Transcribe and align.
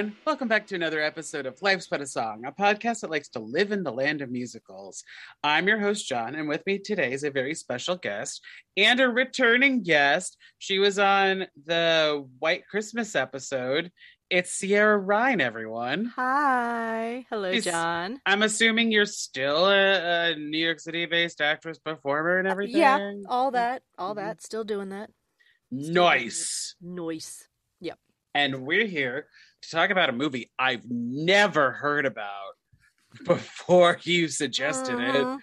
Everyone. 0.00 0.16
Welcome 0.24 0.48
back 0.48 0.66
to 0.68 0.74
another 0.74 1.02
episode 1.02 1.44
of 1.44 1.60
Life's 1.60 1.86
But 1.86 2.00
a 2.00 2.06
Song, 2.06 2.44
a 2.46 2.52
podcast 2.52 3.00
that 3.00 3.10
likes 3.10 3.28
to 3.30 3.38
live 3.38 3.70
in 3.70 3.82
the 3.82 3.92
land 3.92 4.22
of 4.22 4.30
musicals. 4.30 5.04
I'm 5.44 5.68
your 5.68 5.78
host, 5.78 6.08
John, 6.08 6.34
and 6.34 6.48
with 6.48 6.64
me 6.64 6.78
today 6.78 7.12
is 7.12 7.22
a 7.22 7.30
very 7.30 7.54
special 7.54 7.96
guest 7.96 8.40
and 8.78 8.98
a 8.98 9.10
returning 9.10 9.82
guest. 9.82 10.38
She 10.58 10.78
was 10.78 10.98
on 10.98 11.46
the 11.66 12.26
White 12.38 12.66
Christmas 12.66 13.14
episode. 13.14 13.92
It's 14.30 14.52
Sierra 14.52 14.96
Ryan, 14.96 15.42
everyone. 15.42 16.06
Hi. 16.16 17.26
Hello, 17.28 17.50
Is- 17.50 17.64
John. 17.64 18.20
I'm 18.24 18.42
assuming 18.42 18.90
you're 18.90 19.04
still 19.04 19.66
a, 19.66 20.30
a 20.30 20.36
New 20.36 20.56
York 20.64 20.80
City 20.80 21.04
based 21.04 21.42
actress, 21.42 21.78
performer, 21.78 22.38
and 22.38 22.48
everything. 22.48 22.76
Uh, 22.76 22.78
Yeah, 22.78 23.12
all 23.28 23.50
that, 23.50 23.82
all 23.98 24.14
that. 24.14 24.42
Still 24.42 24.64
doing 24.64 24.88
that. 24.90 25.10
Nice. 25.70 26.74
nice. 26.80 27.46
Yep, 27.80 27.98
and 28.34 28.66
we're 28.66 28.86
here 28.86 29.26
talk 29.68 29.90
about 29.90 30.08
a 30.08 30.12
movie 30.12 30.50
I've 30.58 30.84
never 30.88 31.72
heard 31.72 32.06
about 32.06 32.52
before 33.24 33.98
you 34.02 34.28
suggested 34.28 34.98
it. 34.98 35.26
Uh-huh. 35.26 35.38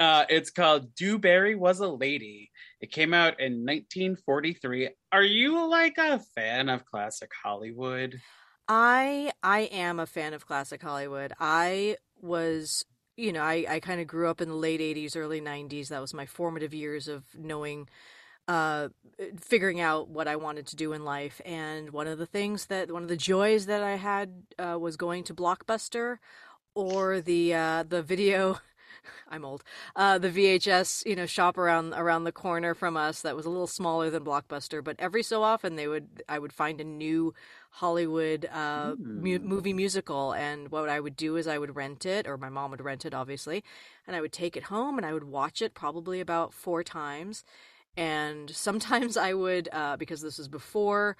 Uh, 0.00 0.24
it's 0.28 0.50
called 0.50 0.94
Du 0.96 1.18
Barry 1.18 1.54
Was 1.54 1.80
a 1.80 1.88
Lady. 1.88 2.50
It 2.80 2.90
came 2.90 3.14
out 3.14 3.38
in 3.38 3.64
1943. 3.64 4.90
Are 5.12 5.22
you 5.22 5.68
like 5.68 5.96
a 5.98 6.20
fan 6.34 6.68
of 6.68 6.84
classic 6.84 7.30
Hollywood? 7.44 8.20
I 8.68 9.32
I 9.42 9.60
am 9.60 10.00
a 10.00 10.06
fan 10.06 10.34
of 10.34 10.46
classic 10.46 10.82
Hollywood. 10.82 11.32
I 11.38 11.96
was, 12.20 12.84
you 13.16 13.32
know, 13.32 13.42
I 13.42 13.66
I 13.68 13.80
kind 13.80 14.00
of 14.00 14.06
grew 14.06 14.28
up 14.28 14.40
in 14.40 14.48
the 14.48 14.54
late 14.56 14.80
80s, 14.80 15.16
early 15.16 15.40
90s. 15.40 15.88
That 15.88 16.00
was 16.00 16.14
my 16.14 16.26
formative 16.26 16.74
years 16.74 17.08
of 17.08 17.24
knowing 17.34 17.88
uh 18.48 18.88
figuring 19.40 19.80
out 19.80 20.08
what 20.08 20.26
I 20.28 20.36
wanted 20.36 20.66
to 20.68 20.76
do 20.76 20.92
in 20.92 21.04
life 21.04 21.40
and 21.44 21.90
one 21.90 22.06
of 22.06 22.18
the 22.18 22.26
things 22.26 22.66
that 22.66 22.90
one 22.90 23.02
of 23.02 23.08
the 23.08 23.16
joys 23.16 23.66
that 23.66 23.82
I 23.82 23.96
had 23.96 24.42
uh, 24.58 24.78
was 24.80 24.96
going 24.96 25.24
to 25.24 25.34
Blockbuster 25.34 26.18
or 26.74 27.20
the 27.20 27.54
uh 27.54 27.84
the 27.88 28.02
video 28.02 28.60
I'm 29.28 29.44
old. 29.44 29.64
Uh, 29.96 30.18
the 30.18 30.30
VHS, 30.30 31.02
you 31.06 31.16
know, 31.16 31.26
shop 31.26 31.56
around 31.58 31.94
around 31.94 32.24
the 32.24 32.32
corner 32.32 32.74
from 32.74 32.96
us 32.96 33.22
that 33.22 33.36
was 33.36 33.46
a 33.46 33.50
little 33.50 33.66
smaller 33.66 34.10
than 34.10 34.24
Blockbuster, 34.24 34.82
but 34.84 34.96
every 34.98 35.22
so 35.22 35.42
often 35.42 35.76
they 35.76 35.88
would 35.88 36.22
I 36.28 36.38
would 36.38 36.52
find 36.52 36.80
a 36.80 36.84
new 36.84 37.34
Hollywood 37.70 38.46
uh, 38.52 38.96
mu- 39.14 39.38
Mm. 39.38 39.42
movie 39.44 39.72
musical, 39.72 40.32
and 40.34 40.70
what 40.70 40.88
I 40.88 41.00
would 41.00 41.16
do 41.16 41.36
is 41.36 41.46
I 41.46 41.58
would 41.58 41.74
rent 41.76 42.04
it, 42.06 42.26
or 42.28 42.36
my 42.36 42.50
mom 42.50 42.70
would 42.70 42.82
rent 42.84 43.04
it, 43.06 43.14
obviously, 43.14 43.64
and 44.06 44.14
I 44.14 44.20
would 44.20 44.32
take 44.32 44.56
it 44.56 44.64
home 44.64 44.98
and 44.98 45.06
I 45.06 45.12
would 45.14 45.24
watch 45.24 45.62
it 45.62 45.74
probably 45.74 46.20
about 46.20 46.52
four 46.52 46.82
times, 46.84 47.44
and 47.96 48.50
sometimes 48.50 49.16
I 49.16 49.34
would 49.34 49.68
uh, 49.72 49.96
because 49.96 50.20
this 50.20 50.38
was 50.38 50.48
before. 50.48 51.16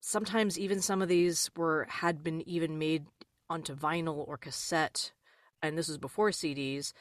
Sometimes 0.00 0.58
even 0.58 0.80
some 0.80 1.02
of 1.02 1.08
these 1.08 1.50
were 1.56 1.86
had 1.88 2.24
been 2.24 2.46
even 2.48 2.78
made 2.78 3.06
onto 3.48 3.74
vinyl 3.74 4.26
or 4.26 4.36
cassette, 4.36 5.12
and 5.62 5.76
this 5.76 5.88
was 5.88 5.98
before 5.98 6.30
CDs. 6.30 6.92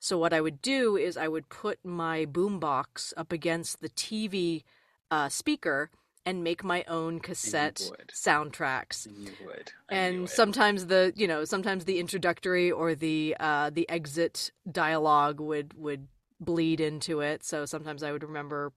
So 0.00 0.16
what 0.18 0.32
I 0.32 0.40
would 0.40 0.62
do 0.62 0.96
is 0.96 1.16
I 1.16 1.28
would 1.28 1.48
put 1.48 1.84
my 1.84 2.24
boombox 2.24 3.12
up 3.16 3.32
against 3.32 3.80
the 3.80 3.88
TV 3.88 4.62
uh, 5.10 5.28
speaker 5.28 5.90
and 6.24 6.44
make 6.44 6.62
my 6.62 6.84
own 6.88 7.20
cassette 7.20 7.90
soundtracks. 8.12 9.06
You 9.06 9.32
would. 9.46 9.72
I 9.88 9.94
And 9.94 10.28
sometimes 10.28 10.86
the 10.86 11.12
you 11.16 11.26
know 11.26 11.44
sometimes 11.44 11.84
the 11.84 11.98
introductory 11.98 12.70
or 12.70 12.94
the 12.94 13.36
uh, 13.40 13.70
the 13.70 13.88
exit 13.88 14.52
dialogue 14.70 15.40
would 15.40 15.74
would 15.74 16.08
bleed 16.40 16.80
into 16.80 17.20
it. 17.20 17.44
So 17.44 17.64
sometimes 17.66 18.02
I 18.02 18.12
would 18.12 18.22
remember, 18.22 18.72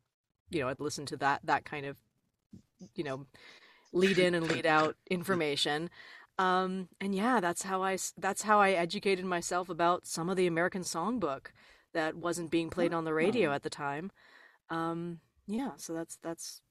you 0.49 0.61
know, 0.61 0.69
I'd 0.69 0.79
listen 0.79 1.05
to 1.07 1.17
that 1.17 1.41
that 1.45 1.65
kind 1.65 1.85
of 1.85 1.97
you 2.95 3.03
know 3.03 3.25
lead 3.93 4.17
in 4.17 4.35
and 4.35 4.49
lead 4.49 4.65
out 4.65 4.95
information. 5.09 5.89
Um, 6.37 6.87
and 6.99 7.13
yeah, 7.13 7.39
that's 7.39 7.63
how 7.63 7.83
I 7.83 7.97
that's 8.17 8.43
how 8.43 8.59
I 8.59 8.71
educated 8.71 9.25
myself 9.25 9.69
about 9.69 10.07
some 10.07 10.29
of 10.29 10.37
the 10.37 10.47
American 10.47 10.81
songbook 10.81 11.47
that 11.93 12.15
wasn't 12.15 12.51
being 12.51 12.69
played 12.69 12.93
on 12.93 13.05
the 13.05 13.13
radio 13.13 13.51
at 13.51 13.63
the 13.63 13.69
time. 13.69 14.11
Um, 14.69 15.19
yeah, 15.47 15.71
so 15.77 15.93
that's 15.93 16.17
that's 16.21 16.61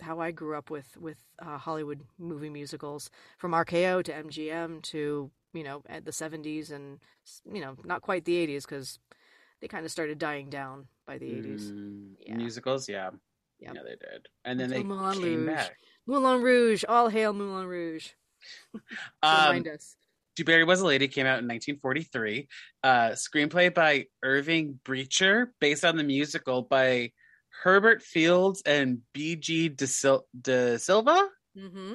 how 0.00 0.20
I 0.20 0.30
grew 0.30 0.56
up 0.56 0.70
with 0.70 0.96
with 0.96 1.18
uh, 1.40 1.58
Hollywood 1.58 2.02
movie 2.18 2.50
musicals, 2.50 3.10
from 3.36 3.52
RKO 3.52 4.02
to 4.04 4.12
MGM 4.12 4.82
to 4.84 5.30
you 5.52 5.64
know 5.64 5.82
at 5.88 6.04
the 6.04 6.12
'70s 6.12 6.70
and 6.70 7.00
you 7.52 7.60
know 7.60 7.76
not 7.84 8.02
quite 8.02 8.24
the 8.24 8.46
'80s 8.46 8.62
because 8.62 8.98
they 9.60 9.68
kind 9.68 9.84
of 9.84 9.92
started 9.92 10.18
dying 10.18 10.48
down 10.50 10.86
by 11.06 11.18
the 11.18 11.26
'80s. 11.26 11.70
Mm, 11.72 12.14
Yeah. 12.26 12.36
Musicals, 12.36 12.88
yeah. 12.88 13.10
Yep. 13.60 13.74
Yeah, 13.74 13.82
they 13.82 13.90
did. 13.96 14.28
And 14.44 14.58
then 14.58 14.70
they 14.70 14.82
Moulin 14.82 15.18
came 15.20 15.46
Rouge. 15.46 15.46
back. 15.56 15.76
Moulin 16.06 16.40
Rouge, 16.42 16.84
all 16.88 17.08
hail 17.08 17.32
Moulin 17.32 17.66
Rouge! 17.66 18.08
Um, 19.22 19.48
remind 19.48 19.68
us. 19.68 19.96
Du 20.36 20.44
Barry 20.44 20.64
Was 20.64 20.80
a 20.80 20.86
Lady 20.86 21.08
came 21.08 21.26
out 21.26 21.40
in 21.40 21.46
1943. 21.48 22.48
Uh, 22.82 23.10
screenplay 23.10 23.74
by 23.74 24.06
Irving 24.22 24.80
Brecher, 24.84 25.48
based 25.60 25.84
on 25.84 25.96
the 25.96 26.04
musical 26.04 26.62
by 26.62 27.12
Herbert 27.62 28.00
Fields 28.02 28.62
and 28.64 29.00
B.G. 29.12 29.68
De, 29.70 29.86
Sil- 29.86 30.24
DeSylva. 30.40 31.28
hmm 31.54 31.92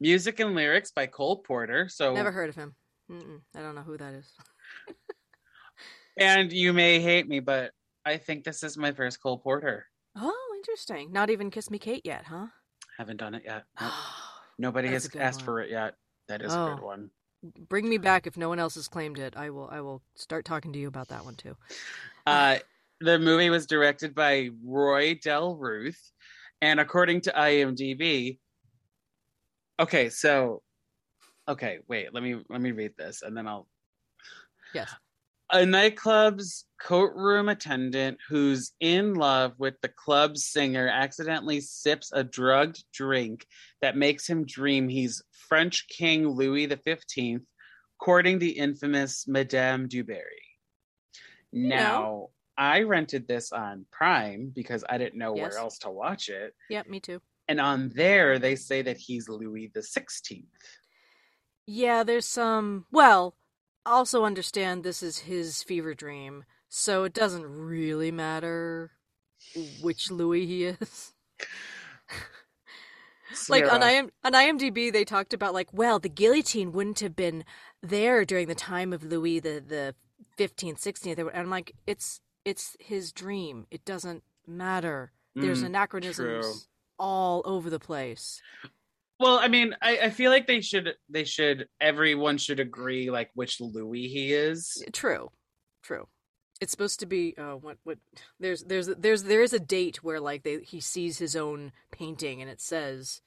Music 0.00 0.40
and 0.40 0.54
lyrics 0.54 0.92
by 0.92 1.04
Cole 1.06 1.38
Porter. 1.42 1.88
So, 1.90 2.14
Never 2.14 2.32
heard 2.32 2.48
of 2.48 2.54
him. 2.56 2.74
Mm-mm. 3.10 3.40
I 3.54 3.60
don't 3.60 3.74
know 3.74 3.82
who 3.82 3.98
that 3.98 4.14
is. 4.14 4.32
and 6.20 6.52
you 6.52 6.72
may 6.72 7.00
hate 7.00 7.26
me, 7.28 7.40
but 7.40 7.72
I 8.04 8.16
think 8.18 8.44
this 8.44 8.62
is 8.62 8.76
my 8.76 8.92
first 8.92 9.20
Cole 9.22 9.38
Porter. 9.38 9.86
Oh, 10.16 10.54
interesting. 10.56 11.12
Not 11.12 11.30
even 11.30 11.50
Kiss 11.50 11.70
Me 11.70 11.78
Kate 11.78 12.04
yet, 12.04 12.24
huh? 12.26 12.46
Haven't 12.98 13.16
done 13.16 13.34
it 13.34 13.42
yet. 13.44 13.64
Nope. 13.80 13.92
Nobody 14.58 14.88
has 14.88 15.08
asked 15.16 15.40
one. 15.40 15.44
for 15.46 15.60
it 15.60 15.70
yet. 15.70 15.94
That 16.28 16.42
is 16.42 16.52
a 16.52 16.56
good 16.56 16.78
Oh. 16.82 16.86
one. 16.86 17.10
Bring 17.42 17.88
me 17.88 17.96
back 17.96 18.26
if 18.26 18.36
no 18.36 18.50
one 18.50 18.58
else 18.58 18.74
has 18.74 18.86
claimed 18.86 19.18
it. 19.18 19.34
I 19.34 19.48
will. 19.48 19.68
I 19.70 19.80
will 19.80 20.02
start 20.14 20.44
talking 20.44 20.74
to 20.74 20.78
you 20.78 20.88
about 20.88 21.08
that 21.08 21.24
one 21.24 21.34
too. 21.34 21.56
Uh, 22.26 22.58
the 23.00 23.18
movie 23.18 23.48
was 23.48 23.66
directed 23.66 24.14
by 24.14 24.50
Roy 24.62 25.14
Del 25.14 25.56
Ruth, 25.56 26.12
and 26.60 26.78
according 26.78 27.22
to 27.22 27.32
IMDb, 27.32 28.38
okay, 29.80 30.10
so 30.10 30.62
okay, 31.48 31.78
wait, 31.88 32.12
let 32.12 32.22
me 32.22 32.42
let 32.50 32.60
me 32.60 32.72
read 32.72 32.92
this, 32.98 33.22
and 33.22 33.34
then 33.34 33.48
I'll. 33.48 33.66
Yes. 34.74 34.94
A 35.52 35.64
nightclub's 35.66 36.64
courtroom 36.80 37.48
attendant 37.48 38.18
who's 38.28 38.72
in 38.78 39.14
love 39.14 39.52
with 39.58 39.74
the 39.82 39.88
club's 39.88 40.44
singer 40.46 40.86
accidentally 40.88 41.60
sips 41.60 42.12
a 42.12 42.22
drugged 42.22 42.84
drink 42.92 43.46
that 43.82 43.96
makes 43.96 44.28
him 44.28 44.44
dream 44.46 44.88
he's 44.88 45.22
French 45.48 45.88
King 45.88 46.28
Louis 46.28 46.68
XV, 46.68 47.40
courting 48.00 48.38
the 48.38 48.50
infamous 48.50 49.26
Madame 49.26 49.88
du 49.88 50.04
Barry. 50.04 50.22
Now, 51.52 52.28
I 52.56 52.82
rented 52.82 53.26
this 53.26 53.50
on 53.50 53.86
Prime 53.90 54.52
because 54.54 54.84
I 54.88 54.98
didn't 54.98 55.18
know 55.18 55.34
Yes. 55.34 55.50
where 55.54 55.58
else 55.60 55.78
to 55.78 55.90
watch 55.90 56.28
it. 56.28 56.54
Yep. 56.68 56.86
Me 56.88 57.00
too. 57.00 57.20
And 57.48 57.60
on 57.60 57.88
there, 57.96 58.38
they 58.38 58.54
say 58.54 58.82
that 58.82 58.98
he's 58.98 59.28
Louis 59.28 59.72
the 59.74 59.82
Sixteenth. 59.82 60.46
Yeah, 61.66 62.04
there's 62.04 62.26
some. 62.26 62.86
Well, 62.92 63.34
also 63.86 64.24
understand 64.24 64.82
this 64.84 65.02
is 65.02 65.18
his 65.20 65.62
fever 65.62 65.94
dream, 65.94 66.44
so 66.68 67.04
it 67.04 67.12
doesn't 67.14 67.44
really 67.46 68.10
matter 68.10 68.92
which 69.80 70.10
Louis 70.10 70.46
he 70.46 70.64
is. 70.66 71.12
like 73.48 73.70
on 73.70 73.82
IM- 73.82 74.10
on 74.24 74.32
IMDb, 74.32 74.92
they 74.92 75.04
talked 75.04 75.32
about 75.34 75.54
like, 75.54 75.72
well, 75.72 75.98
the 75.98 76.08
guillotine 76.08 76.72
wouldn't 76.72 77.00
have 77.00 77.16
been 77.16 77.44
there 77.82 78.24
during 78.24 78.48
the 78.48 78.54
time 78.54 78.92
of 78.92 79.02
Louis 79.04 79.40
the 79.40 79.62
the 79.66 79.94
fifteenth, 80.36 80.80
sixteenth. 80.80 81.18
And 81.18 81.30
I'm 81.34 81.50
like, 81.50 81.72
it's 81.86 82.20
it's 82.44 82.76
his 82.80 83.12
dream. 83.12 83.66
It 83.70 83.84
doesn't 83.84 84.22
matter. 84.46 85.12
There's 85.34 85.62
Mm, 85.62 85.66
anachronisms 85.66 86.16
true. 86.16 86.54
all 86.98 87.42
over 87.44 87.70
the 87.70 87.78
place. 87.80 88.42
Well, 89.20 89.38
I 89.38 89.48
mean, 89.48 89.76
I, 89.82 89.98
I 90.04 90.10
feel 90.10 90.30
like 90.30 90.46
they 90.46 90.62
should 90.62 90.94
they 91.10 91.24
should 91.24 91.68
everyone 91.78 92.38
should 92.38 92.58
agree 92.58 93.10
like 93.10 93.30
which 93.34 93.60
Louis 93.60 94.08
he 94.08 94.32
is. 94.32 94.82
True, 94.94 95.30
true. 95.82 96.08
It's 96.58 96.70
supposed 96.70 97.00
to 97.00 97.06
be 97.06 97.34
uh, 97.36 97.56
what 97.56 97.76
what 97.84 97.98
there's 98.40 98.64
there's 98.64 98.86
there's 98.86 99.24
there 99.24 99.42
is 99.42 99.52
a 99.52 99.60
date 99.60 100.02
where 100.02 100.20
like 100.20 100.42
they 100.42 100.60
he 100.60 100.80
sees 100.80 101.18
his 101.18 101.36
own 101.36 101.72
painting 101.92 102.40
and 102.40 102.50
it 102.50 102.62
says 102.62 103.20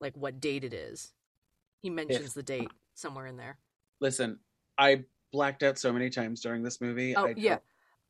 like 0.00 0.16
what 0.16 0.40
date 0.40 0.62
it 0.62 0.72
is. 0.72 1.12
He 1.82 1.90
mentions 1.90 2.34
the 2.34 2.44
date 2.44 2.70
somewhere 2.94 3.26
in 3.26 3.36
there. 3.36 3.58
Listen, 4.00 4.38
I 4.78 5.06
blacked 5.32 5.64
out 5.64 5.76
so 5.76 5.92
many 5.92 6.08
times 6.08 6.40
during 6.40 6.62
this 6.62 6.80
movie. 6.80 7.16
Oh 7.16 7.26
I 7.26 7.34
yeah, 7.36 7.58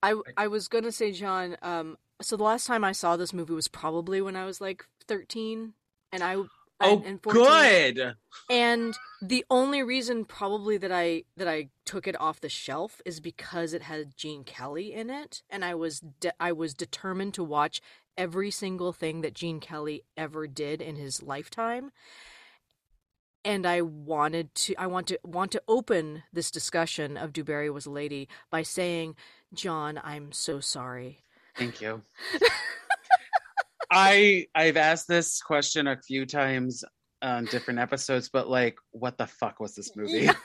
I 0.03 0.17
I 0.37 0.49
was 0.49 0.69
gonna 0.69 0.93
say 0.93 1.13
John. 1.13 1.57
Um, 1.63 1.97
so 2.21 2.37
the 2.37 2.45
last 2.45 2.67
time 2.67 2.85
I 2.85 2.93
saw 2.93 3.17
this 3.17 3.33
movie 3.33 3.55
was 3.55 3.69
probably 3.69 4.21
when 4.21 4.37
I 4.37 4.45
was 4.45 4.61
like 4.61 4.85
13 5.09 5.73
and 6.13 6.23
I 6.23 6.37
Oh, 6.81 7.03
and 7.07 7.23
14. 7.23 7.43
good. 7.43 8.15
And 8.51 8.95
the 9.23 9.45
only 9.51 9.83
reason 9.83 10.25
probably 10.25 10.77
that 10.77 10.93
I 10.93 11.25
that 11.37 11.49
I 11.49 11.69
took 11.85 12.07
it 12.07 12.21
off 12.21 12.41
the 12.41 12.49
shelf 12.49 13.01
is 13.05 13.19
because 13.19 13.73
it 13.73 13.83
had 13.83 14.17
Gene 14.17 14.45
Kelly 14.45 14.93
in 14.93 15.11
it 15.11 15.43
and 15.49 15.65
I 15.65 15.75
was 15.75 16.01
de- 16.01 16.43
I 16.43 16.53
was 16.53 16.75
determined 16.75 17.35
to 17.35 17.45
watch 17.45 17.81
every 18.17 18.51
single 18.51 18.93
thing 18.93 19.23
that 19.23 19.35
Gene 19.35 19.61
Kelly 19.61 20.03
ever 20.17 20.47
did 20.47 20.81
in 20.81 20.97
his 20.97 21.23
lifetime. 21.23 21.93
And 23.45 23.65
I 23.65 23.81
wanted 23.81 24.55
to 24.57 24.75
I 24.77 24.87
want 24.87 25.07
to 25.09 25.19
want 25.25 25.53
to 25.53 25.63
open 25.67 26.25
this 26.33 26.51
discussion 26.51 27.17
of 27.17 27.33
Du 27.33 27.43
Barry 27.45 27.71
was 27.71 27.87
a 27.87 27.91
lady 27.91 28.29
by 28.51 28.63
saying, 28.63 29.17
"John, 29.55 30.01
I'm 30.03 30.33
so 30.33 30.61
sorry." 30.61 31.23
Thank 31.57 31.81
you. 31.81 32.03
I 33.91 34.47
I've 34.55 34.77
asked 34.77 35.09
this 35.09 35.41
question 35.43 35.87
a 35.87 35.97
few 35.97 36.27
times 36.27 36.85
on 37.23 37.47
different 37.47 37.81
episodes, 37.81 38.29
but 38.29 38.49
like, 38.49 38.77
what 38.93 39.19
the 39.19 39.27
fuck 39.27 39.61
was 39.61 39.75
this 39.75 39.97
movie? 39.97 40.29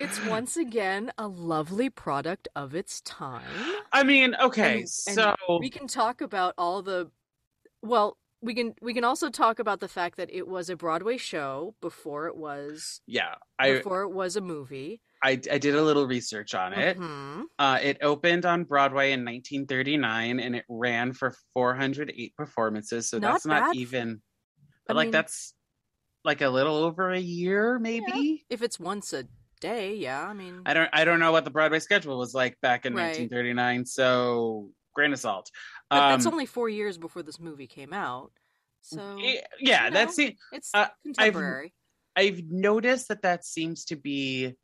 It's 0.00 0.24
once 0.26 0.56
again 0.56 1.12
a 1.16 1.28
lovely 1.28 1.88
product 1.88 2.48
of 2.56 2.74
its 2.74 3.00
time. 3.02 3.44
I 3.92 4.02
mean, 4.02 4.34
okay, 4.34 4.78
And- 4.80 4.80
and 4.80 5.14
so 5.14 5.36
we 5.60 5.70
can 5.70 5.86
talk 5.86 6.20
about 6.20 6.54
all 6.58 6.82
the 6.82 7.10
well 7.82 8.18
we 8.40 8.52
can 8.54 8.74
we 8.82 8.94
can 8.94 9.04
also 9.04 9.30
talk 9.30 9.60
about 9.60 9.78
the 9.78 9.86
fact 9.86 10.16
that 10.16 10.28
it 10.32 10.48
was 10.48 10.68
a 10.68 10.74
broadway 10.76 11.18
show 11.18 11.76
before 11.80 12.26
it 12.26 12.36
was 12.36 13.00
yeah, 13.06 13.36
I, 13.60 13.74
before 13.74 14.02
it 14.02 14.10
was 14.10 14.34
a 14.34 14.40
movie 14.40 15.00
I 15.22 15.30
I 15.50 15.58
did 15.58 15.74
a 15.74 15.82
little 15.82 16.06
research 16.06 16.54
on 16.54 16.72
it. 16.72 16.98
Mhm. 16.98 17.44
Uh, 17.58 17.78
it 17.82 17.98
opened 18.02 18.44
on 18.44 18.64
Broadway 18.64 19.12
in 19.12 19.24
1939, 19.24 20.40
and 20.40 20.56
it 20.56 20.64
ran 20.68 21.12
for 21.12 21.34
408 21.54 22.34
performances. 22.36 23.08
So 23.08 23.18
Not 23.18 23.32
that's 23.32 23.46
not 23.46 23.62
bad. 23.72 23.76
even, 23.76 24.20
I 24.88 24.92
like 24.94 25.06
mean- 25.06 25.12
that's 25.12 25.54
like 26.24 26.40
a 26.40 26.48
little 26.48 26.76
over 26.76 27.10
a 27.12 27.18
year, 27.20 27.78
maybe. 27.78 28.44
if 28.50 28.62
it's 28.62 28.78
once 28.80 29.12
a 29.12 29.24
day 29.60 29.94
yeah 29.94 30.26
i 30.26 30.32
mean 30.32 30.60
I 30.66 30.74
don't 30.74 30.90
I 30.92 31.04
don't 31.04 31.20
know 31.20 31.30
what 31.30 31.44
the 31.44 31.50
Broadway 31.50 31.78
schedule 31.78 32.18
was 32.18 32.34
like 32.34 32.60
back 32.62 32.84
in 32.84 32.94
Right. 32.94 33.16
1939. 33.16 33.86
So 33.86 34.70
grain 34.92 35.12
of 35.12 35.20
salt. 35.20 35.52
but 35.88 36.08
that's 36.08 36.26
Um, 36.26 36.32
only 36.32 36.46
four 36.46 36.68
years 36.68 36.98
before 36.98 37.22
this 37.22 37.38
movie 37.38 37.68
came 37.68 37.92
out 37.92 38.32
so 38.80 39.18
yeah, 39.60 39.84
you 39.86 39.90
that's 39.92 40.18
it. 40.18 40.34
it's 40.52 40.70
uh, 40.74 40.88
contemporary 41.04 41.72
I've 42.16 42.42
noticed 42.50 43.06
that 43.06 43.22
that 43.22 43.44
seems 43.44 43.84
to 43.86 43.94
be 43.96 44.54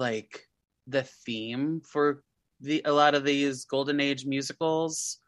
like 0.00 0.48
the 0.86 1.04
theme 1.04 1.80
for 1.82 2.24
the 2.60 2.82
a 2.84 2.92
lot 2.92 3.14
of 3.14 3.24
these 3.24 3.64
golden 3.66 4.00
age 4.00 4.26
musicals 4.26 5.20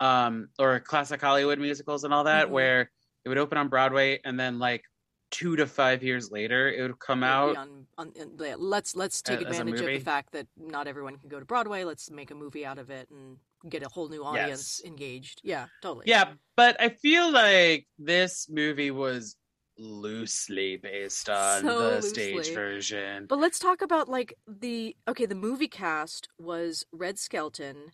um 0.00 0.48
or 0.58 0.80
classic 0.80 1.20
Hollywood 1.20 1.58
musicals 1.58 2.04
and 2.04 2.14
all 2.14 2.24
that 2.24 2.48
Mhm. 2.48 2.52
where 2.52 2.90
it 3.24 3.28
would 3.28 3.38
open 3.38 3.58
on 3.58 3.68
Broadway 3.68 4.20
and 4.24 4.40
then 4.40 4.58
like 4.58 4.82
2 5.30 5.56
to 5.56 5.66
5 5.66 6.02
years 6.02 6.30
later 6.30 6.72
it 6.72 6.80
would 6.82 6.98
come 6.98 7.22
out 7.22 7.56
on, 7.56 7.86
on, 7.98 8.12
let's 8.58 8.96
let's 8.96 9.22
take 9.22 9.40
As 9.40 9.46
advantage 9.46 9.80
of 9.80 9.86
the 9.86 9.98
fact 9.98 10.32
that 10.32 10.46
not 10.56 10.88
everyone 10.88 11.16
can 11.16 11.28
go 11.28 11.38
to 11.38 11.44
broadway. 11.44 11.84
Let's 11.84 12.10
make 12.10 12.30
a 12.30 12.34
movie 12.34 12.64
out 12.64 12.78
of 12.78 12.90
it 12.90 13.10
and 13.10 13.38
get 13.68 13.82
a 13.82 13.88
whole 13.88 14.08
new 14.08 14.24
audience 14.24 14.80
engaged. 14.84 15.42
Yeah 15.44 15.66
totally. 15.82 16.06
Yeah, 16.06 16.32
but 16.56 16.80
I 16.80 16.88
feel 16.88 17.30
like 17.30 17.86
this 17.98 18.48
movie 18.48 18.90
was 18.90 19.36
loosely 19.80 20.76
based 20.76 21.28
on 21.30 21.62
So 21.62 21.96
the 21.96 22.02
stage 22.02 22.52
version. 22.52 23.26
But 23.26 23.38
let's 23.38 23.58
talk 23.58 23.80
about 23.82 24.08
like 24.08 24.34
the 24.46 24.94
okay, 25.08 25.26
the 25.26 25.34
movie 25.34 25.68
cast 25.68 26.28
was 26.38 26.84
Red 26.92 27.18
Skelton, 27.18 27.92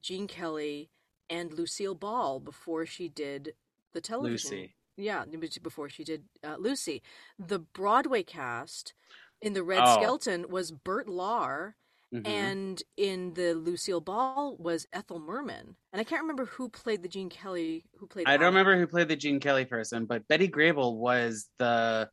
Gene 0.00 0.28
Kelly, 0.28 0.90
and 1.28 1.52
Lucille 1.52 1.94
Ball 1.94 2.40
before 2.40 2.86
she 2.86 3.08
did 3.08 3.54
the 3.92 4.00
television. 4.00 4.50
Lucy. 4.50 4.74
Yeah, 4.96 5.24
before 5.62 5.88
she 5.88 6.04
did 6.04 6.24
uh, 6.44 6.56
Lucy. 6.58 7.02
The 7.38 7.58
Broadway 7.58 8.22
cast 8.22 8.94
in 9.40 9.52
the 9.52 9.62
Red 9.62 9.82
Oh. 9.82 9.96
Skelton 9.96 10.46
was 10.48 10.72
Bert 10.72 11.06
Lahr, 11.06 11.74
Mhm. 12.14 12.26
and 12.26 12.82
in 12.96 13.34
the 13.34 13.52
Lucille 13.54 14.00
Ball 14.00 14.56
was 14.58 14.86
Ethel 14.92 15.18
Merman. 15.18 15.76
And 15.92 16.00
I 16.00 16.04
can't 16.04 16.22
remember 16.22 16.46
who 16.46 16.68
played 16.70 17.02
the 17.02 17.08
Gene 17.08 17.28
Kelly 17.28 17.84
who 17.98 18.06
played 18.06 18.26
I 18.26 18.36
don't 18.38 18.46
remember 18.46 18.78
who 18.78 18.86
played 18.86 19.08
the 19.08 19.16
Gene 19.16 19.40
Kelly 19.40 19.66
person, 19.66 20.06
but 20.06 20.26
Betty 20.28 20.48
Grable 20.48 20.96
was 20.96 21.48
the 21.58 22.08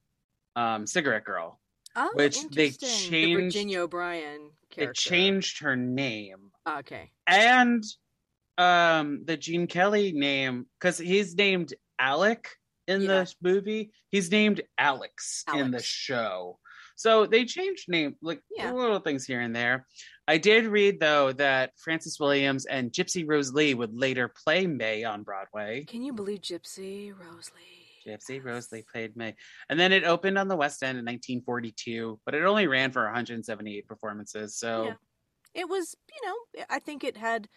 um, 0.58 0.86
cigarette 0.86 1.24
girl. 1.24 1.60
Oh, 1.96 2.12
which 2.16 2.42
they 2.50 2.66
interesting. 2.68 2.90
the 2.90 3.10
changed- 3.10 3.42
Virginia 3.56 3.80
O'Brien 3.82 4.52
character. 4.70 4.92
It 4.92 4.96
changed 4.98 5.60
her 5.60 5.78
name 5.78 6.52
Okay. 6.68 7.12
and 7.26 7.84
um, 8.58 9.24
the 9.26 9.38
Gene 9.38 9.68
Kelly 9.68 10.12
name 10.12 10.66
because 10.80 10.98
he's 10.98 11.36
named 11.36 11.74
Alec 12.00 12.50
in 12.88 13.02
Yeah. 13.02 13.24
the 13.24 13.36
movie. 13.42 13.92
He's 14.12 14.30
named 14.32 14.62
Alex, 14.78 15.44
in 15.54 15.72
the 15.72 15.82
show. 15.82 16.60
So 16.96 17.26
they 17.26 17.46
changed 17.46 17.90
name 17.90 18.16
like 18.22 18.42
Yeah. 18.56 18.72
little 18.72 19.00
things 19.00 19.26
here 19.26 19.42
and 19.42 19.56
there. 19.56 19.86
I 20.28 20.38
did 20.38 20.66
read 20.66 21.00
though 21.00 21.34
that 21.34 21.72
Frances 21.78 22.20
Williams 22.20 22.66
and 22.66 22.92
Gypsy 22.92 23.26
Rose 23.28 23.54
Lee 23.54 23.74
would 23.74 23.94
later 23.94 24.28
play 24.44 24.66
May 24.66 25.04
on 25.04 25.24
Broadway. 25.24 25.84
Can 25.86 26.02
you 26.02 26.14
believe 26.14 26.42
Gypsy 26.42 27.12
Rose 27.18 27.52
Lee? 27.56 28.12
Gypsy 28.12 28.44
Rose 28.44 28.72
Lee 28.72 28.84
played 28.92 29.16
May. 29.18 29.36
And 29.70 29.80
then 29.80 29.92
it 29.92 30.04
opened 30.04 30.38
on 30.38 30.48
the 30.48 30.56
West 30.56 30.84
End 30.84 30.98
in 30.98 31.06
1942, 31.06 32.20
but 32.26 32.36
it 32.36 32.44
only 32.44 32.68
ran 32.68 32.92
for 32.92 33.04
178 33.04 33.88
performances. 33.88 34.58
So 34.58 34.86
Yeah. 34.86 34.94
It 35.54 35.70
was, 35.70 35.96
you 36.10 36.28
know, 36.28 36.66
I 36.70 36.80
think 36.80 37.04
it 37.06 37.16
had 37.16 37.48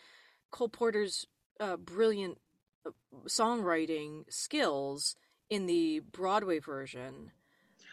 Cole 0.52 0.68
Porter's 0.68 1.26
uh, 1.58 1.76
brilliant 1.76 2.38
uh, 2.86 2.90
songwriting 3.26 4.22
skills 4.32 5.16
in 5.50 5.66
the 5.66 6.00
Broadway 6.00 6.60
version. 6.60 7.32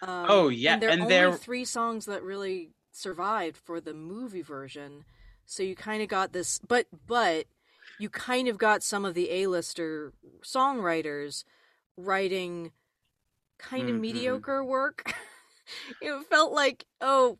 Um, 0.01 0.25
Oh, 0.29 0.49
yeah, 0.49 0.73
and 0.73 0.81
there 0.81 0.89
are 0.89 0.93
and 0.93 1.01
only 1.01 1.37
three 1.37 1.65
songs 1.65 2.05
that 2.05 2.23
really 2.23 2.71
survived 2.91 3.57
for 3.57 3.79
the 3.81 3.93
movie 3.93 4.41
version. 4.41 5.05
So 5.45 5.63
you 5.63 5.75
kind 5.75 6.01
of 6.01 6.07
got 6.09 6.33
this, 6.33 6.59
but 6.59 6.87
but 7.07 7.45
you 7.97 8.09
kind 8.09 8.47
of 8.47 8.57
got 8.57 8.83
some 8.83 9.05
of 9.05 9.13
the 9.13 9.29
A-lister 9.31 10.13
songwriters 10.43 11.43
writing 11.97 12.71
kind 13.57 13.89
of 13.89 13.95
Mhm. 13.95 14.01
mediocre 14.01 14.63
work. 14.63 15.13
it 16.01 16.25
felt 16.29 16.51
like 16.53 16.85
oh, 17.01 17.37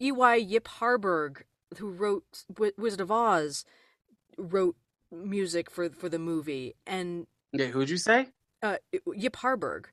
E.Y. 0.00 0.36
Yip 0.36 0.68
Harburg, 0.68 1.44
who 1.78 1.90
wrote 1.90 2.44
w- 2.52 2.72
Wizard 2.76 3.00
of 3.00 3.10
Oz, 3.10 3.64
wrote 4.38 4.76
music 5.10 5.70
for 5.70 5.88
for 5.90 6.08
the 6.08 6.18
movie, 6.18 6.74
and 6.86 7.26
yeah, 7.52 7.66
who'd 7.66 7.90
you 7.90 7.96
say? 7.96 8.28
uh, 8.62 8.76
Yip 9.14 9.36
Harburg, 9.36 9.88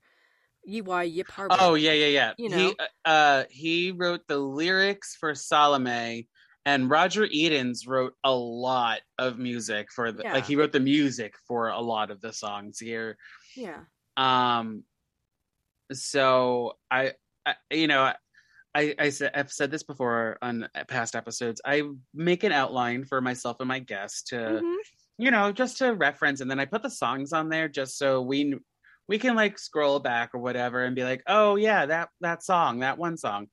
Yip 0.66 1.30
Harburg. 1.30 1.58
Oh 1.60 1.74
yeah, 1.74 1.92
yeah, 1.92 2.06
yeah. 2.06 2.32
You 2.38 2.48
He 2.48 2.76
uh 3.04 3.44
he 3.50 3.92
wrote 3.92 4.26
the 4.28 4.38
lyrics 4.38 5.16
for 5.16 5.34
Salome 5.34 6.28
and 6.66 6.88
Roger 6.88 7.24
Edens 7.24 7.86
wrote 7.86 8.14
a 8.24 8.32
lot 8.34 9.00
of 9.18 9.38
music 9.38 9.92
for 9.92 10.12
the 10.12 10.22
Yeah. 10.22 10.34
like 10.34 10.44
he 10.46 10.56
wrote 10.56 10.72
the 10.72 10.80
music 10.80 11.34
for 11.46 11.68
a 11.68 11.80
lot 11.80 12.10
of 12.10 12.20
the 12.20 12.32
songs 12.32 12.78
here. 12.78 13.18
yeah, 13.56 13.84
Um 14.16 14.84
so 15.92 16.78
I, 16.90 17.12
I 17.46 17.56
you 17.70 17.86
know 17.86 18.12
I, 18.74 18.94
I 18.98 19.10
said 19.10 19.32
I've 19.34 19.52
said 19.52 19.70
this 19.70 19.82
before 19.84 20.38
on 20.42 20.68
past 20.88 21.16
episodes. 21.16 21.60
I 21.64 21.82
make 22.14 22.44
an 22.44 22.52
outline 22.52 23.04
for 23.04 23.20
myself 23.20 23.58
and 23.60 23.68
my 23.68 23.78
guests 23.80 24.22
to 24.30 24.36
Mhm. 24.36 24.76
you 25.18 25.30
know, 25.30 25.52
just 25.52 25.78
to 25.78 25.94
reference, 25.94 26.40
and 26.40 26.50
then 26.50 26.60
I 26.60 26.64
put 26.66 26.82
the 26.82 26.90
songs 26.90 27.32
on 27.32 27.48
there 27.48 27.68
just 27.68 27.98
so 27.98 28.20
we 28.22 28.56
we 29.08 29.18
can 29.18 29.34
like 29.34 29.58
scroll 29.58 30.00
back 30.00 30.30
or 30.34 30.38
whatever 30.40 30.82
and 30.84 30.96
be 30.96 31.04
like, 31.04 31.22
oh 31.26 31.56
yeah, 31.56 31.86
that 31.86 32.08
that 32.20 32.42
song, 32.42 32.80
that 32.80 32.98
one 32.98 33.16
song. 33.16 33.48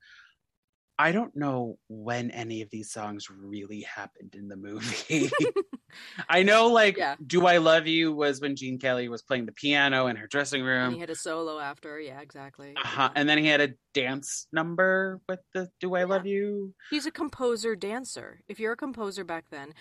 I 0.99 1.11
don't 1.13 1.35
know 1.35 1.79
when 1.89 2.29
any 2.29 2.61
of 2.61 2.69
these 2.69 2.91
songs 2.91 3.27
really 3.31 3.81
happened 3.81 4.35
in 4.35 4.47
the 4.47 4.55
movie. 4.55 5.31
I 6.29 6.43
know, 6.43 6.67
like, 6.67 6.95
Yeah. 6.95 7.15
"Do 7.25 7.47
I 7.47 7.57
Love 7.57 7.87
You" 7.87 8.13
was 8.13 8.39
when 8.39 8.55
Gene 8.55 8.77
Kelly 8.77 9.09
was 9.09 9.23
playing 9.23 9.47
the 9.47 9.51
piano 9.51 10.07
in 10.07 10.15
her 10.17 10.27
dressing 10.27 10.61
and 10.61 10.69
room, 10.69 10.93
he 10.93 10.99
had 10.99 11.09
a 11.09 11.15
solo 11.15 11.57
after. 11.59 11.99
Yeah, 11.99 12.21
exactly. 12.21 12.75
uh-huh. 12.77 13.09
and 13.15 13.27
then 13.27 13.39
he 13.39 13.47
had 13.47 13.61
a 13.61 13.73
dance 13.95 14.45
number 14.53 15.21
with 15.27 15.39
the 15.55 15.69
"Do 15.79 15.95
I 15.95 16.03
Love 16.03 16.27
You." 16.27 16.75
He's 16.91 17.07
a 17.07 17.11
composer 17.11 17.75
dancer. 17.75 18.41
If 18.47 18.59
you're 18.59 18.73
a 18.73 18.77
composer 18.77 19.23
back 19.23 19.45
then, 19.49 19.73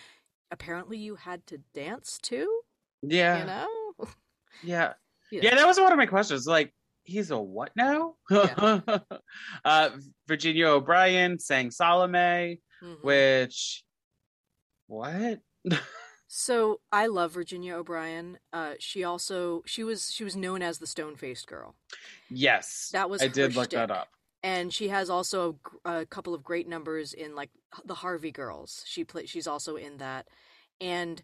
apparently 0.51 0.97
you 0.97 1.17
had 1.17 1.47
to 1.49 1.59
dance 1.75 2.19
too. 2.23 2.63
Yeah, 3.03 3.41
You 3.41 3.45
know. 3.47 4.09
yeah. 4.63 4.93
Yeah. 5.31 5.41
Yeah, 5.45 5.55
that 5.57 5.67
was 5.67 5.79
one 5.79 5.93
of 5.93 5.99
my 5.99 6.07
questions. 6.07 6.47
Like, 6.47 6.75
he's 7.05 7.31
a 7.31 7.39
what 7.39 7.71
now? 7.77 8.15
Yeah. 8.31 8.81
uh, 9.65 9.91
Virginia 10.29 10.67
O'Brien 10.69 11.39
sang 11.39 11.71
Salome, 11.71 12.61
Mhm. 12.83 13.03
which 13.05 13.85
what? 14.87 15.41
So 16.29 16.81
I 16.93 17.07
love 17.09 17.33
Virginia 17.33 17.75
O'Brien. 17.77 18.39
Uh, 18.53 18.75
she 18.79 19.03
also 19.05 19.63
she 19.67 19.83
was 19.83 20.13
she 20.13 20.25
was 20.25 20.37
known 20.37 20.63
as 20.63 20.79
the 20.79 20.87
stone 20.87 21.17
faced 21.17 21.47
girl, 21.49 21.75
yes, 22.31 22.91
That 22.93 23.11
was 23.11 23.21
I 23.21 23.29
did 23.29 23.57
look 23.57 23.71
that 23.71 23.91
up. 23.91 24.09
and 24.43 24.73
she 24.73 24.89
has 24.89 25.11
also 25.11 25.59
a, 25.85 25.99
a 26.03 26.07
couple 26.07 26.35
of 26.35 26.45
great 26.45 26.69
numbers 26.69 27.13
in 27.13 27.35
like 27.35 27.51
the 27.85 27.95
Harvey 27.95 28.31
Girls. 28.31 28.85
She 28.87 29.05
play 29.05 29.27
she's 29.27 29.47
also 29.49 29.77
in 29.77 29.97
that, 29.99 30.29
and 30.81 31.21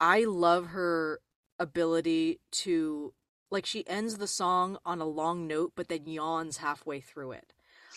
I 0.00 0.24
love 0.24 0.66
her 0.68 1.20
ability 1.58 2.40
to 2.50 3.12
like 3.50 3.66
she 3.66 3.86
ends 3.88 4.18
the 4.18 4.26
song 4.26 4.78
on 4.84 5.00
a 5.00 5.06
long 5.06 5.46
note 5.46 5.72
but 5.76 5.88
then 5.88 6.06
yawns 6.06 6.58
halfway 6.58 7.00
through 7.00 7.32
it. 7.32 7.52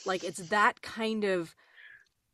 Like 0.06 0.24
it's 0.24 0.50
that 0.50 0.82
kind 0.82 1.24
of 1.24 1.56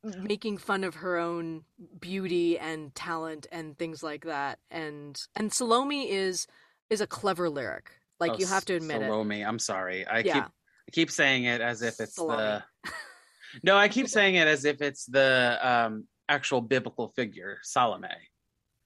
making 0.04 0.58
fun 0.58 0.84
of 0.84 0.96
her 0.96 1.18
own 1.18 1.64
beauty 2.00 2.60
and 2.60 2.94
talent 2.94 3.48
and 3.52 3.78
things 3.78 4.04
like 4.04 4.26
that. 4.26 4.60
And 4.70 5.20
and 5.36 5.52
Salome 5.52 6.10
is 6.12 6.48
is 6.90 7.02
a 7.02 7.08
clever 7.08 7.50
lyric. 7.50 7.92
Like 8.20 8.34
Oh, 8.34 8.38
you 8.38 8.46
have 8.46 8.66
to 8.66 8.76
admit 8.76 9.02
Salome. 9.02 9.44
I'm 9.44 9.60
sorry. 9.60 10.06
I. 10.06 10.20
Yeah. 10.20 10.34
keep 10.34 10.44
I 10.44 10.92
keep 10.92 11.12
saying 11.12 11.46
it 11.46 11.62
as 11.62 11.82
if 11.82 12.00
it's 12.00 12.16
Salome. 12.16 12.38
the 12.84 12.92
No, 13.64 13.78
I 13.78 13.88
keep 13.88 14.08
saying 14.18 14.36
it 14.36 14.48
as 14.48 14.66
if 14.66 14.82
it's 14.82 15.06
the 15.06 15.58
um 15.62 16.06
actual 16.30 16.62
biblical 16.62 17.10
figure, 17.10 17.60
Salome. 17.64 18.08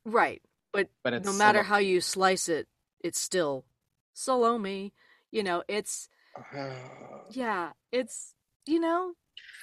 Right. 0.06 0.42
But 0.72 0.88
it's 1.14 1.26
no 1.26 1.34
matter 1.34 1.64
how 1.64 1.78
you 1.78 2.02
slice 2.02 2.50
it, 2.50 2.68
it's 3.02 3.20
still 3.20 3.66
Salome. 4.14 4.94
You 5.32 5.44
know, 5.44 5.64
it's 5.68 6.10
yeah, 7.32 7.72
it's 7.92 8.36
you 8.66 8.80
know, 8.80 9.14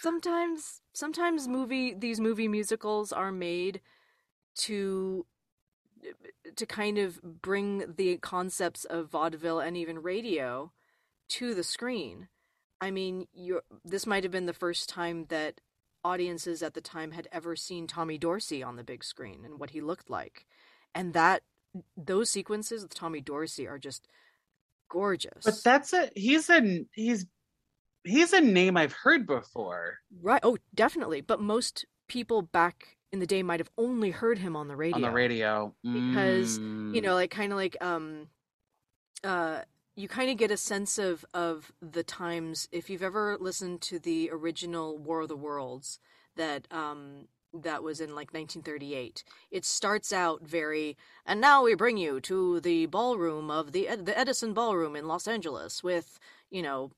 sometimes 0.00 0.80
sometimes 0.92 1.48
movie 1.48 1.94
these 1.94 2.20
movie 2.20 2.48
musicals 2.48 3.12
are 3.12 3.32
made 3.32 3.80
to 4.56 5.26
to 6.54 6.66
kind 6.66 6.98
of 6.98 7.20
bring 7.22 7.94
the 7.96 8.16
concepts 8.18 8.84
of 8.84 9.10
vaudeville 9.10 9.60
and 9.60 9.76
even 9.76 10.02
radio 10.02 10.72
to 11.28 11.54
the 11.54 11.64
screen. 11.64 12.28
I 12.80 12.90
mean, 12.90 13.26
you 13.32 13.60
this 13.84 14.06
might 14.06 14.22
have 14.25 14.32
been 14.32 14.46
the 14.46 14.52
first 14.52 14.88
time 14.88 15.26
that 15.28 15.60
audiences 16.04 16.62
at 16.62 16.75
the 16.75 16.80
time 16.80 17.10
had 17.10 17.28
ever 17.32 17.56
seen 17.56 17.86
Tommy 17.86 18.16
Dorsey 18.16 18.62
on 18.62 18.76
the 18.76 18.84
big 18.84 19.02
screen 19.02 19.44
and 19.44 19.58
what 19.58 19.70
he 19.70 19.80
looked 19.80 20.08
like. 20.08 20.46
And 20.96 21.12
that 21.12 21.42
those 21.96 22.30
sequences 22.30 22.82
with 22.82 22.94
Tommy 22.94 23.20
Dorsey 23.20 23.68
are 23.68 23.78
just 23.78 24.08
gorgeous. 24.88 25.44
But 25.44 25.54
that's 25.62 25.92
a 25.92 26.10
he's 26.16 26.48
a 26.48 26.86
he's 26.92 27.26
he's 28.02 28.32
a 28.32 28.40
name 28.40 28.76
I've 28.76 28.94
heard 28.94 29.26
before 29.26 29.98
right. 30.22 30.40
Oh, 30.42 30.56
definitely. 30.74 31.20
But 31.20 31.40
most 31.40 31.84
people 32.08 32.40
back 32.40 32.96
in 33.12 33.18
the 33.20 33.26
day 33.26 33.42
might 33.42 33.60
have 33.60 33.70
only 33.76 34.10
heard 34.10 34.38
him 34.38 34.56
on 34.56 34.68
the 34.68 34.76
radio. 34.76 34.96
on 34.96 35.02
the 35.02 35.10
radio. 35.10 35.74
Because, 35.82 36.58
Mm. 36.58 36.94
You 36.94 37.02
know, 37.02 37.14
like 37.14 37.30
kind 37.30 37.52
of 37.52 37.58
like 37.58 37.76
um 37.80 38.28
uh 39.22 39.62
you 39.96 40.08
kind 40.08 40.30
of 40.30 40.36
get 40.36 40.50
a 40.50 40.56
sense 40.56 40.98
of 40.98 41.24
of 41.34 41.72
the 41.80 42.02
times 42.02 42.68
if 42.72 42.88
you've 42.88 43.02
ever 43.02 43.36
listened 43.38 43.80
to 43.82 43.98
the 43.98 44.30
original 44.32 44.96
War 44.98 45.20
of 45.20 45.28
the 45.28 45.36
Worlds 45.36 45.98
that 46.36 46.66
um 46.70 47.28
that 47.62 47.82
was 47.82 48.00
in 48.00 48.10
like 48.10 48.32
1938. 48.32 49.25
It 49.50 49.64
starts 49.64 50.12
out 50.12 50.42
very 50.42 50.96
and 51.25 51.40
now 51.40 51.62
we 51.64 51.75
bring 51.75 51.96
you 51.96 52.20
to 52.22 52.60
the 52.60 52.86
ballroom 52.86 53.50
of 53.50 53.72
the 53.72 53.88
the 53.96 54.18
Edison 54.18 54.52
Ballroom 54.54 54.96
in 54.96 55.06
Los 55.08 55.26
Angeles 55.28 55.82
with, 55.82 56.18
you 56.50 56.62
know, 56.62 56.90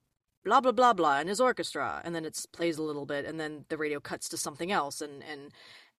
blah 0.45 0.61
blah 0.61 0.73
blah 0.73 0.93
blah 0.93 1.19
and 1.19 1.29
his 1.29 1.41
orchestra 1.41 2.01
and 2.05 2.15
then 2.15 2.25
it 2.25 2.47
plays 2.53 2.79
a 2.79 2.83
little 2.83 3.07
bit 3.07 3.25
and 3.25 3.39
then 3.41 3.65
the 3.69 3.77
radio 3.77 4.01
cuts 4.01 4.29
to 4.29 4.37
something 4.37 4.71
else 4.73 5.01
and 5.01 5.23
and 5.31 5.53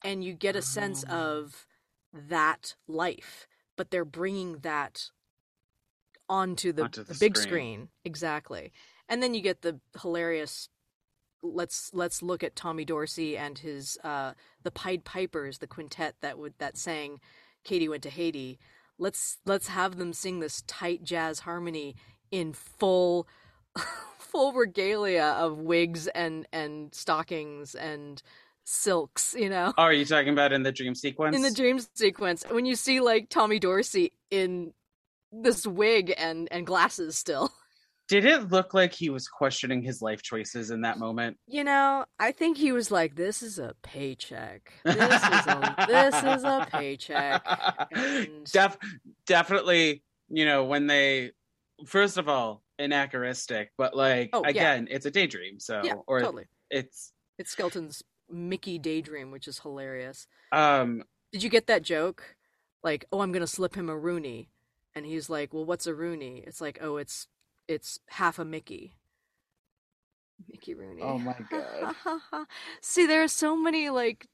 and 0.03 0.23
you 0.23 0.33
get 0.33 0.55
a 0.55 0.61
sense 0.61 1.03
Oh. 1.09 1.13
of 1.13 1.67
that 2.13 2.75
life 2.87 3.47
but 3.75 3.91
they're 3.91 4.05
bringing 4.05 4.59
that 4.59 5.11
onto 6.27 6.71
the, 6.71 6.83
Onto 6.83 7.03
the 7.03 7.15
big 7.19 7.37
screen. 7.37 7.49
screen 7.51 7.89
exactly 8.05 8.71
and 9.07 9.21
then 9.21 9.33
you 9.33 9.41
get 9.41 9.61
the 9.61 9.79
hilarious 10.01 10.69
let's 11.41 11.91
let's 11.93 12.21
look 12.21 12.43
at 12.43 12.55
Tommy 12.55 12.85
Dorsey 12.85 13.37
and 13.37 13.57
his 13.57 13.97
uh 14.03 14.33
the 14.63 14.71
Pied 14.71 15.05
Pipers 15.05 15.59
the 15.59 15.67
quintet 15.67 16.15
that 16.21 16.37
would 16.37 16.53
that 16.59 16.77
sang 16.77 17.19
Katie 17.63 17.89
went 17.89 18.03
to 18.03 18.09
Haiti. 18.09 18.59
Let's 18.97 19.37
let's 19.45 19.67
have 19.67 19.97
them 19.97 20.13
sing 20.13 20.39
this 20.39 20.63
tight 20.67 21.03
jazz 21.03 21.39
harmony 21.39 21.95
in 22.31 22.53
full 22.53 23.27
full 24.19 24.53
regalia 24.53 25.35
of 25.37 25.57
wigs 25.57 26.07
and 26.07 26.47
and 26.51 26.93
stockings 26.93 27.75
and 27.75 28.21
silks 28.65 29.35
you 29.37 29.49
know? 29.49 29.73
Oh, 29.77 29.83
are 29.83 29.93
you 29.93 30.05
talking 30.05 30.33
about 30.33 30.51
in 30.51 30.63
the 30.63 30.71
dream 30.71 30.95
sequence? 30.95 31.35
in 31.35 31.41
the 31.41 31.51
dream 31.51 31.79
sequence. 31.95 32.43
When 32.49 32.65
you 32.65 32.75
see 32.75 32.99
like 32.99 33.29
Tommy 33.29 33.59
Dorsey 33.59 34.13
in 34.29 34.73
this 35.31 35.65
wig 35.65 36.13
and 36.17 36.47
and 36.51 36.65
glasses 36.65 37.15
still 37.15 37.51
Did 38.09 38.25
it 38.25 38.49
look 38.51 38.73
like 38.73 38.91
he 38.93 39.09
was 39.09 39.27
questioning 39.27 39.81
his 39.81 40.01
life 40.01 40.21
choices 40.23 40.71
in 40.71 40.81
that 40.81 40.97
moment? 40.99 41.37
you 41.47 41.63
know 41.63 42.05
i 42.19 42.31
think 42.31 42.57
he 42.57 42.71
was 42.71 42.89
like 42.91 43.15
this 43.15 43.41
is 43.41 43.59
a 43.59 43.73
paycheck. 43.83 44.73
This 44.83 45.23
is 45.23 45.47
a 45.47 45.75
this 45.87 46.15
is 46.15 46.43
a 46.43 46.67
paycheck. 46.71 47.41
And- 47.91 48.45
Def- 48.51 48.77
definitely, 49.25 50.03
you 50.29 50.45
know, 50.45 50.63
when 50.65 50.87
they 50.87 51.31
first 51.85 52.17
of 52.17 52.27
all, 52.27 52.61
anachronistic, 52.79 53.71
but 53.77 53.95
like 53.95 54.29
Oh, 54.33 54.41
yeah. 54.43 54.49
again, 54.49 54.87
it's 54.89 55.05
a 55.05 55.11
daydream, 55.11 55.59
so 55.59 55.81
yeah 55.83 55.93
or 56.07 56.19
totally. 56.21 56.45
it's 56.69 57.13
it's 57.37 57.51
skelton's 57.51 58.03
mickey 58.29 58.77
daydream 58.77 59.31
which 59.31 59.47
is 59.47 59.59
hilarious. 59.59 60.27
Um 60.51 61.03
did 61.31 61.43
you 61.43 61.49
get 61.49 61.67
that 61.67 61.83
joke? 61.83 62.35
Like 62.83 63.05
oh 63.11 63.21
i'm 63.21 63.31
gonna 63.31 63.47
slip 63.47 63.75
him 63.75 63.89
a 63.89 63.97
rooney. 63.97 64.49
And 64.95 65.05
he's 65.05 65.29
like 65.29 65.53
well 65.53 65.65
what's 65.65 65.87
a 65.87 65.93
rooney? 65.93 66.43
It's 66.47 66.59
like 66.61 66.79
oh 66.81 66.97
it's 66.97 67.27
it's 67.69 67.99
half 68.07 68.39
a 68.39 68.43
mickey 68.45 68.95
mickey 70.51 70.73
rooney 70.73 71.01
Oh 71.01 71.17
my 71.19 71.35
God. 71.49 71.95
see 72.81 73.05
there 73.05 73.23
are 73.23 73.27
so 73.27 73.55
many 73.55 73.89
like 73.89 74.27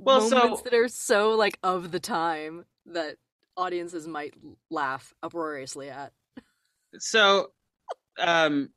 Well, 0.00 0.22
so- 0.22 0.36
moments 0.38 0.62
that 0.62 0.72
are 0.74 0.88
so 0.88 1.32
like 1.32 1.58
of 1.62 1.90
the 1.90 2.00
time 2.00 2.64
that 2.86 3.16
audiences 3.56 4.06
might 4.06 4.34
laugh 4.70 5.12
uproariously 5.22 5.90
at 5.90 6.12
so 6.98 7.48
um 8.18 8.68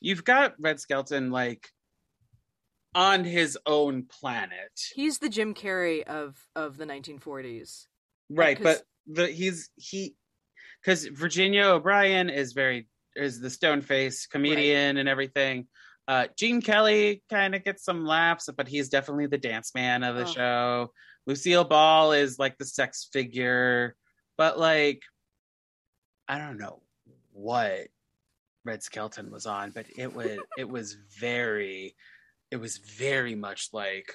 you've 0.00 0.24
got 0.24 0.54
Red 0.60 0.80
Skelton 0.80 1.30
like 1.30 1.68
on 2.94 3.22
his 3.24 3.56
own 3.66 4.04
planet. 4.06 4.70
he's 4.94 5.18
the 5.18 5.28
jim 5.28 5.54
carrey 5.54 6.02
of 6.04 6.36
of 6.56 6.76
the 6.76 6.84
1940s 6.86 7.86
Right, 8.32 8.56
'cause- 8.56 8.64
but 8.64 8.82
the 9.14 9.26
he's 9.28 9.70
he 9.76 10.14
because 10.80 11.04
Virginia 11.06 11.64
O'Brien 11.64 12.30
is 12.30 12.52
very 12.52 12.88
is 13.16 13.40
the 13.40 13.50
stone 13.50 13.80
face 13.82 14.26
comedian 14.26 14.96
and 14.96 15.08
everything. 15.08 15.66
Uh, 16.08 16.26
Gene 16.36 16.60
Kelly 16.62 17.22
kind 17.30 17.54
of 17.54 17.62
gets 17.64 17.84
some 17.84 18.04
laughs, 18.04 18.48
but 18.56 18.66
he's 18.68 18.88
definitely 18.88 19.26
the 19.26 19.38
dance 19.38 19.74
man 19.74 20.02
of 20.02 20.16
the 20.16 20.22
Oh. 20.26 20.32
show. 20.32 20.92
Lucille 21.26 21.64
Ball 21.64 22.12
is 22.12 22.38
like 22.38 22.56
the 22.58 22.64
sex 22.64 23.08
figure, 23.12 23.94
but 24.36 24.58
like 24.58 25.02
I 26.28 26.38
don't 26.38 26.58
know 26.58 26.82
what 27.32 27.88
Red 28.64 28.82
Skelton 28.82 29.30
was 29.30 29.46
on, 29.46 29.70
but 29.70 29.86
it 29.96 30.14
was 30.14 30.38
it 30.58 30.68
was 30.68 30.96
very 31.20 31.94
it 32.50 32.56
was 32.56 32.78
very 32.78 33.34
much 33.34 33.68
like 33.72 34.12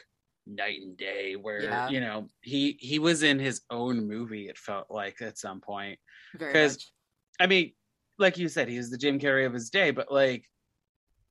night 0.47 0.79
and 0.81 0.95
day 0.97 1.35
where 1.35 1.63
Yeah. 1.63 1.89
you 1.89 1.99
know 2.01 2.27
he 2.41 2.77
he 2.79 2.99
was 2.99 3.23
in 3.23 3.39
his 3.39 3.61
own 3.71 4.07
movie 4.07 4.47
it 4.47 4.57
felt 4.59 4.91
like 4.91 5.19
at 5.23 5.39
some 5.39 5.59
point 5.59 5.97
because 6.33 6.91
i 7.39 7.47
mean 7.47 7.73
like 8.17 8.37
you 8.37 8.47
said 8.49 8.67
he 8.67 8.77
was 8.77 8.89
the 8.89 8.97
jim 8.97 9.19
carrey 9.19 9.45
of 9.45 9.53
his 9.53 9.69
day 9.69 9.91
but 9.91 10.11
like 10.11 10.45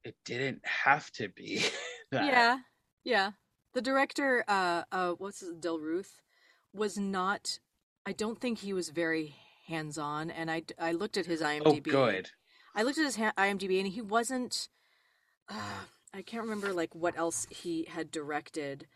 it 0.04 0.14
didn't 0.24 0.60
have 0.64 1.10
to 1.12 1.28
be 1.28 1.64
that. 2.12 2.24
Yeah, 2.26 2.58
yeah. 3.04 3.30
The 3.72 3.80
director, 3.82 4.44
uh, 4.46 4.82
uh, 4.92 5.12
what's 5.12 5.40
his, 5.40 5.54
Del 5.54 5.78
Ruth, 5.78 6.20
was 6.74 6.98
not. 6.98 7.58
I 8.06 8.12
don't 8.12 8.38
think 8.40 8.58
he 8.58 8.72
was 8.74 8.90
very 8.90 9.34
hands-on, 9.66 10.30
and 10.30 10.50
I 10.50 10.62
I 10.78 10.92
looked 10.92 11.16
at 11.16 11.26
his 11.26 11.40
IMDb. 11.40 11.64
oh 11.66 11.80
good 11.80 12.30
I 12.76 12.82
looked 12.82 12.98
at 12.98 13.04
his 13.06 13.16
ha- 13.16 13.32
IMDb, 13.38 13.78
and 13.80 13.88
he 13.88 14.02
wasn't. 14.02 14.68
Uh, 15.48 15.84
I 16.12 16.22
can't 16.22 16.44
remember 16.44 16.72
like 16.72 16.94
what 16.94 17.16
else 17.16 17.46
he 17.50 17.84
had 17.88 18.10
directed. 18.10 18.86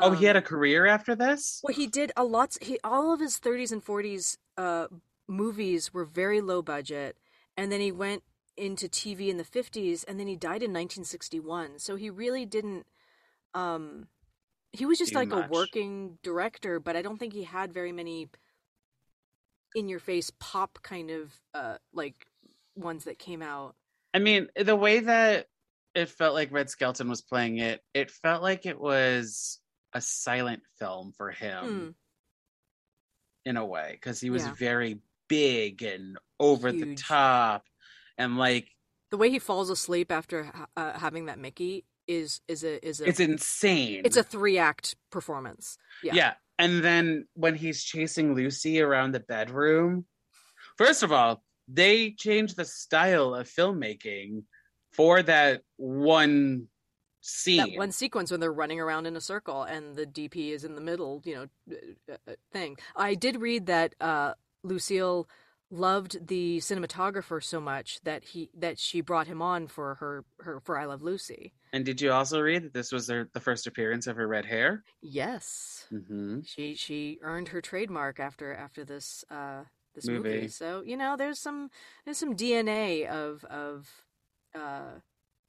oh 0.00 0.10
he 0.12 0.24
had 0.24 0.36
a 0.36 0.40
Um, 0.40 0.44
career 0.44 0.86
after 0.86 1.14
this 1.14 1.60
Well, 1.62 1.74
he 1.74 1.86
did 1.86 2.12
a 2.16 2.24
lot. 2.24 2.56
He 2.60 2.78
all 2.84 3.12
of 3.12 3.20
his 3.20 3.38
30s 3.38 3.72
and 3.72 3.84
40s 3.84 4.36
uh, 4.56 4.88
movies 5.28 5.92
were 5.94 6.04
very 6.04 6.40
low 6.40 6.62
budget, 6.62 7.16
and 7.56 7.70
then 7.72 7.80
he 7.80 7.92
went 7.92 8.22
into 8.56 8.88
TV 8.88 9.28
in 9.28 9.36
the 9.36 9.44
50s, 9.44 10.04
and 10.08 10.18
then 10.18 10.26
he 10.26 10.36
died 10.36 10.62
in 10.62 10.70
1961. 10.72 11.78
So 11.78 11.96
he 11.96 12.08
really 12.10 12.46
didn't. 12.46 12.86
Um, 13.54 14.08
he 14.72 14.84
was 14.86 14.98
just 14.98 15.12
Do 15.12 15.18
like 15.18 15.28
much. 15.28 15.46
a 15.46 15.52
working 15.52 16.18
director, 16.22 16.80
but 16.80 16.96
I 16.96 17.02
don't 17.02 17.18
think 17.18 17.32
he 17.32 17.44
had 17.44 17.72
very 17.72 17.92
many 17.92 18.28
in-your-face 19.74 20.30
pop 20.40 20.78
kind 20.82 21.10
of 21.10 21.32
uh, 21.54 21.76
like 21.92 22.26
ones 22.74 23.04
that 23.04 23.18
came 23.18 23.42
out. 23.42 23.74
i 24.14 24.18
mean 24.18 24.48
the 24.56 24.76
way 24.76 25.00
that 25.00 25.46
it 25.94 26.08
felt 26.08 26.34
like 26.34 26.52
red 26.52 26.70
skelton 26.70 27.08
was 27.08 27.20
playing 27.22 27.58
it 27.58 27.82
it 27.94 28.10
felt 28.10 28.42
like 28.42 28.64
it 28.66 28.78
was 28.80 29.58
a 29.92 30.00
silent 30.00 30.62
film 30.78 31.12
for 31.16 31.30
him 31.30 31.64
Hmm. 31.64 31.88
in 33.50 33.56
a 33.56 33.64
way 33.64 33.90
because 33.92 34.20
he 34.20 34.30
was 34.30 34.44
Yeah. 34.44 34.54
very 34.54 34.98
big 35.28 35.82
and 35.82 36.18
over 36.38 36.72
the 36.72 36.94
top 36.94 37.64
and 38.18 38.36
like 38.36 38.68
The 39.10 39.16
way 39.16 39.30
he 39.30 39.38
falls 39.38 39.70
asleep 39.70 40.12
after 40.12 40.52
uh, 40.76 40.98
having 40.98 41.26
that 41.26 41.38
Mickey 41.38 41.84
is 42.06 42.40
is 42.46 42.62
a 42.62 42.86
is 42.86 43.00
a 43.00 43.08
it's 43.08 43.20
insane 43.20 44.02
it's 44.04 44.16
a 44.16 44.22
three 44.22 44.58
act 44.58 44.96
performance. 45.10 45.76
Yeah. 46.02 46.14
yeah 46.14 46.34
And 46.58 46.82
then 46.84 47.26
when 47.34 47.54
he's 47.54 47.82
chasing 47.82 48.34
Lucy 48.34 48.80
around 48.80 49.12
the 49.12 49.20
bedroom, 49.20 50.04
first 50.76 51.02
of 51.02 51.12
all, 51.12 51.42
they 51.68 52.12
changed 52.12 52.56
the 52.56 52.64
style 52.64 53.34
of 53.34 53.48
filmmaking 53.48 54.44
for 54.92 55.22
that 55.22 55.62
one 55.76 56.68
scene. 57.20 57.58
That 57.58 57.76
one 57.76 57.92
sequence 57.92 58.30
when 58.30 58.40
they're 58.40 58.52
running 58.52 58.80
around 58.80 59.06
in 59.06 59.16
a 59.16 59.20
circle 59.20 59.62
and 59.64 59.96
the 59.96 60.06
DP 60.06 60.52
is 60.52 60.64
in 60.64 60.74
the 60.74 60.80
middle, 60.80 61.22
you 61.24 61.34
know, 61.34 61.76
uh, 62.10 62.16
uh, 62.28 62.34
thing. 62.52 62.76
I 62.94 63.14
did 63.14 63.40
read 63.40 63.66
that 63.66 63.94
uh, 64.00 64.34
Lucille 64.66 65.28
loved 65.70 66.28
the 66.28 66.58
cinematographer 66.58 67.42
so 67.42 67.60
much 67.60 68.00
that 68.04 68.22
he 68.24 68.50
that 68.56 68.78
she 68.78 69.00
brought 69.00 69.26
him 69.26 69.42
on 69.42 69.66
for 69.66 69.96
her 69.96 70.24
her 70.40 70.60
for 70.60 70.78
I 70.78 70.84
Love 70.84 71.02
Lucy. 71.02 71.52
And 71.72 71.84
did 71.84 72.00
you 72.00 72.12
also 72.12 72.40
read 72.40 72.62
that 72.64 72.72
this 72.72 72.92
was 72.92 73.06
their, 73.06 73.28
the 73.32 73.40
first 73.40 73.66
appearance 73.66 74.06
of 74.06 74.16
her 74.16 74.26
red 74.28 74.44
hair? 74.46 74.84
Yes, 75.02 75.86
Mm-hmm. 75.92 76.40
she 76.44 76.74
she 76.74 77.18
earned 77.22 77.48
her 77.48 77.60
trademark 77.60 78.20
after 78.20 78.54
after 78.54 78.84
this 78.84 79.24
uh, 79.30 79.64
this 79.94 80.06
Movie. 80.06 80.28
movie. 80.34 80.48
So 80.48 80.82
you 80.84 80.96
know, 80.96 81.16
there's 81.16 81.38
some 81.38 81.70
there's 82.04 82.18
some 82.18 82.36
DNA 82.36 83.06
of 83.08 83.44
of 83.44 83.88
uh, 84.54 85.00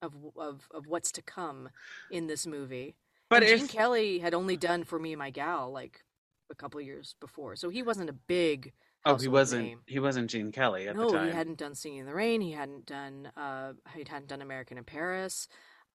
of 0.02 0.14
of 0.36 0.68
of 0.74 0.88
what's 0.88 1.12
to 1.14 1.22
come 1.22 1.70
in 2.12 2.28
this 2.28 2.48
movie. 2.48 2.96
But 3.30 3.44
and 3.44 3.52
if 3.52 3.60
Gene 3.60 3.68
Kelly 3.68 4.20
had 4.20 4.34
only 4.34 4.58
done 4.58 4.84
for 4.84 4.98
me 5.00 5.12
and 5.14 5.20
my 5.20 5.30
gal 5.30 5.72
like 5.72 6.04
a 6.50 6.56
couple 6.56 6.80
years 6.82 7.16
before, 7.20 7.56
so 7.56 7.70
he 7.70 7.84
wasn't 7.84 8.10
a 8.10 8.14
big. 8.14 8.74
Oh, 9.08 9.16
he 9.18 9.28
wasn't 9.28 9.64
name. 9.66 9.80
he 9.88 10.00
wasn't 10.00 10.30
Gene 10.30 10.52
Kelly 10.52 10.88
at 10.88 10.96
no, 10.96 11.08
the 11.08 11.14
time. 11.14 11.26
No, 11.26 11.32
he 11.32 11.36
hadn't 11.38 11.58
done 11.58 11.76
Singing 11.76 12.00
in 12.00 12.06
the 12.06 12.14
Rain. 12.14 12.42
He 12.42 12.52
hadn't 12.52 12.86
done 12.86 13.32
uh, 13.36 13.74
he 13.96 14.04
hadn't 14.08 14.28
done 14.28 14.42
American 14.42 14.78
in 14.78 14.84
Paris. 14.84 15.48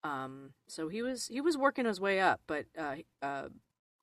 Um, 0.05 0.51
so 0.69 0.89
he 0.89 1.03
was 1.03 1.27
he 1.27 1.41
was 1.41 1.57
working 1.57 1.85
his 1.85 2.01
way 2.01 2.21
up, 2.21 2.41
but 2.47 2.67
uh, 2.79 2.97
uh, 3.23 3.49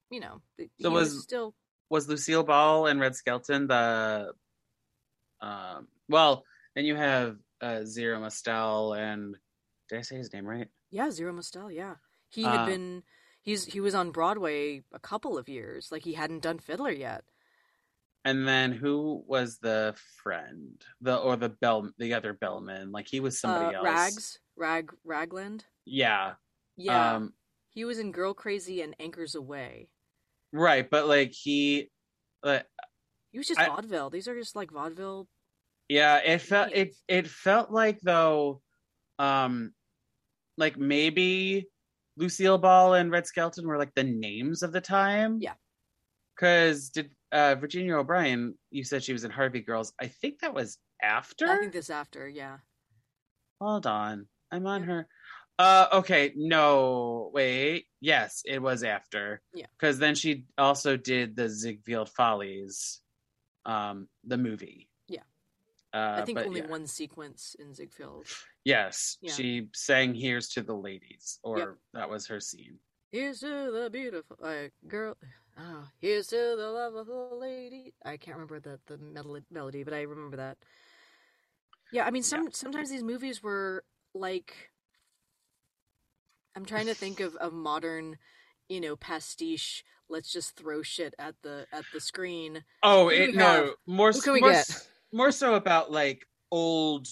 you 0.10 0.20
know, 0.20 0.42
So 0.82 0.90
was, 0.90 1.14
was- 1.14 1.24
still 1.24 1.54
was 1.90 2.08
Lucille 2.08 2.44
Ball 2.44 2.86
and 2.88 3.00
Red 3.00 3.16
Skelton 3.16 3.68
the 3.68 4.34
um 5.42 5.88
well 6.08 6.44
then 6.76 6.86
you 6.86 6.96
have 6.96 7.38
uh 7.62 7.84
Zero 7.84 8.20
Mostel 8.20 8.94
and 8.94 9.36
did 9.90 10.00
I 10.00 10.02
say 10.02 10.18
his 10.18 10.32
name 10.34 10.46
right? 10.46 10.68
yeah 10.92 11.10
Zero 11.12 11.34
Mostel. 11.34 11.72
Yeah, 11.72 11.96
he 12.30 12.44
had 12.44 12.62
Uh, 12.62 12.66
been 12.66 13.04
he's 13.42 13.66
he 13.66 13.80
was 13.80 13.96
on 13.96 14.12
Broadway 14.12 14.84
a 14.94 15.00
couple 15.00 15.38
of 15.38 15.50
years. 15.50 15.90
Like 15.92 16.04
he 16.04 16.14
hadn't 16.14 16.44
done 16.44 16.60
Fiddler 16.60 16.92
yet. 16.92 17.24
And 18.26 18.48
then 18.48 18.72
who 18.74 19.24
was 19.28 19.58
the 19.60 19.96
friend? 20.22 20.82
The 21.02 21.16
or 21.18 21.36
the 21.38 21.50
bell 21.50 21.90
the 21.98 22.14
other 22.14 22.34
bellman? 22.34 22.92
Like 22.92 23.08
he 23.08 23.20
was 23.22 23.40
somebody 23.40 23.76
uh, 23.76 23.80
else. 23.80 23.86
Rags 23.86 24.40
Rag 24.58 24.92
Ragland. 25.06 25.64
Yeah. 25.86 26.34
Yeah, 26.78 27.16
Um 27.16 27.34
he 27.72 27.86
was 27.86 28.00
in 28.00 28.12
Girl 28.12 28.34
Crazy 28.34 28.82
and 28.82 28.96
Anchors 29.00 29.36
Aweigh. 29.36 29.88
right, 30.52 30.90
but 30.90 31.08
like 31.08 31.32
he 31.32 31.90
uh, 32.44 32.60
He 33.32 33.38
was 33.38 33.48
just 33.48 33.60
I- 33.60 33.68
vaudeville. 33.68 34.10
These 34.10 34.28
are 34.28 34.36
just 34.36 34.56
like 34.56 34.72
vaudeville. 34.72 35.28
yeah, 35.88 36.18
it 36.18 36.40
felt 36.42 36.72
it 36.74 36.94
it 37.08 37.28
felt 37.28 37.72
like 37.72 38.00
though 38.02 38.62
um 39.18 39.72
like 40.58 40.78
maybe 40.78 41.68
Lucille 42.18 42.58
Ball 42.58 42.96
and 42.96 43.12
Red 43.12 43.26
Skelton 43.28 43.66
were 43.66 43.78
like 43.78 43.94
the 43.96 44.04
names 44.04 44.62
of 44.62 44.72
the 44.74 44.82
time. 44.82 45.38
Yeah. 45.42 45.54
Cause 46.38 46.90
did 46.90 47.12
uh 47.32 47.56
Virginia 47.56 47.96
O'Brien, 47.98 48.56
you 48.72 48.84
said 48.84 49.04
she 49.04 49.14
was 49.14 49.24
in 49.24 49.32
Harvey 49.32 49.62
Girls. 49.62 49.94
I 50.00 50.08
think 50.08 50.40
that 50.40 50.54
was 50.54 50.78
after. 51.02 51.48
I 51.48 51.58
think 51.60 51.74
this 51.74 51.90
after, 51.90 52.28
yeah. 52.28 52.58
Hold 53.62 53.86
on. 53.88 54.28
I'm 54.52 54.66
on 54.68 54.82
Yeah. 54.82 54.88
her. 54.88 55.08
Uh 55.60 55.88
okay, 55.94 56.32
no, 56.36 57.30
wait. 57.34 57.86
Yes, 58.00 58.42
it 58.46 58.62
was 58.62 58.84
after. 58.84 59.42
Yeah. 59.54 59.66
Cuz 59.80 59.98
then 60.00 60.16
she 60.16 60.46
also 60.58 60.96
did 60.98 61.36
the 61.36 61.50
Ziegfeld 61.50 62.10
Follies 62.10 63.02
um 63.66 64.08
the 64.24 64.38
movie. 64.38 64.90
Yeah. 65.08 65.24
Uh 65.94 66.22
I 66.22 66.26
think 66.26 66.38
but 66.38 66.48
only 66.48 66.62
yeah. 66.62 66.68
one 66.68 66.88
sequence 66.88 67.56
in 67.60 67.74
Ziegfeld. 67.74 68.26
Yes, 68.64 69.18
Yeah. 69.22 69.34
she 69.34 69.70
sang 69.74 70.14
"Here's 70.16 70.50
to 70.50 70.62
the 70.64 70.76
Ladies," 70.76 71.40
or 71.44 71.58
Yep. 71.60 71.76
that 71.94 72.10
was 72.10 72.28
her 72.28 72.40
scene. 72.40 72.80
Here's 73.12 73.40
to 73.40 73.72
the 73.72 73.90
beautiful 73.92 74.38
uh, 74.44 74.70
girl. 74.88 75.18
Oh, 75.60 75.88
here's 76.00 76.28
to 76.28 76.56
the 76.58 76.70
lovable 76.70 77.38
lady. 77.40 77.94
I 78.06 78.18
can't 78.18 78.38
remember 78.38 78.60
the 78.60 78.80
the 78.86 78.98
mel- 78.98 79.40
melody, 79.52 79.84
but 79.84 79.94
I 79.94 80.04
remember 80.04 80.38
that. 80.38 80.58
Yeah, 81.92 82.06
I 82.06 82.12
mean, 82.12 82.24
some 82.24 82.52
sometimes 82.52 82.90
these 82.90 83.04
movies 83.04 83.42
were 83.42 83.84
like. 84.14 84.72
I'm 86.56 86.66
trying 86.66 86.88
to 86.88 86.94
think 86.94 87.20
of 87.20 87.36
of 87.38 87.54
modern, 87.54 88.18
you 88.68 88.80
know, 88.82 88.96
pastiche. 88.96 89.84
Let's 90.08 90.32
just 90.32 90.56
throw 90.56 90.82
shit 90.82 91.14
at 91.20 91.36
the 91.42 91.66
at 91.72 91.86
the 91.94 92.00
screen. 92.00 92.64
Oh, 92.84 93.10
it 93.10 93.36
no 93.36 93.74
more 93.86 94.12
Who 94.12 94.22
can 94.22 94.42
more, 94.42 94.64
more 95.12 95.32
so 95.32 95.56
about 95.56 95.92
like 95.92 96.28
old 96.52 97.08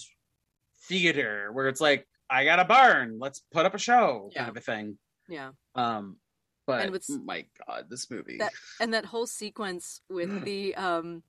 theater 0.87 1.49
where 1.51 1.67
it's 1.67 1.81
like 1.81 2.07
I 2.29 2.43
got 2.45 2.59
a 2.59 2.65
barn, 2.65 3.17
let's 3.19 3.41
put 3.51 3.65
up 3.65 3.73
a 3.73 3.79
show 3.79 4.29
Yeah. 4.33 4.39
kind 4.39 4.49
of 4.49 4.57
a 4.57 4.61
thing. 4.61 4.97
Yeah, 5.29 5.51
Um, 5.77 6.17
but 6.65 6.81
And 6.83 6.91
what's- 6.91 7.09
my 7.09 7.45
God, 7.65 7.89
this 7.89 8.09
movie. 8.11 8.37
That- 8.37 8.53
and 8.81 8.93
that 8.93 9.05
whole 9.05 9.27
sequence 9.27 10.01
with 10.09 10.29
the 10.43 10.75
um, 10.75 11.23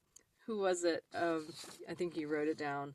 who 0.47 0.59
was 0.59 0.83
it? 0.85 1.05
Um, 1.15 1.53
I 1.89 1.95
think 1.95 2.17
you 2.17 2.27
wrote 2.29 2.49
it 2.49 2.59
down. 2.59 2.95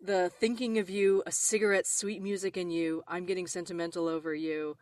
The 0.00 0.30
thinking 0.38 0.78
of 0.78 0.88
you, 0.88 1.22
a 1.26 1.32
cigarette, 1.32 1.86
sweet 1.86 2.22
music 2.22 2.56
in 2.56 2.70
you. 2.70 3.02
I'm 3.08 3.24
getting 3.26 3.48
sentimental 3.48 4.06
over 4.06 4.32
you. 4.34 4.76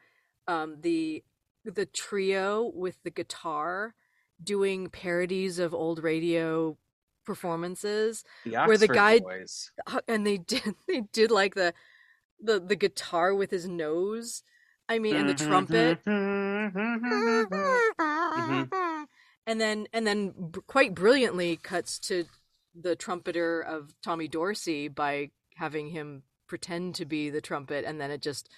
Um, 0.47 0.81
the 0.83 1.25
the 1.65 1.87
trio 1.87 2.71
with 2.75 3.03
the 3.03 3.11
guitar 3.11 3.95
doing 4.43 4.89
parodies 4.91 5.59
of 5.59 5.73
old 5.73 6.03
radio 6.03 6.77
performances, 7.25 8.25
the 8.45 8.53
where 8.65 8.77
the 8.79 8.89
guy- 8.89 9.21
boys. 9.21 9.71
And 10.09 10.27
they 10.27 10.37
did 10.39 10.75
they 10.87 11.01
did 11.13 11.31
like 11.31 11.55
the 11.55 11.73
the 12.41 12.61
the 12.61 12.77
guitar 12.77 13.35
with 13.35 13.51
his 13.51 13.67
nose. 13.67 14.43
I 14.89 14.99
mean, 14.99 15.17
and 15.17 15.29
the 15.29 15.35
mm-hmm, 15.35 15.49
trumpet. 15.49 16.05
Mm-hmm, 16.05 16.79
mm-hmm, 18.01 19.05
and 19.47 19.61
then 19.61 19.87
and 19.93 20.07
then 20.07 20.33
b- 20.53 20.61
quite 20.67 20.95
brilliantly 20.95 21.57
cuts 21.57 21.99
to 22.01 22.25
the 22.75 22.97
trumpeter 22.97 23.61
of 23.61 23.95
Tommy 24.03 24.29
Dorsey 24.29 24.89
by 24.89 25.31
having 25.57 25.89
him 25.89 26.23
pretend 26.47 26.95
to 26.97 27.05
be 27.05 27.31
the 27.31 27.41
trumpet 27.41 27.85
and 27.85 28.01
then 28.01 28.11
it 28.11 28.23
just 28.23 28.49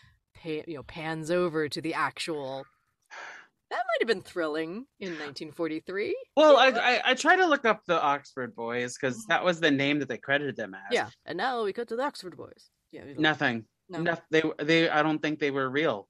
pa- 0.43 0.65
you 0.67 0.75
know 0.77 0.83
pans 0.83 1.31
over 1.31 1.69
to 1.69 1.81
the 1.81 1.95
actual 1.95 2.67
that 3.71 3.77
might 3.77 4.01
have 4.01 4.09
been 4.09 4.21
thrilling 4.23 4.87
in 5.01 5.11
1943 5.13 6.17
Well, 6.37 6.57
I, 6.57 6.69
I 6.69 7.01
I 7.11 7.15
try 7.15 7.37
to 7.37 7.47
look 7.47 7.65
up 7.65 7.83
the 7.87 8.01
Oxford 8.01 8.55
boys 8.55 8.97
because 9.01 9.25
that 9.27 9.45
was 9.45 9.61
the 9.61 9.71
name 9.71 10.01
that 10.01 10.09
they 10.09 10.19
credited 10.19 10.57
them 10.57 10.75
as. 10.75 10.81
yeah 10.91 11.09
and 11.25 11.39
now 11.39 11.63
we 11.65 11.73
cut 11.73 11.89
to 11.89 11.97
the 11.97 12.03
Oxford 12.03 12.37
boys 12.37 12.71
yeah 12.93 13.05
Nothing. 13.17 13.65
no. 13.89 14.01
No, 14.01 14.17
they 14.31 14.43
they 14.63 14.89
I 14.91 15.03
don't 15.03 15.21
think 15.23 15.39
they 15.39 15.51
were 15.51 15.69
real. 15.71 16.09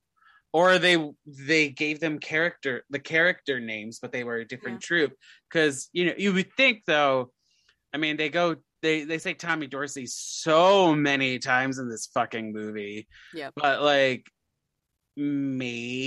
Or 0.53 0.79
they 0.79 0.97
they 1.27 1.69
gave 1.69 2.01
them 2.01 2.19
character 2.19 2.85
the 2.91 2.99
character 2.99 3.61
names, 3.61 3.99
but 4.01 4.13
they 4.13 4.25
were 4.25 4.37
a 4.37 4.47
different 4.47 4.81
troop. 4.81 5.13
Because 5.49 5.91
you 5.93 6.07
know 6.07 6.15
you 6.17 6.33
would 6.33 6.53
think 6.57 6.85
though, 6.87 7.33
I 7.93 7.99
mean 7.99 8.17
they 8.17 8.31
go 8.31 8.57
they 8.83 9.05
they 9.05 9.19
say 9.19 9.35
Tommy 9.35 9.67
Dorsey 9.67 10.07
so 10.07 10.95
many 10.95 11.39
times 11.39 11.79
in 11.79 11.89
this 11.91 12.09
fucking 12.15 12.53
movie. 12.53 13.07
yeah 13.35 13.51
But 13.57 13.83
like 13.83 14.27
maybe 15.17 15.99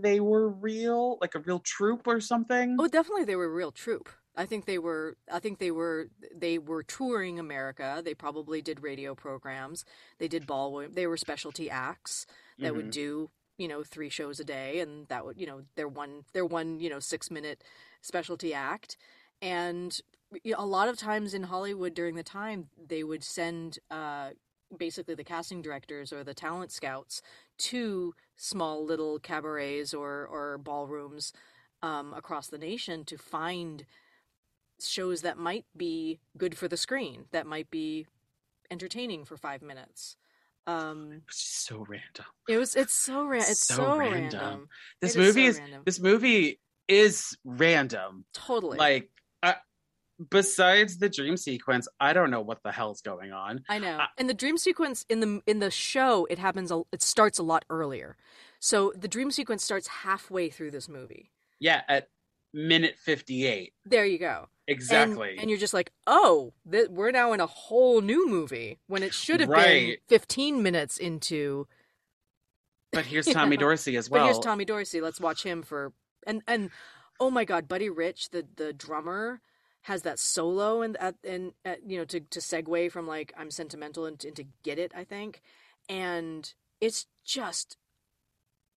they 0.00 0.20
were 0.20 0.48
real, 0.48 1.18
like 1.20 1.34
a 1.34 1.40
real 1.40 1.58
troop 1.58 2.06
or 2.06 2.20
something. 2.20 2.76
Oh, 2.78 2.88
definitely 2.88 3.24
they 3.24 3.36
were 3.36 3.46
a 3.46 3.50
real 3.50 3.72
troop 3.72 4.08
I 4.38 4.46
think 4.46 4.66
they 4.66 4.78
were 4.78 5.16
I 5.30 5.40
think 5.40 5.58
they 5.58 5.72
were 5.72 6.10
they 6.34 6.58
were 6.58 6.84
touring 6.84 7.40
America. 7.40 8.00
They 8.04 8.14
probably 8.14 8.62
did 8.62 8.84
radio 8.84 9.16
programs. 9.16 9.84
They 10.18 10.28
did 10.28 10.46
ballroom. 10.46 10.92
They 10.94 11.08
were 11.08 11.16
specialty 11.16 11.68
acts 11.68 12.24
that 12.62 12.74
would 12.74 12.90
Mhm. 12.90 12.90
do, 12.90 13.30
you 13.58 13.68
know, 13.68 13.82
three 13.82 14.08
shows 14.08 14.40
a 14.40 14.44
day 14.44 14.80
and 14.80 15.08
that 15.08 15.24
would, 15.24 15.38
you 15.40 15.46
know, 15.46 15.62
their 15.76 15.88
one 15.88 16.24
their 16.32 16.46
one, 16.46 16.80
you 16.80 16.90
know, 16.90 17.00
6-minute 17.00 17.62
specialty 18.02 18.54
act. 18.54 18.96
And 19.40 20.00
a 20.56 20.66
lot 20.66 20.88
of 20.88 20.96
times 20.98 21.34
in 21.34 21.44
Hollywood 21.44 21.94
during 21.94 22.14
the 22.16 22.22
time 22.22 22.68
they 22.88 23.02
would 23.04 23.24
send 23.24 23.78
uh 23.90 24.30
basically 24.76 25.14
the 25.14 25.24
casting 25.24 25.62
directors 25.62 26.12
or 26.12 26.22
the 26.22 26.34
talent 26.34 26.70
scouts 26.70 27.22
to 27.58 28.14
small 28.36 28.84
little 28.84 29.18
cabarets 29.18 29.94
or 29.94 30.26
or 30.26 30.58
ballrooms 30.58 31.32
um, 31.82 32.12
across 32.12 32.48
the 32.48 32.58
nation 32.58 33.04
to 33.04 33.16
find 33.16 33.86
shows 34.80 35.22
that 35.22 35.38
might 35.38 35.64
be 35.76 36.20
good 36.36 36.56
for 36.56 36.68
the 36.68 36.76
screen, 36.76 37.26
that 37.32 37.46
might 37.46 37.70
be 37.70 38.06
entertaining 38.70 39.24
for 39.24 39.36
five 39.36 39.62
minutes. 39.62 40.16
Um, 40.66 41.22
It's 41.28 41.42
just 41.42 41.66
so 41.66 41.78
random. 41.88 42.26
it 42.48 42.58
was. 42.58 42.74
It's 42.76 42.92
so 42.94 43.24
random. 43.24 43.50
It's 43.50 43.66
So 43.66 43.74
so, 43.76 43.96
random. 43.98 44.12
random. 44.40 44.68
This 45.00 45.16
It 45.16 45.20
is 45.20 45.26
movie 45.26 45.44
so 45.44 45.48
is 45.50 45.58
random. 45.58 45.82
this 45.86 46.00
movie 46.00 46.60
is 46.88 47.36
random. 47.44 48.24
Totally. 48.34 48.78
like 48.78 49.10
uh, 49.42 49.54
besides 50.30 50.98
the 50.98 51.08
dream 51.08 51.36
sequence 51.36 51.86
i 52.00 52.12
don't 52.12 52.30
know 52.32 52.40
what 52.40 52.58
the 52.64 52.72
hell's 52.72 53.02
going 53.02 53.30
on 53.32 53.62
I 53.68 53.78
know. 53.78 53.98
I- 53.98 54.08
and 54.18 54.28
the 54.28 54.34
dream 54.34 54.58
sequence 54.58 55.04
in 55.08 55.20
the 55.20 55.40
in 55.46 55.60
the 55.60 55.70
show, 55.70 56.26
it 56.28 56.38
happens. 56.38 56.72
A, 56.72 56.82
it 56.92 57.02
starts 57.02 57.38
a 57.38 57.42
lot 57.42 57.64
earlier. 57.70 58.16
So 58.58 58.92
the 58.96 59.06
dream 59.08 59.30
sequence 59.30 59.62
starts 59.62 59.86
halfway 59.86 60.50
through 60.50 60.72
this 60.72 60.88
movie. 60.88 61.30
Yeah, 61.60 61.82
at 61.88 62.08
minute 62.52 62.96
58. 62.98 63.72
There 63.84 64.04
you 64.06 64.18
go. 64.18 64.48
And- 64.68 64.74
Exactly. 64.76 65.36
And, 65.38 65.48
you're 65.48 65.58
just 65.58 65.72
like, 65.74 65.90
oh, 66.06 66.52
th- 66.70 66.88
we're 66.90 67.10
now 67.10 67.32
in 67.32 67.40
a 67.40 67.46
whole 67.46 68.00
new 68.02 68.28
movie 68.28 68.78
when 68.86 69.02
it 69.02 69.14
should 69.14 69.40
have 69.40 69.48
been 69.50 69.96
15 70.08 70.62
minutes 70.62 70.98
into. 70.98 71.66
but 72.92 73.06
here's 73.06 73.26
Tommy 73.32 73.56
know, 73.56 73.60
Dorsey 73.60 73.96
as 73.96 74.10
well. 74.10 74.24
But 74.24 74.32
here's 74.32 74.38
Tommy 74.44 74.64
Dorsey. 74.64 75.00
Let's 75.00 75.20
watch 75.20 75.42
him 75.42 75.62
for 75.62 75.92
and 76.26 76.42
and 76.46 76.70
oh 77.18 77.30
my 77.30 77.44
God, 77.44 77.66
Buddy 77.66 77.88
Rich, 77.88 78.30
the 78.30 78.46
the 78.56 78.72
drummer, 78.72 79.40
has 79.82 80.02
that 80.02 80.18
solo 80.18 80.82
and 80.82 80.96
at 80.98 81.14
and 81.24 81.52
at, 81.64 81.88
you 81.88 81.98
know 81.98 82.04
to 82.04 82.20
to 82.20 82.40
segue 82.40 82.92
from 82.92 83.06
like 83.06 83.32
I'm 83.38 83.50
sentimental 83.50 84.04
into, 84.06 84.28
into 84.28 84.44
Get 84.62 84.78
It, 84.78 84.92
I 84.94 85.04
think, 85.04 85.40
and 85.88 86.52
it's 86.80 87.06
just 87.24 87.76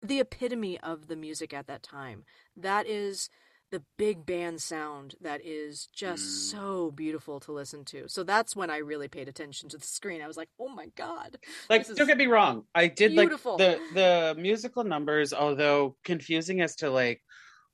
the 0.01 0.19
epitome 0.19 0.79
of 0.79 1.07
the 1.07 1.15
music 1.15 1.53
at 1.53 1.67
that 1.67 1.83
time. 1.83 2.23
That 2.55 2.87
is 2.87 3.29
the 3.71 3.81
big 3.97 4.25
band 4.25 4.61
sound 4.61 5.15
that 5.21 5.39
is 5.43 5.87
just 5.93 6.23
Mm. 6.23 6.51
so 6.51 6.91
beautiful 6.91 7.39
to 7.41 7.51
listen 7.51 7.85
to. 7.85 8.07
So 8.09 8.23
that's 8.23 8.55
when 8.55 8.69
I 8.69 8.77
really 8.77 9.07
paid 9.07 9.27
attention 9.29 9.69
to 9.69 9.77
the 9.77 9.85
screen. 9.87 10.21
I 10.21 10.27
was 10.27 10.37
like, 10.37 10.49
"Oh 10.59 10.67
my 10.67 10.87
god." 10.95 11.37
like 11.69 11.87
don't 11.87 12.07
get 12.07 12.17
me 12.17 12.27
wrong 12.27 12.65
i 12.75 12.87
did 12.87 13.11
beautiful. 13.13 13.57
like 13.57 13.79
the 13.93 14.33
the 14.35 14.35
musical 14.41 14.83
numbers 14.83 15.33
although 15.33 15.95
confusing 16.03 16.61
as 16.61 16.75
to 16.77 16.89
like 16.89 17.21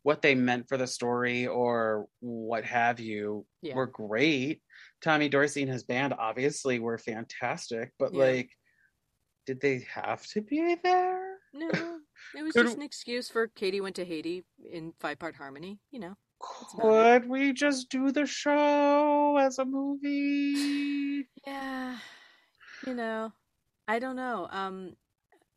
what 0.03 0.21
they 0.21 0.35
meant 0.35 0.67
for 0.69 0.77
the 0.77 0.87
story 0.87 1.47
or 1.47 2.07
what 2.19 2.63
have 2.63 2.99
you 2.99 3.45
Yeah. 3.61 3.75
were 3.75 3.87
great 3.87 4.61
tommy 5.01 5.29
dorsey 5.29 5.63
and 5.63 5.71
his 5.71 5.83
band 5.83 6.13
obviously 6.17 6.79
were 6.79 6.97
fantastic 6.97 7.91
but 7.99 8.13
Yeah. 8.13 8.23
like 8.25 8.49
did 9.47 9.59
they 9.61 9.79
have 9.93 10.25
to 10.27 10.41
be 10.41 10.75
there 10.75 11.37
No, 11.53 11.99
it 12.35 12.43
was 12.43 12.53
Could- 12.53 12.65
just 12.65 12.77
an 12.77 12.83
excuse 12.83 13.29
for 13.29 13.47
Katie 13.47 13.81
went 13.81 13.95
to 13.97 14.05
Haiti 14.05 14.43
in 14.71 14.93
five 14.99 15.19
part 15.19 15.35
harmony. 15.35 15.79
You 15.91 15.99
know, 15.99 16.17
could 16.39 17.27
we 17.27 17.53
just 17.53 17.89
do 17.89 18.11
the 18.11 18.25
show 18.25 19.37
as 19.37 19.59
a 19.59 19.65
movie 19.65 21.27
yeah, 21.45 21.97
you 22.85 22.93
know, 22.93 23.31
I 23.87 23.99
don't 23.99 24.15
know. 24.15 24.47
Um, 24.51 24.95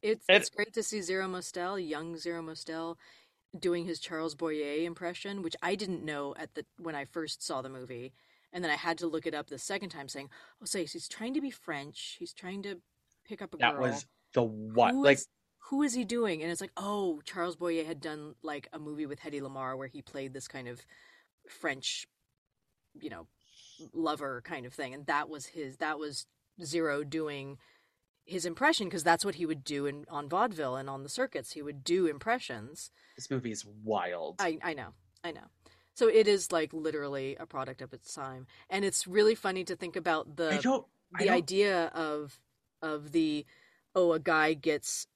it's 0.02 0.24
It- 0.28 0.34
it's 0.36 0.50
great 0.50 0.72
to 0.74 0.82
see 0.82 1.00
Zero 1.02 1.26
Mostel, 1.28 1.78
young 1.78 2.16
Zero 2.16 2.40
Mostel, 2.42 2.96
doing 3.58 3.84
his 3.84 3.98
Charles 4.00 4.34
Boyer 4.34 4.84
impression, 4.84 5.42
which 5.42 5.56
I 5.62 5.74
didn't 5.74 6.04
know 6.04 6.34
at 6.36 6.54
the 6.54 6.64
when 6.78 6.94
I 6.94 7.04
first 7.04 7.42
saw 7.42 7.60
the 7.60 7.68
movie, 7.68 8.12
and 8.52 8.62
then 8.64 8.70
I 8.70 8.76
had 8.76 8.96
to 8.98 9.06
look 9.08 9.26
it 9.26 9.34
up 9.34 9.48
the 9.48 9.58
second 9.58 9.90
time, 9.90 10.08
saying, 10.08 10.30
"Oh, 10.62 10.64
say 10.64 10.84
he's 10.84 11.08
trying 11.08 11.34
to 11.34 11.40
be 11.40 11.50
French. 11.50 12.16
He's 12.18 12.32
trying 12.32 12.62
to 12.62 12.80
pick 13.24 13.42
up 13.42 13.52
a 13.52 13.56
that 13.58 13.72
girl." 13.74 13.82
was 13.82 14.06
the 14.32 14.42
what 14.44 14.92
Who 14.94 15.02
like 15.04 15.18
is- 15.18 15.28
who 15.70 15.82
is 15.82 15.94
he 15.94 16.04
doing? 16.04 16.42
And 16.42 16.50
it's 16.50 16.60
like, 16.60 16.72
oh, 16.76 17.20
Charles 17.24 17.54
Boyer 17.54 17.84
had 17.84 18.00
done 18.00 18.34
like 18.42 18.68
a 18.72 18.78
movie 18.78 19.06
with 19.06 19.20
Hedy 19.20 19.40
Lamarr 19.40 19.78
where 19.78 19.86
he 19.86 20.02
played 20.02 20.34
this 20.34 20.48
kind 20.48 20.66
of 20.66 20.84
French, 21.48 22.08
you 23.00 23.08
know, 23.08 23.28
lover 23.94 24.42
kind 24.44 24.66
of 24.66 24.74
thing, 24.74 24.92
and 24.92 25.06
that 25.06 25.28
was 25.28 25.46
his. 25.46 25.76
That 25.76 25.98
was 25.98 26.26
Zero 26.62 27.04
doing 27.04 27.56
his 28.24 28.44
impression 28.44 28.88
because 28.88 29.04
that's 29.04 29.24
what 29.24 29.36
he 29.36 29.46
would 29.46 29.62
do 29.62 29.86
in 29.86 30.04
on 30.10 30.28
vaudeville 30.28 30.74
and 30.74 30.90
on 30.90 31.04
the 31.04 31.08
circuits. 31.08 31.52
He 31.52 31.62
would 31.62 31.84
do 31.84 32.06
impressions. 32.06 32.90
this 33.16 33.30
movie 33.30 33.52
is 33.52 33.64
wild 33.84 34.36
I 34.40 34.58
I 34.62 34.74
know, 34.74 34.88
I 35.22 35.30
know. 35.30 35.46
So 35.94 36.08
it 36.08 36.26
is 36.26 36.50
like 36.50 36.72
literally 36.72 37.36
a 37.38 37.46
product 37.46 37.80
of 37.80 37.92
its 37.92 38.12
time, 38.12 38.48
and 38.68 38.84
it's 38.84 39.06
really 39.06 39.36
funny 39.36 39.62
to 39.64 39.76
think 39.76 39.94
about 39.94 40.36
the 40.36 40.50
I 40.54 40.58
don't 40.58 40.84
I 41.14 41.24
the 41.24 41.30
idea 41.30 41.86
of 41.94 42.40
of 42.82 43.12
the 43.12 43.46
oh 43.94 44.12
a 44.12 44.18
guy 44.18 44.54
gets 44.54 45.06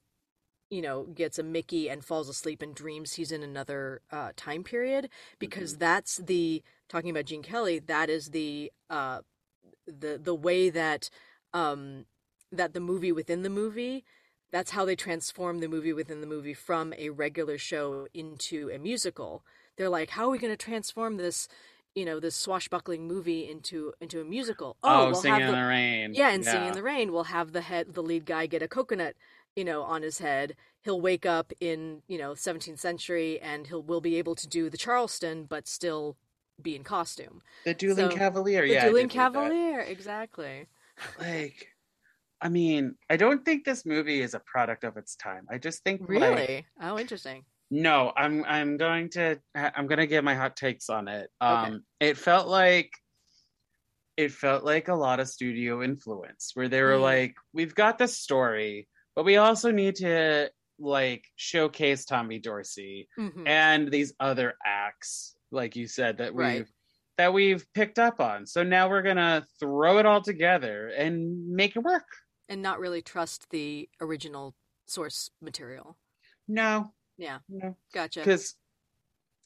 you 0.75 0.83
know 0.83 1.05
gets 1.15 1.39
a 1.39 1.43
mickey 1.43 1.89
and 1.91 2.05
falls 2.05 2.29
asleep 2.29 2.63
and 2.63 2.75
dreams 2.75 3.15
he's 3.15 3.33
in 3.33 3.43
another 3.43 4.01
uh, 4.13 4.31
time 4.37 4.65
period 4.65 5.09
because 5.39 5.73
Mm-hmm. 5.73 5.79
that's 5.79 6.17
the 6.19 6.63
talking 6.89 7.11
about 7.11 7.27
gene 7.27 7.43
kelly 7.43 7.79
that 7.79 8.11
is 8.11 8.31
the 8.31 8.73
uh 8.91 9.21
the 9.87 10.19
the 10.23 10.35
way 10.35 10.71
that 10.71 11.11
um 11.53 12.05
that 12.53 12.75
the 12.75 12.81
movie 12.81 13.13
within 13.13 13.43
the 13.43 13.51
movie 13.51 14.05
that's 14.53 14.71
how 14.71 14.85
they 14.85 14.97
transform 14.97 15.59
the 15.61 15.69
movie 15.69 15.93
within 15.93 16.21
the 16.21 16.27
movie 16.27 16.55
from 16.55 16.95
a 16.97 17.11
regular 17.11 17.59
show 17.59 18.07
into 18.15 18.71
a 18.71 18.79
musical. 18.79 19.43
They're 19.77 19.89
like 19.89 20.11
how 20.11 20.27
are 20.27 20.31
we 20.31 20.39
going 20.39 20.53
to 20.53 20.57
transform 20.65 21.17
this 21.17 21.49
you 21.95 22.05
know 22.05 22.21
this 22.21 22.37
swashbuckling 22.37 23.07
movie 23.07 23.49
into 23.51 23.93
into 24.01 24.21
a 24.21 24.25
musical? 24.25 24.77
Oh, 24.85 25.07
we'll 25.09 25.23
singing 25.23 25.25
have 25.25 25.45
in 25.45 25.53
the, 25.53 25.59
the 25.59 25.65
rain. 25.65 26.13
Yeah, 26.13 26.31
and 26.31 26.47
singing 26.47 26.69
in 26.69 26.75
the 26.75 26.83
rain, 26.83 27.13
we'll 27.13 27.25
have 27.25 27.53
the 27.53 27.63
head, 27.63 27.95
the 27.95 28.03
lead 28.03 28.25
guy 28.27 28.47
get 28.47 28.63
a 28.63 28.69
coconut, 28.69 29.17
you 29.57 29.65
know, 29.65 29.83
on 29.83 30.03
his 30.03 30.19
head. 30.19 30.57
He'll 30.83 31.01
wake 31.01 31.25
up 31.27 31.53
in 31.61 32.03
you 32.09 32.19
know 32.19 32.33
17th 32.33 32.79
century, 32.79 33.41
and 33.41 33.67
he'll 33.67 33.83
will 33.83 34.01
be 34.01 34.17
able 34.17 34.35
to 34.37 34.47
do 34.49 34.69
the 34.69 34.77
Charleston, 34.77 35.45
but 35.45 35.67
still 35.67 36.17
be 36.61 36.77
in 36.77 36.85
costume. 36.85 37.43
the 37.65 37.75
dueling 37.75 38.11
So, 38.11 38.17
cavalier 38.17 38.65
The 38.67 38.75
yeah 38.75 38.83
I 38.85 38.87
dueling 38.89 39.09
did 39.09 39.17
read 39.19 39.33
that. 39.33 39.33
cavalier, 39.33 39.81
exactly. 39.81 40.67
like 41.19 41.67
i 42.41 42.49
mean 42.49 42.95
i 43.11 43.17
don't 43.17 43.45
think 43.45 43.65
this 43.65 43.85
movie 43.85 44.21
is 44.21 44.35
a 44.35 44.41
product 44.41 44.85
of 44.85 44.97
its 44.97 45.17
time 45.17 45.45
i 45.51 45.59
just 45.59 45.83
think 45.83 46.01
like, 46.03 46.09
Really? 46.09 46.67
oh, 46.81 46.99
interesting. 47.01 47.45
no 47.71 48.13
i'm 48.17 48.45
i'm 48.45 48.77
going 48.77 49.09
to 49.11 49.41
i'm 49.57 49.89
going 49.89 49.99
to 49.99 50.07
give 50.07 50.23
my 50.23 50.35
hot 50.37 50.57
takes 50.57 50.89
on 50.89 51.09
it 51.09 51.31
um 51.41 51.65
Okay. 51.65 51.77
it 52.11 52.17
felt 52.17 52.47
like 52.47 52.91
it 54.17 54.31
felt 54.31 54.63
like 54.65 54.87
a 54.89 54.95
lot 54.95 55.19
of 55.19 55.27
studio 55.29 55.83
influence 55.83 56.53
where 56.55 56.69
they 56.69 56.83
were 56.83 56.99
Mm. 56.99 57.03
like 57.03 57.35
we've 57.53 57.75
got 57.75 57.99
this 57.99 58.17
story 58.17 58.87
but 59.17 59.25
we 59.25 59.37
also 59.37 59.71
need 59.71 59.97
to 59.97 60.51
like 60.79 61.25
showcase 61.37 62.05
tommy 62.05 62.41
dorsey 62.41 63.09
hmm 63.17 63.47
and 63.47 63.91
these 63.91 64.13
other 64.19 64.55
acts 64.67 65.37
like 65.53 65.77
you 65.77 65.87
said 65.87 66.19
that 66.19 66.35
we've 66.35 66.71
that 67.17 67.33
we've 67.33 67.65
picked 67.75 67.99
up 67.99 68.21
on. 68.21 68.47
So 68.47 68.63
now 68.63 68.89
we're 68.89 69.03
gonna 69.03 69.47
throw 69.61 69.99
it 69.99 70.07
all 70.07 70.21
together 70.21 70.89
and 70.89 71.49
make 71.49 71.77
it 71.77 71.81
work. 71.81 72.07
And 72.49 72.61
not 72.61 72.81
really 72.81 73.03
trust 73.03 73.47
the 73.51 73.89
original 74.01 74.55
source 74.87 75.31
material. 75.41 75.97
no. 76.49 76.93
Yeah, 77.17 77.39
no. 77.49 77.77
Gotcha. 77.95 78.21
because 78.21 78.55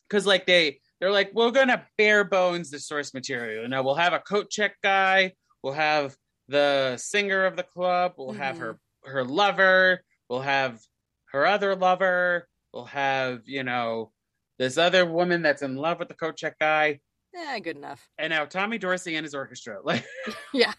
because 0.08 0.24
like 0.24 0.46
they 0.46 0.80
they're 0.98 1.12
like 1.12 1.32
we're 1.34 1.50
gonna 1.50 1.86
bare 1.98 2.24
bones 2.24 2.70
the 2.70 2.78
source 2.78 3.12
material. 3.12 3.64
You 3.64 3.68
know 3.68 3.82
we'll 3.82 3.94
have 3.94 4.14
a 4.14 4.20
coat 4.20 4.48
check 4.50 4.76
guy 4.82 5.32
we'll 5.62 5.74
have 5.74 6.16
the 6.48 6.96
singer 6.96 7.44
of 7.44 7.56
the 7.56 7.62
club 7.62 8.14
we'll 8.16 8.32
have 8.32 8.56
her 8.56 8.80
her 9.08 9.24
lover 9.24 10.02
we'll 10.28 10.40
have 10.40 10.80
her 11.32 11.46
other 11.46 11.74
lover 11.76 12.48
we'll 12.72 12.84
have 12.84 13.42
you 13.46 13.62
know 13.64 14.12
this 14.58 14.78
other 14.78 15.04
woman 15.06 15.42
that's 15.42 15.62
in 15.62 15.76
love 15.76 15.98
with 15.98 16.08
the 16.08 16.14
coat 16.14 16.36
check 16.36 16.58
guy 16.58 16.98
Yeah, 17.34 17.58
good 17.58 17.76
enough. 17.76 18.08
and 18.18 18.30
now 18.30 18.44
tommy 18.44 18.78
dorsey 18.78 19.16
and 19.16 19.24
his 19.24 19.34
orchestra 19.34 19.78
like 19.84 20.04
Yeah. 20.52 20.72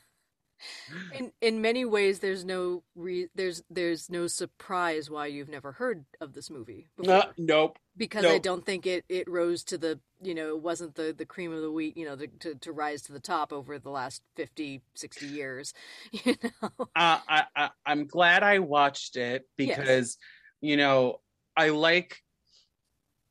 In 1.18 1.32
in 1.42 1.62
many 1.62 1.86
ways, 1.86 2.20
there's 2.20 2.46
no 2.46 2.84
re- 2.96 3.30
there's 3.36 3.64
there's 3.70 4.10
no 4.10 4.28
surprise 4.28 5.10
why 5.10 5.28
you've 5.28 5.50
never 5.50 5.72
heard 5.74 6.06
of 6.22 6.34
this 6.34 6.50
movie 6.50 6.88
before. 6.98 7.14
uh, 7.16 7.26
nope 7.38 7.78
because 7.98 8.26
I 8.26 8.38
don't 8.38 8.66
think 8.66 8.86
it, 8.88 9.04
it 9.10 9.28
rose 9.30 9.64
to 9.66 9.78
the 9.78 10.00
you 10.22 10.34
know 10.34 10.50
it 10.50 10.62
wasn't 10.62 10.96
the, 10.96 11.14
the 11.18 11.26
cream 11.26 11.52
of 11.54 11.62
the 11.62 11.72
wheat 11.72 11.98
you 11.98 12.06
know 12.06 12.16
to, 12.16 12.28
to, 12.28 12.56
to 12.56 12.72
rise 12.72 13.02
to 13.04 13.14
the 13.14 13.20
top 13.20 13.52
over 13.52 13.78
the 13.80 13.90
last 13.90 14.22
50 14.36 14.82
60 14.96 15.26
years 15.28 15.74
you 16.12 16.36
know 16.44 16.70
uh, 16.96 17.20
I, 17.28 17.44
I 17.56 17.70
i'm 17.86 18.06
glad 18.08 18.44
i 18.44 18.60
watched 18.60 19.16
it 19.16 19.48
Yes. 19.58 19.78
because 19.78 20.18
you 20.62 20.78
know 20.78 21.20
i 21.58 21.70
like 21.70 22.18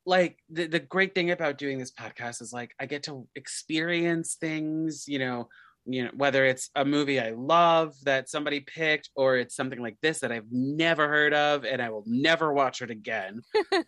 like 0.07 0.39
the, 0.49 0.67
the 0.67 0.79
great 0.81 1.15
thing 1.15 1.31
about 1.31 1.59
doing 1.59 1.79
this 1.79 1.93
podcast 1.93 2.41
is 2.41 2.53
like 2.53 2.73
i 2.81 2.87
get 2.87 3.05
to 3.05 3.27
experience 3.35 4.35
things 4.35 5.05
you 5.07 5.19
know 5.19 5.49
you 5.91 6.05
know 6.05 6.11
whether 6.15 6.45
it's 6.45 6.69
a 6.77 6.85
movie 6.85 7.19
i 7.19 7.31
love 7.31 7.95
that 8.05 8.29
somebody 8.29 8.61
picked 8.61 9.09
or 9.15 9.37
it's 9.39 9.57
something 9.57 9.81
like 9.81 9.97
this 10.03 10.21
that 10.21 10.31
i've 10.31 10.51
never 10.53 11.09
heard 11.09 11.33
of 11.33 11.65
and 11.65 11.81
i 11.81 11.89
will 11.89 12.05
never 12.07 12.53
watch 12.53 12.83
it 12.83 12.91
again. 12.91 13.41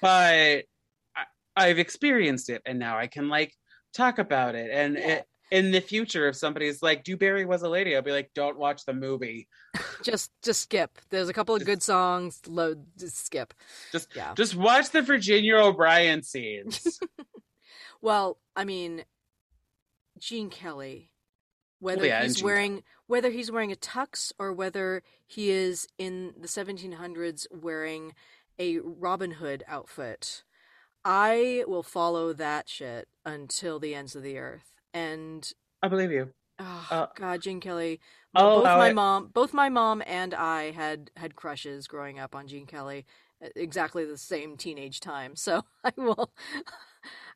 But 0.00 0.64
I, 1.16 1.24
i've 1.56 1.78
experienced 1.78 2.48
it 2.50 2.62
and 2.64 2.78
now 2.78 2.96
i 2.98 3.06
can 3.06 3.28
like 3.28 3.52
talk 3.92 4.18
about 4.18 4.54
it. 4.54 4.70
And 4.72 4.94
Yeah. 4.94 5.08
it, 5.08 5.24
in 5.50 5.70
the 5.70 5.80
future 5.80 6.26
if 6.28 6.36
somebody's 6.36 6.82
like 6.82 7.04
Du 7.04 7.16
Barry 7.16 7.44
was 7.44 7.62
a 7.62 7.68
lady 7.68 7.94
i'll 7.94 8.02
be 8.02 8.12
like 8.12 8.30
don't 8.34 8.58
watch 8.58 8.84
the 8.86 8.94
movie. 8.94 9.46
Just 10.02 10.30
just 10.42 10.60
skip. 10.62 10.98
There's 11.10 11.28
a 11.28 11.32
couple 11.32 11.54
of 11.54 11.64
good 11.64 11.82
songs 11.82 12.40
load 12.46 12.84
just 12.98 13.24
skip. 13.26 13.54
Just- 13.92 14.14
yeah. 14.16 14.34
just 14.34 14.54
watch 14.56 14.90
the 14.90 15.02
virginia 15.02 15.56
o'brien 15.56 16.22
scenes. 16.22 16.98
Well 18.00 18.38
i 18.54 18.64
mean 18.64 19.04
gene 20.18 20.50
kelly 20.50 21.10
whether 21.84 22.02
Oh, 22.02 22.06
yeah, 22.06 22.22
he's 22.22 22.36
Gene 22.36 22.44
wearing 22.44 22.82
whether 23.06 23.30
he's 23.30 23.50
wearing 23.50 23.70
a 23.72 23.76
tux 23.76 24.32
or 24.38 24.52
whether 24.52 25.02
he 25.26 25.50
is 25.50 25.86
in 25.98 26.32
the 26.40 26.48
1700s 26.48 27.46
wearing 27.52 28.14
a 28.58 28.78
robin 28.78 29.32
hood 29.32 29.62
outfit 29.68 30.42
i 31.04 31.64
will 31.66 31.82
follow 31.82 32.32
that 32.32 32.68
shit 32.68 33.08
until 33.24 33.78
the 33.78 33.94
ends 33.94 34.14
of 34.16 34.22
the 34.22 34.38
earth 34.38 34.72
and 34.92 35.52
i 35.82 35.88
believe 35.88 36.10
you 36.12 36.30
oh 36.58 36.86
Uh, 36.90 37.06
god 37.16 37.42
gene 37.42 37.60
kelly 37.60 38.00
I'll 38.34 38.56
both 38.56 38.64
my 38.64 38.88
it. 38.90 38.94
mom 38.94 39.26
both 39.32 39.52
my 39.52 39.68
mom 39.68 40.02
and 40.06 40.32
i 40.34 40.70
had 40.70 41.10
had 41.16 41.34
crushes 41.36 41.86
growing 41.86 42.18
up 42.18 42.34
on 42.34 42.46
gene 42.48 42.66
kelly 42.66 43.04
exactly 43.56 44.06
the 44.06 44.16
same 44.16 44.56
teenage 44.56 45.00
time. 45.00 45.36
So 45.36 45.62
I 45.84 45.92
will. 45.98 46.32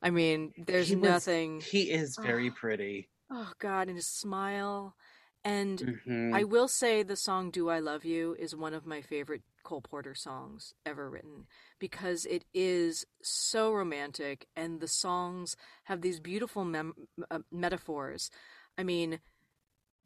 I 0.00 0.08
mean, 0.08 0.52
there's 0.56 0.88
He 0.88 0.96
was- 0.96 1.10
nothing. 1.10 1.60
He 1.60 1.90
is 1.90 2.16
very 2.16 2.48
Oh. 2.48 2.52
pretty. 2.54 3.10
Oh 3.30 3.52
God, 3.58 3.88
and 3.88 3.96
his 3.96 4.06
smile, 4.06 4.96
and 5.44 5.78
Mhm. 6.06 6.34
I 6.34 6.44
will 6.44 6.68
say 6.68 7.02
the 7.02 7.16
song 7.16 7.50
"Do 7.50 7.68
I 7.68 7.78
Love 7.78 8.04
You" 8.04 8.34
is 8.38 8.54
one 8.56 8.74
of 8.74 8.86
my 8.86 9.00
favorite 9.02 9.42
Cole 9.62 9.82
Porter 9.82 10.14
songs 10.14 10.74
ever 10.86 11.10
written 11.10 11.46
because 11.78 12.24
it 12.26 12.44
is 12.54 13.06
so 13.22 13.72
romantic, 13.72 14.48
and 14.56 14.80
the 14.80 14.88
songs 14.88 15.56
have 15.84 16.00
these 16.00 16.20
beautiful 16.20 16.64
mem- 16.64 17.08
uh, 17.30 17.40
metaphors. 17.50 18.30
I 18.76 18.82
mean. 18.84 19.20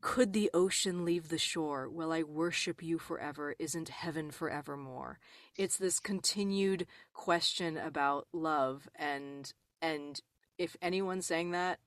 Could 0.00 0.32
the 0.32 0.50
ocean 0.52 1.04
leave 1.04 1.28
the 1.28 1.38
shore? 1.38 1.88
Will 1.88 2.11
I 2.12 2.24
worship 2.24 2.82
you 2.82 2.98
forever? 2.98 3.54
Isn't 3.61 3.88
heaven 3.88 4.32
forevermore? 4.32 5.20
It's 5.56 5.76
this 5.76 6.00
continued 6.00 6.88
question 7.12 7.76
about 7.76 8.26
love 8.32 8.88
and 8.96 9.52
and 9.80 10.20
if 10.58 10.76
anyone's 10.82 11.26
saying 11.26 11.52
that, 11.52 11.78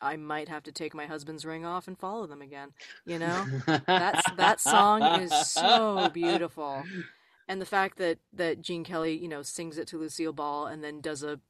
I 0.00 0.16
might 0.16 0.48
have 0.48 0.62
to 0.64 0.72
take 0.72 0.94
my 0.94 1.06
husband's 1.06 1.44
ring 1.44 1.64
off 1.64 1.88
and 1.88 1.98
follow 1.98 2.26
them 2.26 2.42
again. 2.42 2.70
You 3.04 3.18
know? 3.18 3.46
That's 3.86 4.30
that 4.36 4.60
song 4.60 5.02
is 5.20 5.32
so 5.50 6.10
beautiful. 6.12 6.84
And 7.48 7.60
the 7.60 7.66
fact 7.66 7.98
that 7.98 8.18
that 8.34 8.60
Gene 8.60 8.84
Kelly, 8.84 9.16
you 9.16 9.28
know, 9.28 9.42
sings 9.42 9.78
it 9.78 9.88
to 9.88 9.98
Lucille 9.98 10.32
Ball 10.32 10.66
and 10.66 10.82
then 10.84 11.00
does 11.00 11.22
a 11.22 11.40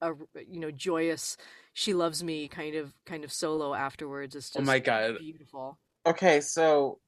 a 0.00 0.12
you 0.48 0.60
know 0.60 0.70
joyous 0.70 1.36
she 1.72 1.92
loves 1.92 2.22
me 2.22 2.48
kind 2.48 2.74
of 2.76 2.92
kind 3.04 3.24
of 3.24 3.32
solo 3.32 3.74
afterwards 3.74 4.34
is 4.34 4.50
oh 4.54 4.58
just 4.58 4.68
Oh 4.68 4.72
my 4.72 4.78
God. 4.78 5.18
beautiful. 5.18 5.78
Okay, 6.06 6.40
so 6.40 6.98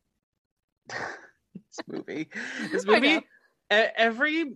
this 0.89 1.81
movie, 1.87 2.29
this 2.71 2.85
movie, 2.85 3.21
every 3.71 4.53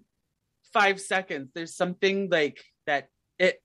five 0.72 1.00
seconds, 1.00 1.50
there's 1.54 1.74
something 1.74 2.28
like 2.30 2.62
that. 2.87 3.09
It. 3.38 3.61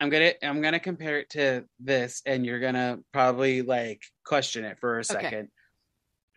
I'm 0.00 0.08
gonna 0.08 0.32
I'm 0.42 0.62
gonna 0.62 0.80
compare 0.80 1.18
it 1.18 1.30
to 1.30 1.64
this, 1.78 2.22
and 2.24 2.44
you're 2.46 2.60
gonna 2.60 3.00
probably 3.12 3.62
like 3.62 4.02
question 4.24 4.64
it 4.64 4.78
for 4.80 4.96
a 4.96 5.00
Okay. 5.00 5.12
second. 5.12 5.48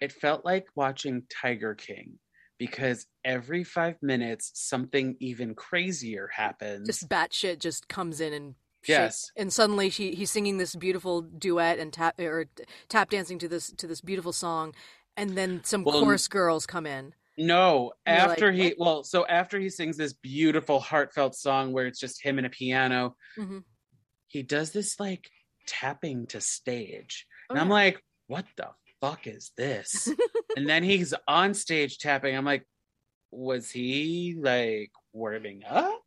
It 0.01 0.11
felt 0.11 0.43
like 0.43 0.65
watching 0.75 1.23
Tiger 1.29 1.75
King 1.75 2.19
because 2.59 3.05
every 3.23 3.63
five 3.63 3.95
minutes 4.01 4.51
something 4.55 5.15
even 5.19 5.55
crazier 5.55 6.29
happens. 6.33 6.87
Just 6.87 7.09
batshit 7.09 7.59
just 7.59 7.87
comes 7.87 8.19
in 8.19 8.33
and 8.33 8.55
Yes. 8.85 9.31
and 9.37 9.53
suddenly 9.53 9.89
she 9.89 10.13
he's 10.13 10.29
singing 10.29 10.57
this 10.57 10.75
beautiful 10.75 11.21
duet 11.21 11.79
and 11.79 11.93
tap 11.93 12.19
or 12.19 12.47
tap 12.89 13.09
dancing 13.09 13.39
to 13.39 13.47
this 13.47 13.71
to 13.77 13.87
this 13.87 14.01
beautiful 14.01 14.33
song, 14.33 14.75
and 15.15 15.37
then 15.37 15.63
some 15.63 15.85
Well, 15.85 16.01
chorus 16.01 16.27
girls 16.27 16.65
come 16.65 16.85
in. 16.85 17.13
No, 17.37 17.93
you're 18.05 18.15
after 18.15 18.47
like, 18.51 18.55
he 18.61 18.67
"What?" 18.69 18.79
well, 18.79 19.03
so 19.03 19.25
after 19.25 19.59
he 19.59 19.69
sings 19.69 19.97
this 19.97 20.13
beautiful 20.13 20.79
heartfelt 20.79 21.35
song 21.35 21.73
where 21.73 21.87
it's 21.87 21.99
just 21.99 22.23
him 22.23 22.37
and 22.37 22.45
a 22.47 22.49
piano, 22.49 23.15
Mhm. 23.37 23.63
he 24.27 24.43
does 24.43 24.71
this 24.71 24.99
like 24.99 25.29
tapping 25.65 26.27
to 26.27 26.41
stage. 26.41 27.25
Oh, 27.49 27.53
and 27.53 27.59
I'm 27.61 27.67
yeah. 27.69 27.73
like, 27.73 28.03
what 28.27 28.45
the 28.55 28.69
fuck 29.01 29.25
is 29.27 29.51
this? 29.57 30.07
and 30.57 30.67
then 30.69 30.83
he's 30.83 31.13
on 31.27 31.53
stage 31.55 31.97
tapping. 31.97 32.35
I'm 32.35 32.45
like, 32.45 32.65
was 33.31 33.71
he 33.71 34.35
like 34.39 34.91
warming 35.11 35.63
up? 35.67 36.02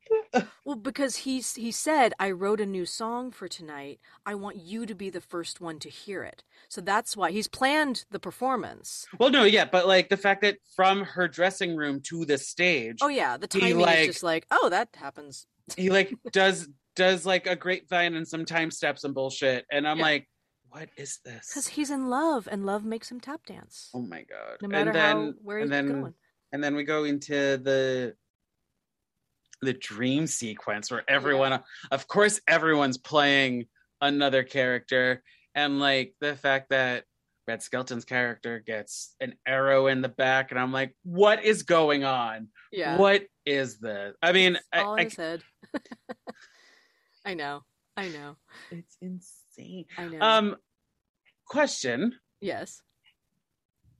Well, 0.64 0.77
because 0.77 1.16
he's 1.16 1.55
he 1.55 1.70
said, 1.70 2.12
"I 2.18 2.31
wrote 2.31 2.61
a 2.61 2.66
new 2.66 2.87
song 2.87 3.31
for 3.31 3.49
tonight. 3.49 4.01
I 4.25 4.35
want 4.35 4.57
you 4.57 4.85
to 4.87 4.94
be 4.94 5.11
the 5.11 5.20
first 5.20 5.61
one 5.61 5.79
to 5.81 5.88
hear 5.88 6.22
it." 6.25 6.42
So 6.68 6.81
that's 6.81 7.16
why 7.16 7.31
he's 7.31 7.49
planned 7.49 8.05
the 8.11 8.18
performance. 8.20 9.07
Well, 9.18 9.31
no, 9.31 9.44
yeah, 9.44 9.64
but 9.64 9.87
like 9.87 10.09
the 10.09 10.16
fact 10.16 10.42
that 10.42 10.59
from 10.75 11.03
her 11.03 11.29
dressing 11.29 11.77
room 11.77 12.01
to 12.03 12.25
the 12.25 12.38
stage, 12.38 12.99
Oh 13.03 13.09
yeah, 13.09 13.37
the 13.37 13.49
He, 13.53 13.61
timing 13.61 13.79
like- 13.79 13.99
is 14.01 14.07
just 14.07 14.22
like, 14.22 14.46
"Oh, 14.51 14.68
that 14.70 14.88
happens." 14.96 15.46
he 15.77 15.90
like 15.90 16.12
does 16.33 16.68
does 16.94 17.27
like 17.27 17.46
a 17.46 17.57
grapevine 17.57 18.14
and 18.14 18.27
some 18.27 18.44
time 18.44 18.70
steps 18.70 19.05
and 19.05 19.14
bullshit. 19.14 19.66
And 19.70 19.87
I'm 19.87 19.99
Yeah. 19.99 20.05
like, 20.05 20.29
what 20.70 20.88
is 20.96 21.18
this? 21.25 21.49
Because 21.49 21.68
he's 21.68 21.90
in 21.90 22.09
love, 22.09 22.49
and 22.51 22.64
love 22.66 22.85
makes 22.85 23.11
him 23.11 23.20
tap 23.20 23.44
dance, 23.46 23.90
Oh 23.94 24.01
my 24.03 24.22
god! 24.22 24.59
no 24.62 24.68
matter 24.68 24.90
and 24.90 24.94
then, 24.96 25.16
how 25.16 25.33
where 25.42 25.59
he's 25.61 25.70
then, 25.70 25.88
going. 25.88 26.14
and 26.53 26.64
then 26.64 26.75
we 26.75 26.85
go 26.85 27.05
into 27.05 27.35
the 27.59 28.14
the 29.62 29.73
dream 29.73 30.27
sequence 30.27 30.90
where 30.90 31.05
everyone, 31.09 31.61
of 31.90 32.09
course, 32.09 32.40
everyone's 32.47 32.99
playing 32.99 33.66
another 34.01 34.42
character, 34.42 35.23
and 35.55 35.81
like 35.81 36.14
the 36.21 36.37
fact 36.37 36.71
that 36.71 37.05
Red 37.49 37.62
Skelton's 37.62 38.05
character 38.05 38.59
gets 38.59 39.14
an 39.21 39.35
arrow 39.47 39.87
in 39.87 40.03
the 40.03 40.09
back, 40.09 40.51
and 40.51 40.61
I'm 40.61 40.73
like, 40.73 40.95
what 41.05 41.45
is 41.45 41.62
going 41.62 42.05
on? 42.05 42.49
Yeah, 42.73 42.97
What 42.99 43.23
is 43.45 43.79
this? 43.79 44.14
I 44.23 44.33
mean, 44.33 44.57
It's 44.57 44.64
I, 44.73 44.83
all 44.83 44.95
in 44.95 45.01
I, 45.01 45.05
his 45.05 45.16
head. 45.16 45.42
I 47.25 47.35
know, 47.35 47.62
I 47.97 48.09
know, 48.09 48.37
it's 48.71 48.97
insane. 49.01 49.87
I 49.97 50.09
know. 50.09 50.21
Um, 50.21 50.57
question. 51.47 52.14
yes. 52.40 52.83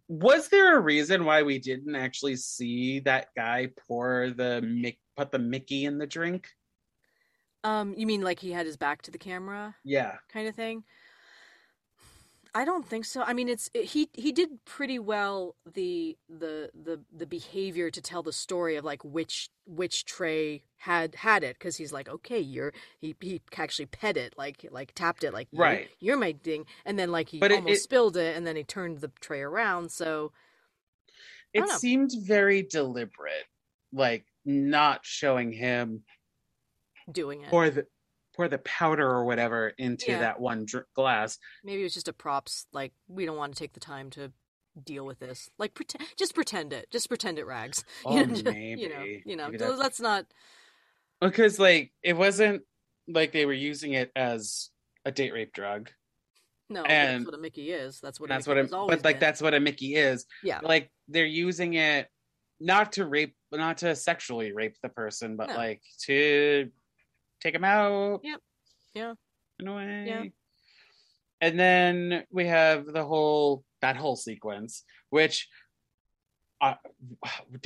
was 0.09 0.49
there 0.49 0.77
a 0.77 0.81
reason 0.81 1.25
why 1.25 1.43
we 1.43 1.59
didn't 1.59 1.97
actually 1.97 2.37
see 2.37 3.01
that 3.01 3.29
guy 3.37 3.69
pour 3.89 4.31
the 4.31 4.61
Mick 4.63 4.99
put 5.17 5.31
the 5.33 5.39
Mickey 5.39 5.85
in 5.85 5.99
the 5.99 6.07
drink? 6.07 6.49
Um, 7.65 7.95
you 7.97 8.07
mean 8.07 8.23
like 8.23 8.39
he 8.41 8.53
had 8.53 8.67
his 8.67 8.77
back 8.77 9.03
to 9.03 9.11
the 9.11 9.19
camera? 9.19 9.75
Yeah. 9.85 10.17
kind 10.33 10.47
of 10.49 10.55
thing. 10.55 10.85
I 12.55 12.65
don't 12.65 12.87
think 12.87 13.05
so. 13.05 13.21
I 13.23 13.35
mean, 13.35 13.51
it's 13.51 13.69
he 13.75 14.09
he 14.15 14.33
did 14.33 14.65
pretty 14.65 14.99
well 14.99 15.57
the 15.71 16.17
the 16.27 16.71
the 16.73 17.03
the 17.15 17.27
behavior 17.27 17.91
to 17.91 18.01
tell 18.01 18.23
the 18.23 18.33
story 18.33 18.77
of 18.77 18.85
like 18.85 19.05
which 19.05 19.51
which 19.67 20.07
tray 20.07 20.63
had 20.79 21.17
had 21.17 21.45
it 21.45 21.59
because 21.59 21.77
he's 21.77 21.93
like 21.93 22.09
okay 22.09 22.39
you're 22.41 22.73
he 22.99 23.15
he 23.21 23.43
actually 23.59 23.85
pet 23.87 24.17
it 24.17 24.33
like 24.39 24.65
like 24.71 24.93
tapped 24.95 25.23
it 25.25 25.35
like 25.35 25.49
you're- 25.51 25.67
Right. 25.69 25.89
you're, 26.01 26.17
my 26.17 26.33
ding 26.33 26.65
and 26.87 26.99
then 26.99 27.11
like 27.11 27.29
he 27.29 27.41
But 27.41 27.53
almost 27.53 27.73
it- 27.81 27.83
spilled 27.83 28.17
it 28.17 28.37
and 28.37 28.47
then 28.47 28.57
he 28.57 28.63
turned 28.65 29.01
the 29.01 29.11
tray 29.21 29.41
around 29.43 29.91
so 29.91 30.33
It 31.53 31.61
know. 31.61 31.67
seemed 31.77 32.13
very 32.23 32.63
deliberate, 32.63 33.45
like 33.93 34.25
not 34.47 35.01
showing 35.05 35.53
him 35.53 36.03
doing 37.11 37.43
it 37.43 37.49
pour 37.51 37.69
the 37.69 37.87
pour 38.35 38.49
the 38.49 38.59
powder 38.59 39.09
or 39.09 39.25
whatever 39.25 39.69
into 39.79 40.13
Yeah. 40.13 40.21
that 40.21 40.41
one 40.41 40.65
dr- 40.67 40.87
glass. 40.95 41.39
maybe 41.65 41.81
it 41.81 41.85
was 41.85 41.95
just 41.95 42.09
a 42.09 42.13
props 42.13 42.67
like 42.73 42.93
we 43.09 43.27
don't 43.27 43.37
want 43.37 43.55
to 43.55 43.59
take 43.59 43.73
the 43.75 43.81
time 43.81 44.11
to 44.11 44.33
deal 44.83 45.07
with 45.07 45.19
this 45.19 45.49
like 45.59 45.73
pretend 45.75 46.05
just 46.19 46.35
pretend 46.35 46.73
it 46.73 46.87
just 46.91 47.09
pretend 47.09 47.39
it 47.39 47.47
rags 47.47 47.83
Oh, 48.05 48.17
you 48.19 48.27
know, 48.27 48.51
maybe. 48.53 48.81
you 48.81 48.89
know 48.89 49.03
you 49.25 49.37
know 49.37 49.51
that's- 49.51 49.79
let's 49.79 50.01
not 50.01 50.27
Because 51.21 51.59
like 51.59 51.93
it 52.03 52.13
wasn't 52.15 52.63
like 53.09 53.33
they 53.33 53.47
were 53.47 53.53
using 53.53 53.93
it 53.95 54.11
as 54.15 54.71
a 55.05 55.13
date 55.13 55.33
rape 55.33 55.53
drug. 55.53 55.91
No, 56.69 56.83
And- 56.83 57.21
that's 57.21 57.27
what 57.31 57.39
a 57.39 57.41
Mickey 57.41 57.71
is. 57.71 58.01
That's 58.01 58.19
what. 58.19 58.29
that's 58.29 58.47
a 58.47 58.51
what 58.51 58.57
Mickey 58.57 58.69
it, 58.69 58.75
always 58.75 58.97
but 58.99 59.05
like 59.05 59.17
been. 59.17 59.21
that's 59.21 59.41
what 59.41 59.55
a 59.55 59.61
Mickey 59.61 59.95
is. 59.95 60.27
Yeah. 60.43 60.59
Like 60.63 60.91
they're 61.09 61.25
using 61.25 61.75
it 61.75 62.11
not 62.61 62.93
to 62.93 63.07
rape, 63.07 63.35
not 63.53 63.79
to 63.79 63.95
sexually 63.95 64.53
rape 64.53 64.77
the 64.83 64.89
person, 64.89 65.37
but 65.37 65.49
No. 65.49 65.57
like 65.57 65.83
to 66.05 66.71
take 67.41 67.55
him 67.55 67.65
out. 67.65 68.21
Yep. 68.25 68.41
Yeah. 68.95 69.15
In 69.61 69.69
a 69.69 69.75
way. 69.75 70.05
Yeah. 70.07 70.25
And 71.41 71.59
then 71.61 72.25
we 72.31 72.47
have 72.47 72.87
the 72.87 73.05
whole 73.05 73.65
that 73.83 73.97
whole 73.97 74.17
sequence, 74.17 74.85
which 75.11 75.49
uh, 76.63 76.75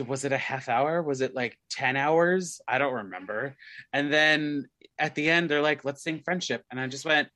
was 0.06 0.24
it 0.24 0.32
a 0.32 0.38
half 0.38 0.68
hour? 0.68 1.00
Was 1.02 1.20
it 1.20 1.34
like 1.34 1.56
ten 1.70 1.96
hours? 1.96 2.60
I 2.66 2.78
don't 2.78 2.92
remember. 2.94 3.54
And 3.92 4.12
then 4.12 4.66
at 4.98 5.14
the 5.14 5.30
end, 5.30 5.48
they're 5.48 5.62
like, 5.62 5.84
"Let's 5.84 6.02
sing 6.02 6.20
friendship," 6.24 6.64
and 6.70 6.80
I 6.80 6.88
just 6.88 7.04
went, 7.04 7.28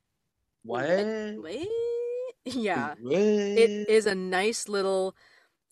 "What? 0.64 0.82
Wait. 0.88 1.68
Yeah, 2.46 2.92
What? 3.00 3.14
it 3.14 3.88
is 3.88 4.04
a 4.06 4.14
nice 4.14 4.68
little. 4.68 5.16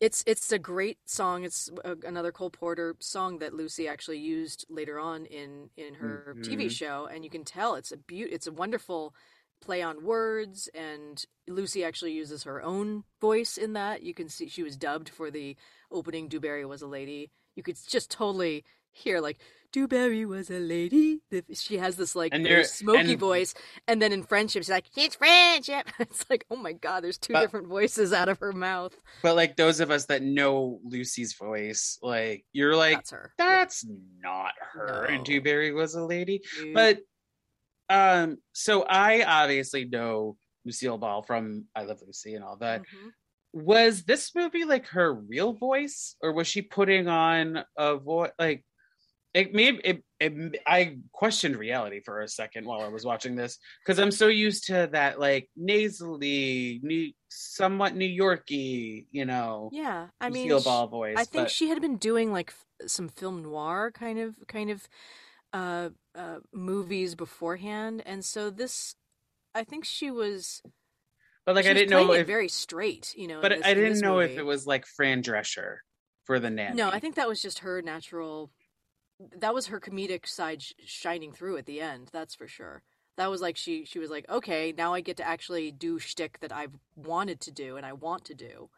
It's 0.03 0.25
it's 0.27 0.51
a 0.53 0.59
great 0.59 0.99
song. 1.09 1.45
It's 1.45 1.71
a, 1.85 1.97
another 2.05 2.33
Cole 2.33 2.51
Porter 2.51 2.97
song 3.01 3.38
that 3.38 3.55
Lucy 3.55 3.87
actually 3.88 4.19
used 4.19 4.67
later 4.69 4.99
on 4.99 5.27
in 5.27 5.71
in 5.77 5.95
her 5.95 6.37
TV 6.43 6.67
Mhm. 6.67 6.71
show, 6.71 7.07
and 7.07 7.25
you 7.25 7.31
can 7.31 7.45
tell 7.45 7.77
it's 7.77 7.93
a 7.93 7.97
beaut. 7.99 8.33
It's 8.33 8.49
a 8.49 8.53
wonderful 8.53 9.15
play 9.61 9.81
on 9.81 10.05
words, 10.05 10.69
and 10.75 11.25
Lucy 11.47 11.85
actually 11.85 12.12
uses 12.15 12.43
her 12.45 12.61
own 12.62 13.05
voice 13.21 13.57
in 13.57 13.75
that. 13.75 14.03
You 14.03 14.12
can 14.15 14.29
see 14.29 14.49
she 14.49 14.65
was 14.65 14.77
dubbed 14.77 15.09
for 15.09 15.31
the 15.31 15.57
opening. 15.93 16.29
Du 16.29 16.41
Barry 16.41 16.65
was 16.67 16.83
a 16.83 16.88
lady. 16.88 17.31
You 17.55 17.62
could 17.62 17.79
just 17.87 18.11
totally 18.11 18.65
hear 18.92 19.20
like 19.20 19.38
Du 19.72 19.88
Barry 19.88 20.26
was 20.26 20.50
a 20.50 20.59
lady. 20.59 21.20
She 21.55 21.78
has 21.78 21.96
this 21.96 22.14
like 22.14 22.35
And 22.35 22.44
very 22.46 22.64
smoky 22.64 23.12
and- 23.12 23.18
voice, 23.18 23.55
and 23.88 24.02
then 24.02 24.12
in 24.12 24.22
friendship, 24.22 24.61
she's 24.62 24.68
like, 24.68 24.85
"It's 24.96 25.16
friendship." 25.16 25.88
It's 25.98 26.26
like, 26.28 26.44
oh 26.50 26.57
my 26.57 26.72
god, 26.74 27.02
there's 27.05 27.16
two 27.16 27.33
But- 27.33 27.40
different 27.40 27.68
voices 27.68 28.12
out 28.12 28.28
of 28.28 28.38
her 28.40 28.52
mouth. 28.52 28.94
But 29.22 29.35
like 29.35 29.57
those 29.57 29.81
of 29.81 29.90
us 29.90 30.05
that 30.07 30.22
know 30.22 30.78
Lucy's 30.85 31.33
voice, 31.35 31.98
like 32.02 32.44
you're 32.52 32.76
like, 32.76 32.96
That's 32.98 33.11
her. 33.12 33.33
that's 33.38 33.87
not 34.20 34.52
her. 34.74 35.07
No. 35.09 35.14
And 35.14 35.24
Du 35.24 35.40
Barry 35.40 35.72
was 35.72 35.94
a 35.94 36.05
lady. 36.05 36.42
Dude. 36.59 36.74
But 36.74 36.98
um, 37.88 38.38
so 38.52 38.83
I 38.83 39.22
obviously 39.24 39.85
know 39.87 40.37
Lucille 40.64 40.98
Ball 40.98 41.22
from 41.22 41.64
I 41.74 41.85
Love 41.85 42.00
Lucy 42.07 42.35
and 42.35 42.44
all 42.44 42.57
that. 42.59 42.83
Mhm. 42.83 43.11
was 43.55 44.05
this 44.05 44.35
movie 44.35 44.64
like 44.64 44.87
her 44.88 45.12
real 45.12 45.52
voice 45.52 46.16
or 46.22 46.33
was 46.33 46.46
she 46.46 46.62
putting 46.62 47.07
on 47.09 47.62
a 47.76 47.96
voice 47.96 48.31
like 48.38 48.64
it 49.35 49.55
made 49.55 49.81
it, 49.85 50.03
it 50.21 50.61
i 50.66 50.97
questioned 51.12 51.57
reality 51.57 52.01
for 52.01 52.21
a 52.21 52.29
second 52.29 52.66
while 52.66 52.83
i 52.83 52.88
was 52.88 53.05
watching 53.05 53.35
this 53.35 53.59
because 53.85 53.99
i'm 53.99 54.11
so 54.11 54.29
used 54.29 54.66
to 54.66 54.88
that 54.92 55.18
like 55.18 55.49
nasally 55.57 56.81
new 56.83 57.12
somewhat 57.29 57.95
new 57.95 58.07
yorky 58.07 59.07
you 59.11 59.25
know 59.25 59.71
Yeah, 59.73 60.09
I 60.21 60.29
mean, 60.29 60.49
Lucille 60.51 60.64
ball 60.64 60.87
voice 60.88 61.16
I 61.18 61.25
think 61.25 61.45
but 61.45 61.51
she 61.51 61.68
had 61.68 61.81
been 61.81 61.97
doing 61.97 62.31
like 62.33 62.51
f- 62.51 62.88
some 62.90 63.09
film 63.09 63.42
noir 63.42 63.90
kind 63.90 64.18
of 64.18 64.37
kind 64.49 64.71
of 64.71 64.87
uh, 65.55 65.90
uh, 66.14 66.38
movies 66.53 67.14
beforehand, 67.14 68.03
and 68.07 68.25
so 68.25 68.49
this, 68.49 68.97
I 69.55 69.64
think 69.64 69.85
she 69.85 70.11
was. 70.11 70.62
but 71.45 71.55
like 71.55 71.66
i 71.66 71.75
didn't 71.75 71.90
know 71.90 72.12
if 72.12 72.27
very 72.27 72.49
straight, 72.49 73.14
you 73.16 73.29
know. 73.29 73.40
but 73.42 73.51
this- 73.53 73.66
i 73.66 73.75
didn't 73.75 74.01
know 74.01 74.21
if 74.21 74.37
it 74.38 74.45
was 74.45 74.66
like 74.66 74.87
fran 74.87 75.23
drescher 75.23 75.77
for 76.25 76.38
the 76.40 76.49
nanny 76.51 76.77
No, 76.77 76.88
I 76.88 77.01
think 77.01 77.16
that 77.16 77.29
was 77.29 77.42
just 77.42 77.61
her 77.61 77.83
natural. 77.83 78.51
That 79.37 79.55
was 79.55 79.67
her 79.67 79.81
comedic 79.81 80.27
side 80.27 80.63
sh- 80.63 80.73
shining 80.85 81.33
through 81.33 81.57
at 81.57 81.67
the 81.67 81.81
end. 81.81 82.09
That's 82.13 82.35
for 82.35 82.49
sure. 82.49 82.83
That 83.17 83.31
was 83.31 83.41
like 83.41 83.57
she 83.57 83.85
she 83.85 83.99
was 83.99 84.11
like, 84.11 84.29
okay, 84.31 84.73
now 84.77 84.95
I 84.95 85.01
get 85.01 85.17
to 85.19 85.27
actually 85.27 85.71
do 85.71 85.99
shtick 85.99 86.41
that 86.41 86.53
I've 86.53 86.73
wanted 86.97 87.41
to 87.43 87.51
do 87.51 87.77
and 87.77 87.85
I 87.87 87.93
want 87.93 88.25
to 88.27 88.35
do. 88.35 88.71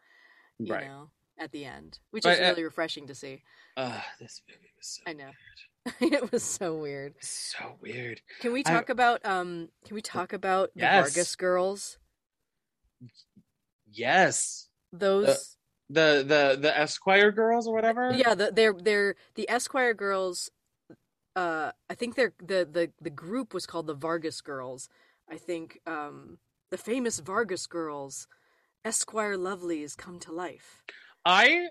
You 0.59 0.73
right 0.73 0.85
know, 0.87 1.09
at 1.37 1.51
the 1.51 1.65
end, 1.65 1.99
which 2.11 2.23
But, 2.23 2.33
is 2.33 2.39
uh, 2.39 2.43
really 2.43 2.63
refreshing 2.63 3.07
to 3.07 3.15
see. 3.15 3.43
uh 3.77 4.01
this 4.19 4.41
movie 4.49 4.71
was 4.77 4.87
so 4.87 5.01
I 5.07 5.13
know. 5.13 5.31
weird. 5.99 6.13
it 6.13 6.31
was 6.31 6.43
so 6.43 6.75
weird. 6.77 7.13
so 7.21 7.77
weird 7.81 8.21
Can 8.41 8.51
we 8.53 8.61
I- 8.65 8.71
talk 8.71 8.89
about 8.89 9.25
um? 9.25 9.69
Can 9.85 9.95
we 9.95 10.01
talk 10.01 10.33
about 10.33 10.71
the 10.75 10.81
Yes. 10.81 11.13
Vargas 11.13 11.35
girls? 11.35 11.97
yes 13.91 14.67
Those. 14.91 15.54
The 15.89 16.23
the 16.27 16.57
the 16.59 16.77
esquire 16.77 17.31
girls 17.31 17.67
or 17.67 17.73
whatever 17.73 18.11
yeah, 18.13 18.33
the, 18.35 18.51
they're 18.53 18.73
they're 18.73 19.15
the 19.35 19.49
Esquire 19.49 19.93
girls. 19.93 20.49
Uh, 21.35 21.71
I 21.89 21.95
think 21.95 22.15
they're 22.15 22.33
the 22.39 22.67
the 22.69 22.91
the 23.01 23.09
group 23.09 23.53
was 23.53 23.65
called 23.65 23.87
the 23.87 23.93
Vargas 23.93 24.41
girls. 24.41 24.89
I 25.29 25.37
think 25.37 25.79
um 25.85 26.39
the 26.71 26.77
famous 26.77 27.19
Vargas 27.19 27.67
girls, 27.67 28.27
Esquire 28.83 29.37
lovelies 29.37 29.95
come 29.95 30.19
to 30.19 30.31
life. 30.31 30.83
i 31.25 31.67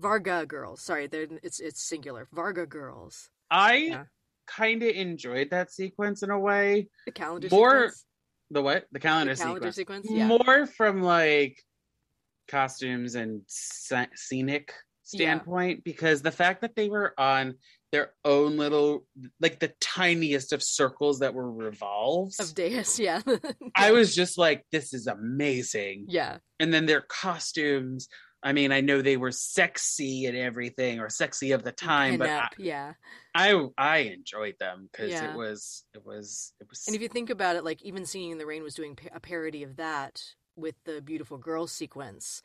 Varga 0.00 0.44
girls. 0.44 0.82
Sorry, 0.82 1.06
they're 1.06 1.28
it's 1.42 1.60
it's 1.60 1.80
singular. 1.82 2.28
Varga 2.32 2.66
girls. 2.66 3.30
i 3.50 3.74
Yeah. 3.76 4.04
kind 4.46 4.82
of 4.82 4.90
enjoyed 4.90 5.50
that 5.50 5.70
sequence 5.72 6.22
in 6.22 6.30
a 6.30 6.38
way 6.38 6.88
The 7.06 7.12
calendar 7.12 7.48
More- 7.50 7.88
sequence. 7.88 8.04
the 8.50 8.62
what 8.62 8.86
the 8.92 9.00
calendar, 9.00 9.34
The 9.34 9.42
calendar 9.42 9.72
sequence, 9.72 10.06
sequence. 10.06 10.18
Yeah. 10.18 10.26
more 10.26 10.66
from 10.66 11.00
like 11.02 11.62
costumes 12.48 13.14
and 13.14 13.42
scenic 13.46 14.72
standpoint 15.04 15.84
because 15.84 16.22
the 16.22 16.30
fact 16.30 16.62
that 16.62 16.74
they 16.74 16.88
were 16.88 17.12
on 17.18 17.54
their 17.92 18.12
own 18.24 18.56
little 18.56 19.04
like 19.38 19.60
the 19.60 19.72
tiniest 19.80 20.52
of 20.52 20.62
circles 20.62 21.18
that 21.20 21.34
were 21.34 21.50
revolves 21.52 22.40
Of 22.40 22.54
Deus, 22.54 22.98
yeah. 22.98 23.20
i 23.76 23.92
was 23.92 24.14
just 24.14 24.38
like 24.38 24.64
this 24.72 24.94
is 24.94 25.06
amazing 25.06 26.06
yeah. 26.08 26.38
and 26.58 26.72
then 26.72 26.86
their 26.86 27.02
costumes 27.02 28.08
i 28.42 28.52
mean 28.52 28.72
i 28.72 28.80
know 28.80 29.02
they 29.02 29.18
were 29.18 29.30
sexy 29.30 30.24
and 30.26 30.36
everything 30.36 31.00
or 31.00 31.10
sexy 31.10 31.52
of 31.52 31.62
the 31.62 31.72
time 31.72 32.18
but 32.18 32.30
I, 32.30 32.48
yeah. 32.58 32.94
I 33.34 33.62
i 33.76 33.98
enjoyed 33.98 34.56
them 34.58 34.88
because 34.90 35.10
Yeah. 35.10 35.30
it 35.30 35.36
was 35.36 35.84
it 35.94 36.04
was 36.04 36.54
it 36.60 36.66
was 36.68 36.84
And 36.86 36.96
if 36.96 37.02
you 37.02 37.08
think 37.08 37.28
about 37.30 37.56
it, 37.56 37.64
like 37.64 37.82
even 37.82 38.06
Singing 38.06 38.30
in 38.32 38.38
the 38.38 38.46
Rain 38.46 38.62
was 38.62 38.74
doing 38.74 38.98
a 39.14 39.20
parody 39.20 39.62
of 39.62 39.76
that 39.76 40.20
with 40.56 40.76
the 40.84 41.00
Beautiful 41.02 41.38
Girl 41.38 41.66
sequence, 41.66 42.42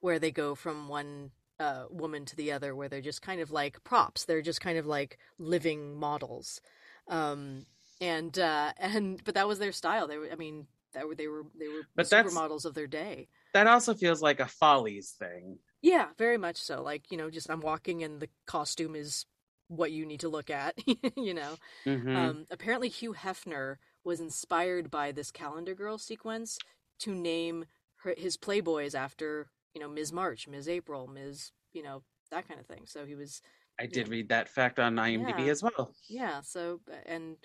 where 0.00 0.18
they 0.18 0.30
go 0.30 0.54
from 0.54 0.88
one 0.88 1.32
uh, 1.58 1.86
woman 1.90 2.24
to 2.26 2.36
the 2.36 2.52
other, 2.52 2.74
where 2.74 2.88
they're 2.88 3.00
just 3.00 3.22
kind 3.22 3.40
of 3.40 3.50
like 3.50 3.82
props. 3.84 4.24
They're 4.24 4.42
just 4.42 4.60
kind 4.60 4.78
of 4.78 4.86
like 4.86 5.18
living 5.38 5.94
models. 5.98 6.60
Um, 7.08 7.66
and 8.00 8.38
uh, 8.38 8.72
and 8.78 9.22
but 9.24 9.34
that 9.34 9.48
was 9.48 9.58
their 9.58 9.72
style. 9.72 10.06
They 10.08 10.18
were, 10.18 10.30
I 10.30 10.36
mean, 10.36 10.66
that 10.92 11.06
were 11.06 11.14
they 11.14 11.28
were 11.28 11.44
they 11.54 11.68
were 11.68 11.86
But 11.96 12.08
supermodels 12.08 12.64
of 12.64 12.74
their 12.74 12.86
day. 12.86 13.28
that 13.54 13.66
also 13.66 13.94
feels 13.94 14.22
like 14.22 14.40
a 14.40 14.46
follies 14.48 15.12
thing 15.12 15.58
Yeah, 15.80 16.12
very 16.16 16.38
much 16.38 16.56
so. 16.56 16.82
Like 16.82 17.10
you 17.10 17.16
know, 17.16 17.30
just 17.30 17.50
I'm 17.50 17.60
walking 17.60 18.02
and 18.02 18.20
the 18.20 18.28
costume 18.46 18.94
is 18.94 19.26
what 19.68 19.92
you 19.92 20.06
need 20.06 20.20
to 20.20 20.28
look 20.28 20.50
at. 20.50 20.74
you 21.16 21.34
know. 21.34 21.58
Mhm. 21.86 22.36
Um, 22.36 22.46
apparently, 22.50 22.88
Hugh 22.90 23.14
Hefner 23.14 23.78
was 24.04 24.20
inspired 24.20 24.90
by 24.90 25.12
this 25.12 25.30
Calendar 25.30 25.74
Girl 25.74 25.98
sequence 25.98 26.62
to 27.00 27.14
name 27.14 27.66
her, 27.96 28.14
his 28.16 28.36
Playboys 28.36 28.94
after, 28.94 29.48
you 29.74 29.80
know, 29.80 29.88
Ms. 29.88 30.12
March, 30.12 30.48
Ms. 30.48 30.68
April, 30.68 31.06
Ms. 31.06 31.52
You 31.72 31.82
know, 31.82 32.02
that 32.30 32.46
kind 32.48 32.60
of 32.60 32.66
thing. 32.66 32.84
So 32.86 33.06
he 33.06 33.14
was, 33.14 33.40
I 33.80 33.86
did 33.86 34.08
read 34.08 34.28
that 34.28 34.48
fact 34.48 34.78
on 34.78 34.96
IMDb 34.96 35.46
Yeah. 35.46 35.50
as 35.52 35.62
well. 35.62 35.94
yeah. 36.08 36.40
So 36.42 36.80
and 37.06 37.36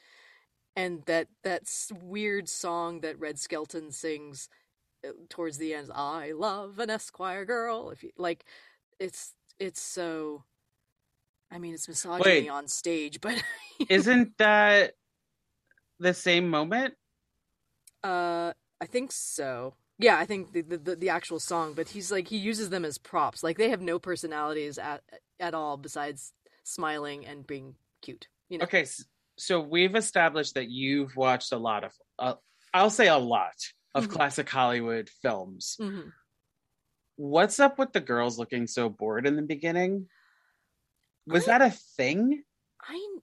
and 0.75 1.03
that 1.05 1.27
that 1.43 1.63
weird 2.03 2.47
song 2.49 3.01
that 3.01 3.19
Red 3.19 3.39
Skelton 3.39 3.91
sings 3.91 4.49
uh, 5.07 5.12
towards 5.29 5.57
the 5.57 5.73
end, 5.73 5.91
"I 5.93 6.31
love 6.33 6.79
an 6.79 6.89
Esquire 6.89 7.45
girl." 7.45 7.89
If 7.89 8.03
you 8.03 8.12
like, 8.17 8.45
it's 8.99 9.33
it's 9.60 9.81
so. 9.81 10.43
I 11.49 11.60
mean, 11.60 11.73
it's 11.73 11.88
misogyny 11.88 12.41
Wait. 12.41 12.49
on 12.49 12.67
stage, 12.67 13.21
but 13.21 13.41
Isn't 13.89 14.38
that 14.38 14.95
the 15.99 16.13
same 16.13 16.49
moment? 16.49 16.93
Uh, 18.03 18.51
I 18.81 18.85
think 18.85 19.11
so. 19.11 19.75
Yeah, 19.99 20.17
I 20.17 20.25
think 20.25 20.53
the, 20.53 20.61
the 20.61 20.95
the 20.95 21.09
actual 21.09 21.39
song, 21.39 21.73
but 21.73 21.89
he's 21.89 22.11
like 22.11 22.27
he 22.27 22.37
uses 22.37 22.69
them 22.69 22.85
as 22.85 22.97
props. 22.99 23.43
Like 23.43 23.57
they 23.57 23.69
have 23.69 23.81
no 23.81 23.97
personalities 23.99 24.77
at 24.77 25.03
at 25.39 25.53
all 25.55 25.77
besides 25.77 26.33
smiling 26.63 27.25
and 27.25 27.45
being 27.47 27.75
cute. 28.01 28.27
You 28.49 28.59
know. 28.59 28.63
Okay, 28.65 28.85
so 29.37 29.59
we've 29.59 29.95
established 29.95 30.53
that 30.55 30.69
you've 30.69 31.15
watched 31.15 31.51
a 31.51 31.57
lot 31.57 31.83
of, 31.83 31.91
uh, 32.19 32.35
I'll 32.73 32.89
say 32.91 33.07
a 33.07 33.17
lot 33.17 33.55
of 33.95 34.07
Mhm. 34.07 34.11
classic 34.11 34.49
Hollywood 34.49 35.09
films. 35.21 35.75
hmm 35.79 36.09
What's 37.15 37.59
up 37.59 37.79
with 37.79 37.93
the 37.93 37.99
girls 37.99 38.37
looking 38.37 38.67
so 38.67 38.89
bored 38.89 39.25
in 39.25 39.35
the 39.35 39.41
beginning? 39.41 40.07
Was 41.25 41.47
I- 41.47 41.57
that 41.57 41.61
a 41.67 41.71
thing? 41.71 42.43
I 42.81 43.17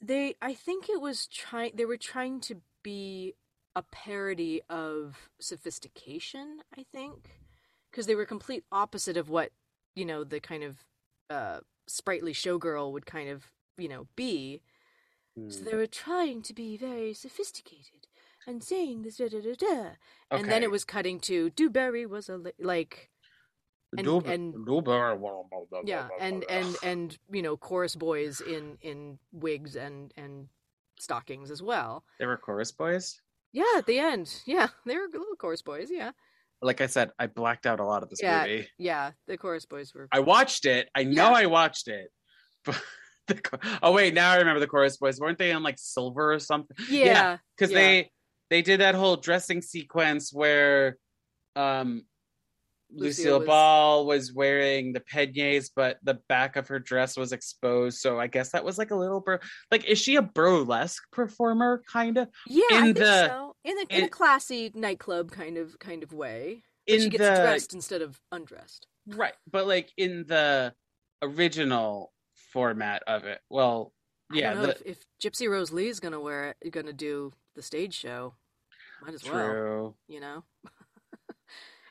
they 0.00 0.36
I 0.40 0.54
think 0.54 0.88
it 0.88 1.00
was 1.00 1.26
trying 1.26 1.72
they 1.74 1.84
were 1.84 1.96
trying 1.96 2.40
to 2.42 2.62
be 2.84 3.34
a 3.74 3.82
parody 3.82 4.60
of 4.68 5.30
sophistication, 5.40 6.58
I 6.76 6.84
think. 6.92 7.30
Because 7.90 8.06
they 8.06 8.14
were 8.14 8.26
complete 8.26 8.64
opposite 8.72 9.16
of 9.16 9.28
what, 9.28 9.50
you 9.94 10.04
know, 10.04 10.24
the 10.24 10.40
kind 10.40 10.62
of 10.62 10.84
uh 11.30 11.60
sprightly 11.86 12.32
showgirl 12.32 12.92
would 12.92 13.06
kind 13.06 13.28
of, 13.28 13.50
you 13.76 13.88
know, 13.88 14.06
be. 14.16 14.62
So 15.48 15.58
Hmm, 15.60 15.64
they 15.64 15.74
were 15.76 15.86
trying 15.86 16.42
to 16.42 16.52
be 16.54 16.76
very 16.76 17.14
sophisticated 17.14 18.06
and 18.46 18.62
saying 18.62 19.02
this 19.02 19.16
da 19.16 19.28
da 19.28 19.40
da 19.40 19.54
da. 19.54 19.90
And 20.30 20.50
then 20.50 20.62
it 20.62 20.70
was 20.70 20.84
cutting 20.84 21.20
to 21.20 21.50
Du 21.50 21.70
Barry 21.70 22.04
was 22.06 22.28
a 22.28 22.36
li- 22.36 22.52
like 22.58 23.10
and- 23.96 24.06
and- 24.06 24.52
Dub- 24.52 24.64
blah, 24.84 25.14
blah, 25.16 25.64
blah, 25.70 25.80
yeah, 25.84 26.08
and 26.18 26.44
and 26.48 26.76
and 26.82 27.18
you 27.30 27.42
know 27.42 27.56
chorus 27.56 27.94
boys 27.96 28.40
in 28.40 28.78
in 28.80 29.18
wigs 29.32 29.76
and 29.76 30.12
and 30.16 30.48
stockings 30.98 31.50
as 31.50 31.62
well. 31.62 32.04
they 32.18 32.26
were 32.26 32.36
chorus 32.38 32.72
boys. 32.72 33.20
Yeah, 33.52 33.64
at 33.76 33.86
the 33.86 33.98
end, 33.98 34.42
yeah, 34.46 34.68
they 34.86 34.96
were 34.96 35.08
little 35.12 35.36
chorus 35.36 35.62
boys. 35.62 35.90
Yeah, 35.90 36.12
Like 36.60 36.80
I 36.80 36.86
said, 36.86 37.10
I 37.18 37.26
blacked 37.26 37.66
out 37.66 37.80
a 37.80 37.84
lot 37.84 38.02
of 38.02 38.08
this 38.10 38.22
Yeah. 38.22 38.44
movie. 38.44 38.68
yeah, 38.78 39.12
the 39.26 39.36
chorus 39.36 39.66
boys 39.66 39.94
were. 39.94 40.08
I 40.12 40.20
watched 40.20 40.64
it. 40.66 40.88
I 40.94 41.04
know 41.04 41.30
Yeah. 41.30 41.36
I 41.42 41.46
watched 41.46 41.88
it. 41.88 42.08
But 42.64 43.40
the, 43.52 43.78
oh 43.82 43.92
wait, 43.92 44.14
now 44.14 44.32
I 44.32 44.36
remember 44.36 44.58
the 44.60 44.66
chorus 44.66 44.96
boys. 44.96 45.20
Weren't 45.20 45.38
they 45.38 45.52
on 45.52 45.62
like 45.62 45.78
silver 45.78 46.32
or 46.32 46.38
something? 46.40 46.76
Yeah, 46.88 47.38
Because 47.56 47.70
Yeah. 47.70 47.78
they 47.78 48.10
they 48.50 48.62
did 48.62 48.80
that 48.80 48.94
whole 48.96 49.16
dressing 49.16 49.62
sequence 49.62 50.32
where 50.32 50.98
um 51.54 52.02
Lucille 52.94 53.40
Ball 53.44 54.06
was 54.06 54.32
wearing 54.32 54.92
the 54.92 55.00
peignets, 55.00 55.70
but 55.74 55.98
the 56.02 56.18
back 56.28 56.56
of 56.56 56.68
her 56.68 56.78
dress 56.78 57.16
was 57.16 57.32
exposed. 57.32 57.98
So 57.98 58.18
I 58.20 58.26
guess 58.26 58.50
that 58.52 58.64
was 58.64 58.78
like 58.78 58.90
a 58.90 58.96
little 58.96 59.20
bur- 59.20 59.40
like 59.70 59.84
is 59.84 59.98
she 59.98 60.16
a 60.16 60.22
burlesque 60.22 61.02
performer 61.12 61.82
kind 61.90 62.18
of 62.18 62.28
yeah, 62.46 62.64
I 62.72 62.76
in 62.78 62.82
think 62.84 62.98
the- 62.98 63.28
so. 63.28 63.56
In 63.64 63.78
a, 63.78 63.96
in 63.96 64.04
a 64.04 64.08
classy 64.08 64.72
nightclub 64.74 65.30
kind 65.30 65.56
of 65.56 65.78
kind 65.78 66.02
of 66.02 66.12
way. 66.12 66.62
But 66.86 66.94
in 66.96 67.00
she 67.02 67.08
gets 67.10 67.22
the 67.22 67.42
dressed 67.42 67.74
instead 67.74 68.02
of 68.02 68.18
undressed. 68.32 68.88
right, 69.06 69.34
but 69.50 69.68
like 69.68 69.92
in 69.96 70.24
the 70.26 70.74
original 71.22 72.12
format 72.52 73.02
of 73.06 73.24
it. 73.24 73.38
Well, 73.48 73.92
I 74.32 74.36
yeah, 74.36 74.54
the, 74.54 74.70
if, 74.70 74.82
if 74.84 75.04
Gypsy 75.22 75.48
Rose 75.48 75.72
Lee 75.72 75.86
is 75.88 76.00
gonna 76.00 76.20
wear 76.20 76.48
it, 76.50 76.56
you're 76.62 76.72
gonna 76.72 76.92
do 76.92 77.32
the 77.54 77.62
stage 77.62 77.94
show, 77.94 78.34
might 79.00 79.14
as 79.14 79.22
well, 79.24 79.96
you 80.08 80.20
know. 80.20 80.42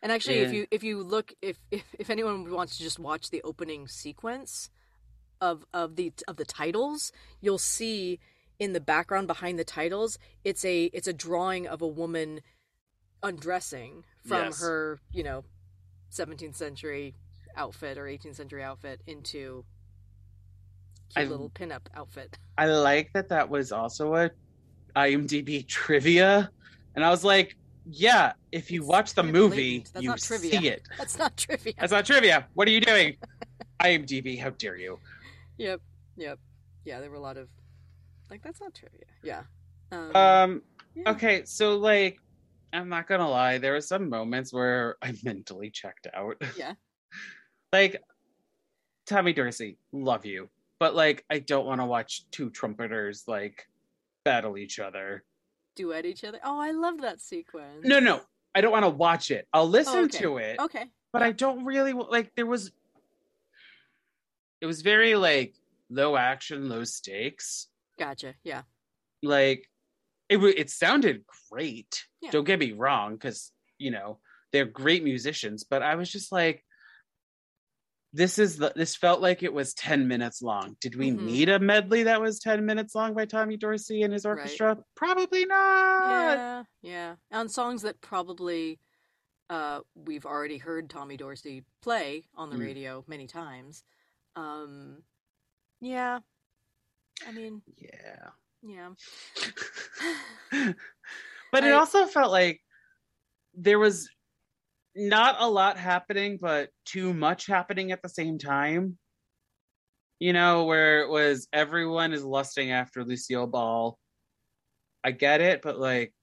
and 0.01 0.11
actually, 0.11 0.39
if 0.39 0.53
you 0.53 0.67
if 0.71 0.83
you 0.83 1.03
look 1.03 1.33
if, 1.41 1.57
if 1.71 1.83
if 1.99 2.09
anyone 2.09 2.49
wants 2.51 2.77
to 2.77 2.83
just 2.83 2.99
watch 2.99 3.29
the 3.29 3.41
opening 3.43 3.87
sequence 3.87 4.69
of 5.39 5.65
of 5.73 5.95
the 5.95 6.11
of 6.27 6.37
the 6.37 6.45
titles, 6.45 7.11
you'll 7.39 7.57
see 7.57 8.19
in 8.59 8.73
the 8.73 8.79
background 8.79 9.27
behind 9.27 9.57
the 9.57 9.63
titles, 9.63 10.17
it's 10.43 10.63
a 10.65 10.85
it's 10.85 11.07
a 11.07 11.13
drawing 11.13 11.67
of 11.67 11.81
a 11.81 11.87
woman 11.87 12.41
undressing 13.23 14.03
from 14.25 14.45
Yes. 14.45 14.61
her 14.61 14.99
you 15.11 15.23
know 15.23 15.43
17th 16.11 16.55
century 16.55 17.15
outfit 17.55 17.97
or 17.97 18.05
18th 18.05 18.35
century 18.35 18.63
outfit 18.63 19.01
into 19.07 19.63
cute 21.13 21.25
I- 21.27 21.29
little 21.29 21.49
pinup 21.49 21.81
outfit. 21.95 22.37
I 22.57 22.65
like 22.67 23.11
that 23.13 23.29
that 23.29 23.49
was 23.49 23.71
also 23.71 24.15
a 24.15 24.31
IMDb 24.95 25.67
trivia, 25.67 26.49
and 26.95 27.03
I 27.05 27.09
was 27.09 27.23
like, 27.23 27.55
yeah, 27.91 28.33
if 28.51 28.71
you 28.71 28.81
It's 28.81 28.89
watch 28.89 29.13
the 29.13 29.23
movie, 29.23 29.85
you 29.99 30.09
not 30.09 30.19
trivia. 30.19 30.59
see 30.59 30.67
it. 30.69 30.83
That's 30.97 31.17
not 31.17 31.35
trivia. 31.37 31.73
That's 31.77 31.91
not 31.91 32.05
trivia. 32.05 32.47
What 32.53 32.67
are 32.67 32.71
you 32.71 32.81
doing? 32.81 33.17
IMDb, 33.83 34.39
how 34.39 34.51
dare 34.51 34.77
you? 34.77 34.97
Yep, 35.57 35.81
yep, 36.15 36.39
yeah. 36.85 36.99
There 36.99 37.09
were 37.09 37.17
a 37.17 37.19
lot 37.21 37.37
of 37.37 37.49
like 38.29 38.41
that's 38.43 38.61
not 38.61 38.73
trivia. 38.73 39.05
Yeah. 39.23 39.41
Um, 39.91 40.15
Um, 40.15 40.61
yeah. 40.95 41.11
okay, 41.11 41.43
so 41.45 41.77
like, 41.77 42.19
I'm 42.73 42.87
not 42.89 43.07
gonna 43.07 43.29
lie, 43.29 43.57
there 43.57 43.73
were 43.73 43.81
some 43.81 44.09
moments 44.09 44.53
where 44.53 44.95
I 45.01 45.13
mentally 45.23 45.69
checked 45.69 46.07
out. 46.13 46.41
Yeah. 46.57 46.73
like, 47.73 48.01
Tommy 49.05 49.33
Dorsey, 49.33 49.77
love 49.91 50.25
you, 50.25 50.49
but 50.79 50.95
like, 50.95 51.25
I 51.29 51.39
don't 51.39 51.65
want 51.65 51.81
to 51.81 51.85
watch 51.85 52.23
two 52.31 52.49
trumpeters 52.51 53.23
like 53.27 53.67
battle 54.23 54.57
each 54.57 54.79
other. 54.79 55.23
Duet 55.81 56.05
each 56.05 56.23
other. 56.23 56.39
Oh, 56.43 56.59
I 56.59 56.71
love 56.71 57.01
that 57.01 57.21
sequence. 57.21 57.83
No, 57.83 57.99
no, 57.99 58.21
I 58.53 58.61
don't 58.61 58.71
want 58.71 58.85
to 58.85 58.89
watch 58.89 59.31
it. 59.31 59.47
I'll 59.53 59.63
oh, 59.63 59.65
listen 59.65 59.95
Oh, 59.99 60.03
okay. 60.03 60.17
to 60.19 60.37
it, 60.37 60.59
Okay. 60.59 60.85
but 61.11 61.23
I 61.23 61.31
don't 61.31 61.65
really 61.65 61.93
like. 61.93 62.31
There 62.35 62.45
was, 62.45 62.71
it 64.61 64.65
was 64.65 64.81
very 64.81 65.15
like 65.15 65.55
low 65.89 66.15
action, 66.15 66.69
low 66.69 66.83
stakes. 66.83 67.67
Gotcha. 67.99 68.35
Yeah. 68.43 68.61
like 69.23 69.67
it 70.29 70.37
it 70.37 70.69
sounded 70.69 71.23
great. 71.51 72.05
Yeah. 72.21 72.31
Don't 72.31 72.45
get 72.45 72.59
me 72.59 72.71
wrong, 72.71 73.13
because 73.13 73.51
you 73.77 73.91
know 73.91 74.19
they're 74.51 74.65
great 74.65 75.03
musicians, 75.03 75.63
but 75.63 75.81
I 75.81 75.95
was 75.95 76.11
just 76.11 76.31
like, 76.31 76.63
this 78.13 78.37
is 78.39 78.57
the 78.57 78.73
this 78.75 78.95
felt 78.95 79.21
like 79.21 79.41
it 79.43 79.53
was 79.53 79.73
ten 79.73 80.07
minutes 80.07 80.41
long. 80.41 80.75
Did 80.81 80.95
we 80.95 81.11
Mhm. 81.11 81.21
need 81.21 81.49
a 81.49 81.59
medley 81.59 82.03
that 82.03 82.19
was 82.21 82.39
ten 82.39 82.65
minutes 82.65 82.93
long 82.93 83.13
by 83.13 83.25
Tommy 83.25 83.55
Dorsey 83.57 84.03
and 84.03 84.11
his 84.13 84.25
Right. 84.25 84.31
orchestra? 84.37 84.77
Probably 84.95 85.45
not. 85.45 86.09
Yeah. 86.35 86.63
Yeah. 86.81 87.15
On 87.31 87.47
songs 87.49 87.83
that 87.83 88.01
probably 88.01 88.79
uh, 89.49 89.81
we've 89.95 90.25
already 90.25 90.57
heard 90.57 90.89
Tommy 90.89 91.17
Dorsey 91.17 91.65
play 91.81 92.25
on 92.35 92.49
the 92.49 92.55
Mm. 92.55 92.61
radio 92.61 93.03
many 93.05 93.27
times. 93.27 93.83
Um, 94.37 95.03
yeah. 95.81 96.19
I 97.27 97.31
mean, 97.33 97.61
Yeah. 97.75 98.29
yeah. 98.61 98.93
but 101.51 101.63
it 101.65 101.73
also 101.73 102.05
felt 102.05 102.31
like 102.31 102.61
there 103.53 103.77
was 103.77 104.09
not 104.95 105.35
a 105.39 105.47
lot 105.49 105.77
happening, 105.77 106.37
but 106.41 106.69
too 106.85 107.13
much 107.13 107.45
happening 107.47 107.91
at 107.91 108.01
the 108.01 108.09
same 108.09 108.37
time. 108.37 108.97
You 110.19 110.33
know, 110.33 110.65
where 110.65 111.01
it 111.01 111.09
was 111.09 111.47
everyone 111.51 112.13
is 112.13 112.23
lusting 112.23 112.71
after 112.71 113.03
Lucille 113.03 113.47
Ball. 113.47 113.97
I 115.03 115.11
get 115.11 115.41
it, 115.41 115.61
but 115.63 115.79
like, 115.79 116.13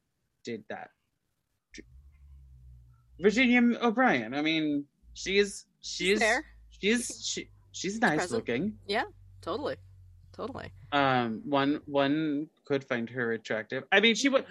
did 0.44 0.62
that. 0.70 0.90
Virginia 3.20 3.60
O'Brien. 3.82 4.34
I 4.34 4.42
mean, 4.42 4.84
she's 5.14 5.66
she's 5.80 6.20
Fair. 6.20 6.44
she's 6.80 7.20
she, 7.24 7.48
she's 7.72 7.98
nice 8.00 8.18
present. 8.18 8.32
looking. 8.38 8.74
Yeah, 8.86 9.04
totally. 9.42 9.76
Totally. 10.32 10.70
um 10.92 11.42
one 11.46 11.80
one 11.86 12.46
could 12.64 12.84
find 12.84 13.10
her 13.10 13.32
attractive 13.32 13.82
i 13.90 13.98
mean 13.98 14.14
she 14.14 14.28
would 14.28 14.44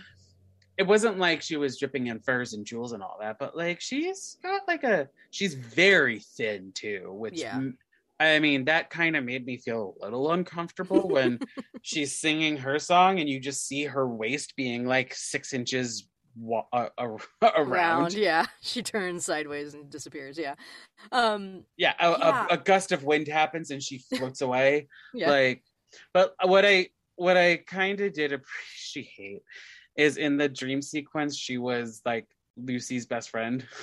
it 0.77 0.85
wasn't 0.85 1.17
like 1.17 1.41
she 1.41 1.57
was 1.57 1.77
dripping 1.79 2.07
in 2.07 2.19
furs 2.19 2.53
and 2.53 2.65
jewels 2.65 2.91
and 2.93 3.01
all 3.03 3.17
that 3.19 3.37
but 3.39 3.55
like 3.57 3.81
she's 3.81 4.37
got 4.43 4.61
like 4.67 4.83
a 4.83 5.07
she's 5.31 5.53
very 5.55 6.19
thin 6.19 6.71
too 6.73 7.11
which 7.17 7.39
Yeah. 7.39 7.59
i 8.19 8.39
mean 8.39 8.65
that 8.65 8.89
kind 8.89 9.15
of 9.15 9.23
made 9.23 9.45
me 9.45 9.57
feel 9.57 9.95
a 10.01 10.05
little 10.05 10.31
uncomfortable 10.31 11.07
when 11.09 11.39
she's 11.81 12.15
singing 12.15 12.57
her 12.57 12.79
song 12.79 13.19
and 13.19 13.27
you 13.29 13.39
just 13.39 13.67
see 13.67 13.83
her 13.85 14.07
waist 14.07 14.55
being 14.55 14.85
like 14.85 15.13
six 15.15 15.53
inches 15.53 16.07
wa- 16.35 16.65
uh, 16.71 16.89
ar- 16.97 17.17
around 17.41 17.69
Round. 17.69 18.13
Yeah. 18.13 18.45
She 18.61 18.83
turns 18.83 19.25
sideways 19.25 19.73
and 19.73 19.89
disappears. 19.89 20.37
Yeah. 20.37 20.53
Um, 21.11 21.63
yeah, 21.77 21.93
a, 21.99 22.09
Yeah. 22.19 22.47
A, 22.51 22.53
a 22.53 22.57
gust 22.57 22.91
of 22.91 23.03
wind 23.03 23.27
happens 23.27 23.71
and 23.71 23.81
she 23.81 23.97
floats 23.97 24.41
away 24.41 24.87
yeah. 25.15 25.29
like 25.31 25.63
but 26.13 26.35
what 26.43 26.65
i 26.65 26.89
what 27.15 27.37
i 27.37 27.55
kind 27.57 28.01
of 28.01 28.13
did 28.13 28.33
appreciate 28.33 29.41
is 29.97 30.17
in 30.17 30.37
the 30.37 30.47
dream 30.47 30.81
sequence 30.81 31.35
she 31.35 31.57
was 31.57 32.01
like 32.05 32.27
lucy's 32.55 33.05
best 33.05 33.29
friend 33.29 33.65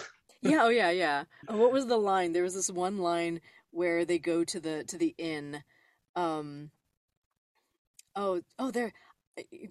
yeah. 0.45 0.65
Oh, 0.65 0.69
yeah. 0.69 0.91
Yeah. 0.91 1.25
Oh, 1.49 1.57
what 1.57 1.73
was 1.73 1.87
the 1.87 1.97
line? 1.97 2.33
There 2.33 2.43
was 2.43 2.55
this 2.55 2.71
one 2.71 2.99
line 2.99 3.41
where 3.71 4.05
they 4.05 4.19
go 4.19 4.45
to 4.45 4.61
the 4.61 4.85
to 4.85 4.99
the 4.99 5.15
inn. 5.19 5.63
Um. 6.15 6.71
Oh. 8.15 8.43
Oh. 8.59 8.71
They're 8.71 8.93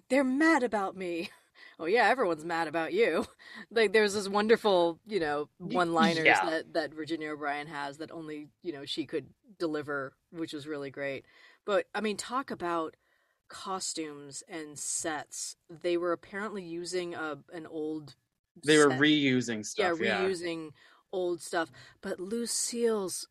they're 0.08 0.24
mad 0.24 0.62
about 0.62 0.96
me. 0.96 1.30
Oh 1.78 1.86
yeah, 1.86 2.08
everyone's 2.08 2.44
mad 2.44 2.66
about 2.66 2.92
you. 2.92 3.26
Like 3.70 3.92
there's 3.92 4.14
this 4.14 4.28
wonderful, 4.28 4.98
you 5.06 5.20
know, 5.20 5.48
one-liners 5.58 6.24
yeah. 6.24 6.44
that 6.44 6.72
that 6.74 6.94
Virginia 6.94 7.30
O'Brien 7.30 7.68
has 7.68 7.98
that 7.98 8.10
only 8.10 8.48
you 8.62 8.72
know 8.72 8.84
she 8.84 9.06
could 9.06 9.26
deliver, 9.58 10.14
which 10.30 10.52
was 10.52 10.66
really 10.66 10.90
great. 10.90 11.24
But 11.64 11.86
I 11.94 12.00
mean, 12.00 12.16
talk 12.16 12.50
about 12.50 12.96
costumes 13.54 14.42
and 14.48 14.76
sets. 14.76 15.54
They 15.70 15.96
were 15.96 16.10
apparently 16.10 16.64
using 16.64 17.14
a 17.14 17.38
an 17.52 17.66
old. 17.68 18.16
they 18.66 18.76
were 18.76 18.90
set 18.90 18.98
reusing 19.00 19.64
stuff 19.64 19.98
yeah, 20.00 20.06
yeah, 20.06 20.24
reusing 20.24 20.70
old 21.12 21.40
stuff. 21.40 21.70
But 22.02 22.18
Lucille's 22.18 23.28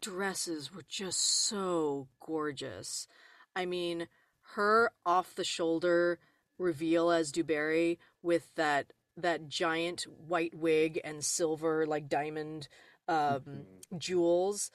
dresses 0.00 0.72
were 0.74 0.84
just 0.88 1.18
so 1.20 2.08
gorgeous. 2.20 3.06
I 3.54 3.66
mean, 3.66 4.08
her 4.54 4.92
off 5.04 5.34
the 5.34 5.44
shoulder 5.44 6.18
reveal 6.58 7.10
as 7.10 7.30
Du 7.30 7.44
Barry 7.44 7.98
with 8.22 8.54
that 8.54 8.92
that 9.16 9.48
giant 9.48 10.02
white 10.04 10.54
wig 10.54 11.00
and 11.04 11.24
silver 11.24 11.84
like 11.86 12.08
diamond 12.08 12.68
um 13.08 13.40
Mhm. 13.40 13.98
jewels 13.98 14.70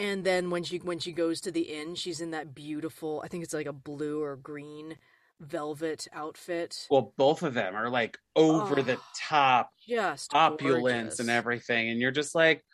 and 0.00 0.24
then 0.24 0.50
when 0.50 0.62
she 0.64 0.78
when 0.78 0.98
she 0.98 1.12
goes 1.12 1.40
to 1.40 1.50
the 1.50 1.60
inn 1.62 1.94
she's 1.94 2.20
in 2.20 2.30
that 2.30 2.54
beautiful 2.54 3.20
i 3.24 3.28
think 3.28 3.44
it's 3.44 3.54
like 3.54 3.66
a 3.66 3.72
blue 3.72 4.22
or 4.22 4.36
green 4.36 4.96
velvet 5.40 6.06
outfit 6.12 6.86
well 6.90 7.12
both 7.16 7.42
of 7.42 7.54
them 7.54 7.74
are 7.74 7.88
like 7.90 8.18
over 8.36 8.82
the 8.82 8.96
Oh, 8.96 9.04
top 9.28 9.70
just 9.86 10.34
opulence 10.34 10.82
gorgeous. 10.82 11.20
and 11.20 11.30
everything 11.30 11.90
and 11.90 12.00
you're 12.00 12.10
just 12.10 12.34
like 12.34 12.64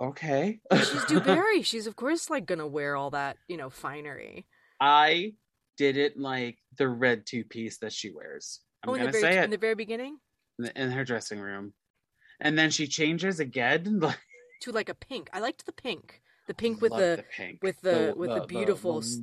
okay 0.00 0.60
she's 0.72 1.04
Du 1.08 1.20
Barry. 1.20 1.62
She's 1.62 1.86
of 1.86 1.96
course 1.96 2.28
like 2.30 2.46
gonna 2.46 2.66
wear 2.66 2.96
all 2.96 3.10
that, 3.10 3.36
you 3.48 3.56
know, 3.56 3.70
finery. 3.70 4.46
i 4.80 5.34
didn't 5.76 6.18
like 6.18 6.58
the 6.78 6.88
red 6.88 7.26
two 7.26 7.42
piece 7.44 7.78
that 7.78 7.92
she 7.92 8.10
wears 8.10 8.60
i'm 8.82 8.90
oh, 8.90 8.94
in 8.94 9.00
gonna 9.00 9.12
the 9.12 9.20
very 9.20 9.34
say 9.34 9.44
in 9.44 9.50
the 9.50 9.56
very 9.56 9.74
beginning, 9.74 10.18
in 10.58 10.64
the- 10.66 10.80
in 10.82 10.90
her 10.90 11.04
dressing 11.04 11.40
room 11.40 11.72
and 12.40 12.56
then 12.58 12.70
she 12.70 12.86
changes 12.86 13.40
again 13.40 13.98
like 14.00 14.18
to 14.62 14.70
like 14.72 14.88
a 14.88 14.94
pink. 14.94 15.28
I 15.32 15.40
liked 15.40 15.66
the 15.66 15.72
pink, 15.72 16.22
the 16.46 16.54
pink 16.54 16.80
with 16.80 16.92
Love 16.92 17.00
the, 17.00 17.24
pink 17.36 17.58
with 17.62 17.80
the- 17.80 18.14
with 18.16 18.30
the 18.30 18.46
beautiful 18.46 18.98
s- 18.98 19.18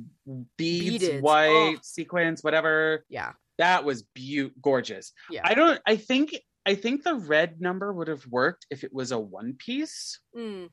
beads, 0.56 0.98
beaded- 1.04 1.22
white 1.22 1.76
oh. 1.76 1.80
sequence, 1.82 2.42
whatever. 2.42 3.04
yeah, 3.08 3.32
That 3.58 3.84
was 3.84 4.02
beau- 4.02 4.50
gorgeous. 4.60 5.12
yeah. 5.30 5.42
I 5.44 5.54
don't. 5.54 5.80
I 5.86 5.96
think. 5.96 6.36
I 6.64 6.76
think 6.76 7.02
the 7.02 7.16
red 7.16 7.60
number 7.60 7.92
would 7.92 8.06
have 8.06 8.24
worked 8.28 8.66
if 8.70 8.84
it 8.84 8.92
was 8.94 9.10
a 9.10 9.18
one 9.18 9.54
piece, 9.58 10.20
Mm. 10.36 10.68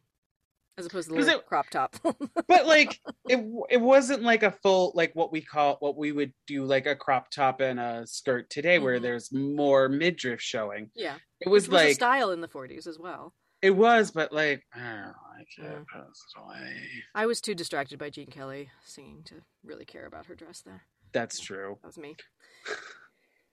As 0.77 0.85
opposed 0.85 1.09
to 1.09 1.15
the 1.25 1.31
it- 1.35 1.45
crop 1.47 1.69
top. 1.71 1.95
but 2.47 2.65
like 2.67 2.99
it. 3.27 3.43
It 3.69 3.81
wasn't 3.81 4.21
like 4.23 4.43
a 4.43 4.51
full 4.51 4.91
like 4.95 5.13
what 5.15 5.31
we 5.31 5.41
call 5.41 5.77
what 5.79 5.97
we 5.97 6.11
would 6.11 6.31
do 6.47 6.63
like 6.65 6.85
a 6.85 6.95
crop 6.95 7.31
top 7.31 7.59
and 7.59 7.79
a 7.79 8.05
skirt 8.07 8.49
today, 8.49 8.79
where 8.79 8.99
Mhm. 8.99 9.01
there's 9.01 9.33
more 9.33 9.89
midriff 9.89 10.41
showing. 10.41 10.89
yeah, 10.95 11.15
It 11.41 11.49
was 11.49 11.67
which 11.67 11.73
was 11.73 11.83
like 11.83 11.95
style 11.95 12.31
in 12.31 12.39
the 12.41 12.47
40s 12.47 12.87
as 12.87 12.97
well. 12.99 13.33
it 13.61 13.71
was, 13.71 14.11
but 14.11 14.31
like 14.31 14.63
I 14.73 14.79
don't 14.79 15.01
know. 15.07 15.13
I 15.39 15.43
can't 15.61 15.87
pass 15.87 16.03
it 16.03 16.41
away. 16.41 16.75
I 17.15 17.25
was 17.25 17.39
too 17.39 17.55
distracted 17.55 17.97
by 17.97 18.09
Gene 18.09 18.27
Kelly 18.27 18.69
singing 18.83 19.23
to 19.25 19.35
really 19.63 19.85
care 19.85 20.05
about 20.05 20.25
her 20.25 20.35
dress 20.35 20.61
there. 20.61 20.83
That's 21.13 21.39
true. 21.39 21.77
That 21.81 21.87
was 21.87 21.97
me. 21.97 22.15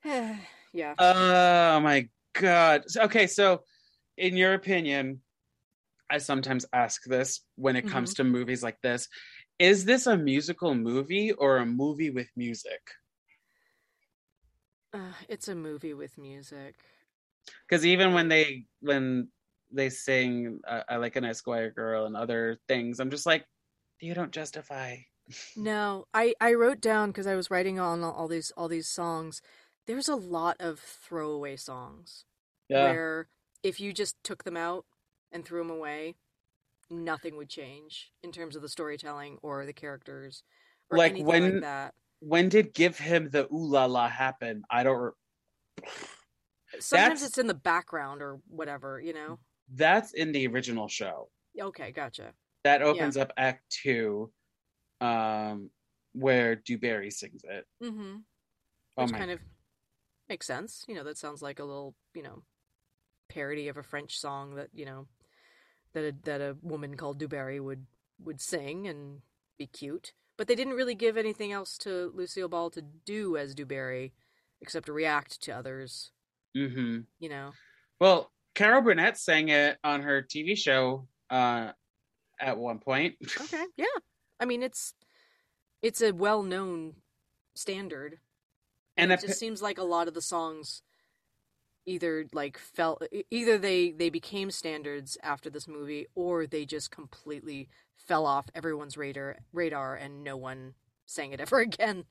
yeah. 0.72 0.94
Oh 0.98 1.80
my 1.80 2.08
god. 2.32 2.84
Okay, 2.96 3.26
so 3.26 3.62
in 4.16 4.36
your 4.36 4.54
opinion, 4.54 5.20
I 6.10 6.18
sometimes 6.18 6.66
ask 6.72 7.04
this 7.04 7.40
when 7.56 7.76
it 7.76 7.88
comes 7.88 8.14
to 8.14 8.24
movies 8.24 8.62
like 8.62 8.80
this. 8.80 9.08
Is 9.58 9.84
this 9.84 10.06
a 10.06 10.16
musical 10.16 10.74
movie 10.74 11.32
or 11.32 11.58
a 11.58 11.66
movie 11.66 12.10
with 12.10 12.28
music? 12.36 12.80
Uh, 14.92 15.12
it's 15.28 15.48
a 15.48 15.54
movie 15.54 15.94
with 15.94 16.18
music. 16.18 16.74
Because 17.68 17.86
even 17.86 18.12
when 18.12 18.28
they 18.28 18.64
when 18.80 19.28
they 19.70 19.90
sing 19.90 20.60
uh, 20.66 20.82
"I 20.88 20.96
Like 20.96 21.16
an 21.16 21.24
Esquire 21.24 21.70
Girl" 21.70 22.06
and 22.06 22.16
other 22.16 22.58
things, 22.68 23.00
I'm 23.00 23.10
just 23.10 23.26
like, 23.26 23.44
you 24.00 24.14
don't 24.14 24.32
justify. 24.32 24.96
No, 25.56 26.06
I 26.14 26.34
I 26.40 26.52
wrote 26.54 26.80
down 26.80 27.10
because 27.10 27.26
I 27.26 27.34
was 27.34 27.50
writing 27.50 27.80
on 27.80 28.04
all, 28.04 28.28
these 28.28 28.52
all 28.56 28.68
these 28.68 28.86
songs. 28.88 29.42
There's 29.88 30.08
a 30.08 30.14
lot 30.14 30.56
of 30.60 30.78
throwaway 30.78 31.56
songs 31.56 32.24
Yeah, 32.68 32.84
where 32.84 33.28
if 33.64 33.80
you 33.80 33.92
just 33.92 34.14
took 34.22 34.44
them 34.44 34.56
out 34.56 34.84
and 35.32 35.44
threw 35.44 35.58
them 35.58 35.70
away, 35.70 36.14
nothing 36.90 37.36
would 37.36 37.48
change 37.48 38.12
in 38.22 38.30
terms 38.30 38.54
of 38.54 38.62
the 38.62 38.68
storytelling 38.68 39.38
or 39.42 39.66
the 39.66 39.72
characters 39.72 40.44
or 40.90 40.98
Like, 40.98 41.16
when- 41.18 41.54
like 41.54 41.60
that. 41.62 41.94
When 42.20 42.48
did 42.48 42.72
give 42.72 42.96
him 42.98 43.28
the 43.30 43.46
ooh 43.52 43.66
la 43.66 43.86
la 43.86 44.08
happen? 44.08 44.62
I 44.70 44.84
don't. 44.84 45.12
Sometimes 46.78 47.20
that's- 47.20 47.22
it's 47.24 47.38
in 47.38 47.46
the 47.48 47.54
background 47.54 48.22
or 48.22 48.40
whatever, 48.48 49.00
you 49.00 49.12
know. 49.12 49.38
That's 49.74 50.12
in 50.12 50.32
the 50.32 50.46
original 50.46 50.88
show. 50.88 51.28
Okay, 51.60 51.92
gotcha. 51.92 52.32
That 52.64 52.82
opens 52.82 53.16
up 53.16 53.32
Act 53.36 53.62
Two, 53.70 54.30
um, 55.00 55.70
where 56.12 56.56
Du 56.56 56.78
Barry 56.78 57.10
sings 57.10 57.42
it. 57.44 57.66
Mm-hmm. 57.82 58.16
Oh 58.96 59.02
Which 59.02 59.12
my! 59.12 59.18
kind 59.18 59.30
of 59.30 59.40
makes 60.28 60.46
sense. 60.46 60.84
You 60.88 60.94
know, 60.94 61.04
that 61.04 61.18
sounds 61.18 61.42
like 61.42 61.58
a 61.58 61.64
little, 61.64 61.94
you 62.14 62.22
know, 62.22 62.42
parody 63.28 63.68
of 63.68 63.76
a 63.76 63.82
French 63.82 64.18
song 64.18 64.56
that 64.56 64.68
you 64.72 64.84
know 64.84 65.06
that 65.94 66.04
a, 66.04 66.14
that 66.24 66.40
a 66.40 66.56
woman 66.62 66.96
called 66.96 67.18
Du 67.18 67.28
Barry 67.28 67.60
would 67.60 67.86
would 68.24 68.40
sing 68.40 68.86
and 68.86 69.20
be 69.58 69.66
cute. 69.66 70.12
But 70.36 70.48
they 70.48 70.54
didn't 70.54 70.74
really 70.74 70.94
give 70.94 71.16
anything 71.16 71.52
else 71.52 71.78
to 71.78 72.12
Lucille 72.14 72.48
Ball 72.48 72.68
to 72.70 72.82
do 72.82 73.36
as 73.36 73.54
Du 73.54 73.64
Barry, 73.64 74.12
except 74.60 74.86
to 74.86 74.92
react 74.92 75.40
to 75.42 75.52
others. 75.52 76.10
Mm-hmm. 76.56 77.00
You 77.18 77.28
know. 77.28 77.52
Well, 78.00 78.30
Carol 78.56 78.80
Burnett 78.80 79.18
sang 79.18 79.50
it 79.50 79.76
on 79.84 80.02
her 80.02 80.22
TV 80.22 80.56
show 80.56 81.06
uh, 81.30 81.72
at 82.40 82.58
one 82.58 82.78
point. 82.78 83.14
Okay. 83.42 83.64
Yeah. 83.76 83.84
I 84.40 84.46
mean, 84.46 84.62
it's 84.62 84.94
it's 85.82 86.00
a 86.00 86.12
well 86.12 86.42
known 86.42 86.94
standard, 87.54 88.18
And 88.96 89.12
and, 89.12 89.20
it 89.20 89.26
just 89.26 89.38
seems 89.38 89.60
like 89.60 89.78
a 89.78 89.84
lot 89.84 90.08
of 90.08 90.14
the 90.14 90.22
songs 90.22 90.82
either 91.84 92.26
like 92.32 92.58
fell 92.58 92.98
either 93.30 93.58
they 93.58 93.92
they 93.92 94.08
became 94.08 94.50
standards 94.50 95.16
after 95.22 95.48
this 95.48 95.68
movie 95.68 96.06
or 96.16 96.46
they 96.46 96.64
just 96.64 96.90
completely 96.90 97.68
fell 97.94 98.26
off 98.26 98.48
everyone's 98.54 98.96
radar 98.96 99.36
radar 99.52 99.94
and 99.94 100.24
no 100.24 100.36
one 100.36 100.74
sang 101.04 101.32
it 101.32 101.40
ever 101.40 101.60
again. 101.60 102.04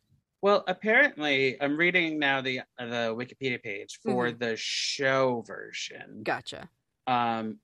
Well, 0.46 0.64
apparently, 0.68 1.60
I'm 1.60 1.76
reading 1.76 2.20
now 2.20 2.40
the 2.40 2.62
the 2.78 3.16
Wikipedia 3.18 3.60
page 3.64 3.98
for 4.04 4.28
Mm-hmm. 4.28 4.38
the 4.38 4.56
show 4.56 5.44
version. 5.48 6.22
Gotcha. 6.22 6.70
Um, 7.08 7.58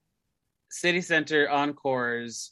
City 0.68 1.00
Center 1.00 1.48
Encores 1.48 2.50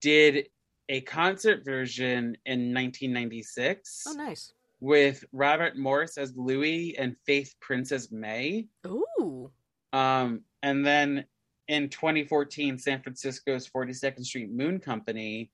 did 0.00 0.46
a 0.88 1.00
concert 1.00 1.64
version 1.64 2.36
in 2.46 2.72
1996 2.72 4.04
Oh, 4.06 4.12
nice. 4.12 4.52
with 4.78 5.24
Robert 5.32 5.76
Morse 5.76 6.16
as 6.16 6.32
Louis 6.36 6.96
and 6.96 7.16
Faith 7.26 7.52
Prince 7.60 7.90
as 7.90 8.12
May. 8.12 8.68
Ooh. 8.86 9.50
Um, 9.92 10.42
and 10.62 10.86
then 10.86 11.24
in 11.66 11.88
2014, 11.88 12.78
San 12.78 13.02
Francisco's 13.02 13.68
42nd 13.68 14.24
Street 14.24 14.52
Moon 14.52 14.78
Company 14.78 15.50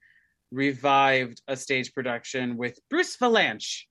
revived 0.52 1.40
a 1.48 1.56
stage 1.56 1.94
production 1.94 2.58
with 2.58 2.78
Bruce 2.90 3.16
Vilanch 3.16 3.84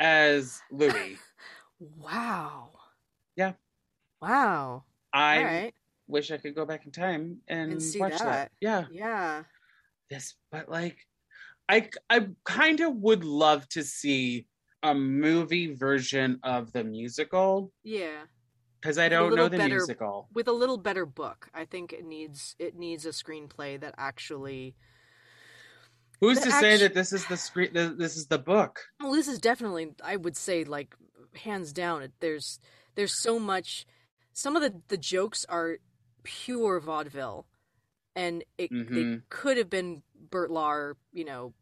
as 0.00 0.60
Louis. 0.70 1.16
Wow. 1.98 2.72
Yeah. 3.36 3.52
Wow. 4.20 4.84
I 5.14 5.42
right. 5.42 5.74
wish 6.08 6.30
I 6.30 6.36
could 6.36 6.54
go 6.54 6.66
back 6.66 6.84
in 6.84 6.92
time 6.92 7.38
and, 7.48 7.72
And 7.72 7.82
watch 7.96 8.18
that. 8.18 8.24
that. 8.24 8.52
Yeah, 8.60 8.84
Yeah. 8.92 9.44
this, 10.10 10.34
but 10.52 10.68
like, 10.68 10.98
I 11.70 11.88
I 12.10 12.28
kind 12.44 12.80
of 12.80 12.96
would 12.96 13.24
love 13.24 13.66
to 13.70 13.82
see 13.82 14.46
a 14.82 14.94
movie 14.94 15.74
version 15.74 16.38
of 16.42 16.70
the 16.72 16.84
musical 16.84 17.72
Yeah. 17.82 18.24
because 18.78 18.98
I 18.98 19.08
don't 19.08 19.34
know 19.34 19.48
the 19.48 19.56
better- 19.56 19.76
musical. 19.76 20.28
with 20.34 20.48
a 20.48 20.52
little 20.52 20.76
better 20.76 21.06
book. 21.06 21.48
I 21.54 21.64
think 21.64 21.94
it 21.94 22.04
needs 22.04 22.56
it 22.58 22.76
needs 22.76 23.06
a 23.06 23.10
screenplay 23.10 23.80
that 23.80 23.94
actually. 23.96 24.74
Who's 26.20 26.40
to 26.40 26.52
say 26.52 26.76
that 26.76 26.94
this 26.94 27.12
is 27.12 27.26
the 27.26 27.36
screen? 27.36 27.72
This 27.72 28.16
is 28.16 28.26
the 28.26 28.38
book. 28.38 28.80
Well, 29.00 29.12
this 29.12 29.28
is 29.28 29.38
definitely 29.38 29.94
I 30.04 30.16
would 30.16 30.36
say 30.36 30.64
like 30.64 30.94
hands 31.34 31.72
down. 31.72 32.12
There's 32.20 32.58
there's 32.94 33.12
so 33.14 33.38
much. 33.38 33.86
Some 34.32 34.56
of 34.56 34.62
the 34.62 34.82
the 34.88 34.96
jokes 34.98 35.44
are 35.48 35.78
pure 36.22 36.80
vaudeville, 36.80 37.46
and 38.14 38.44
it 38.58 38.70
they 38.70 38.76
Mhm. 38.76 39.22
could 39.30 39.56
have 39.56 39.70
been 39.70 40.02
Bert 40.14 40.50
Lahr, 40.50 40.94
you 41.12 41.24
know, 41.24 41.54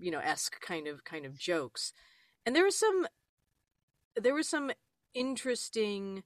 you 0.00 0.10
know 0.10 0.18
esque 0.20 0.60
kind 0.60 0.86
of 0.86 1.04
kind 1.04 1.24
of 1.24 1.38
jokes, 1.38 1.92
and 2.44 2.54
there 2.54 2.64
was 2.64 2.76
some 2.76 3.06
there 4.16 4.34
was 4.34 4.48
some 4.48 4.72
interesting 5.14 6.22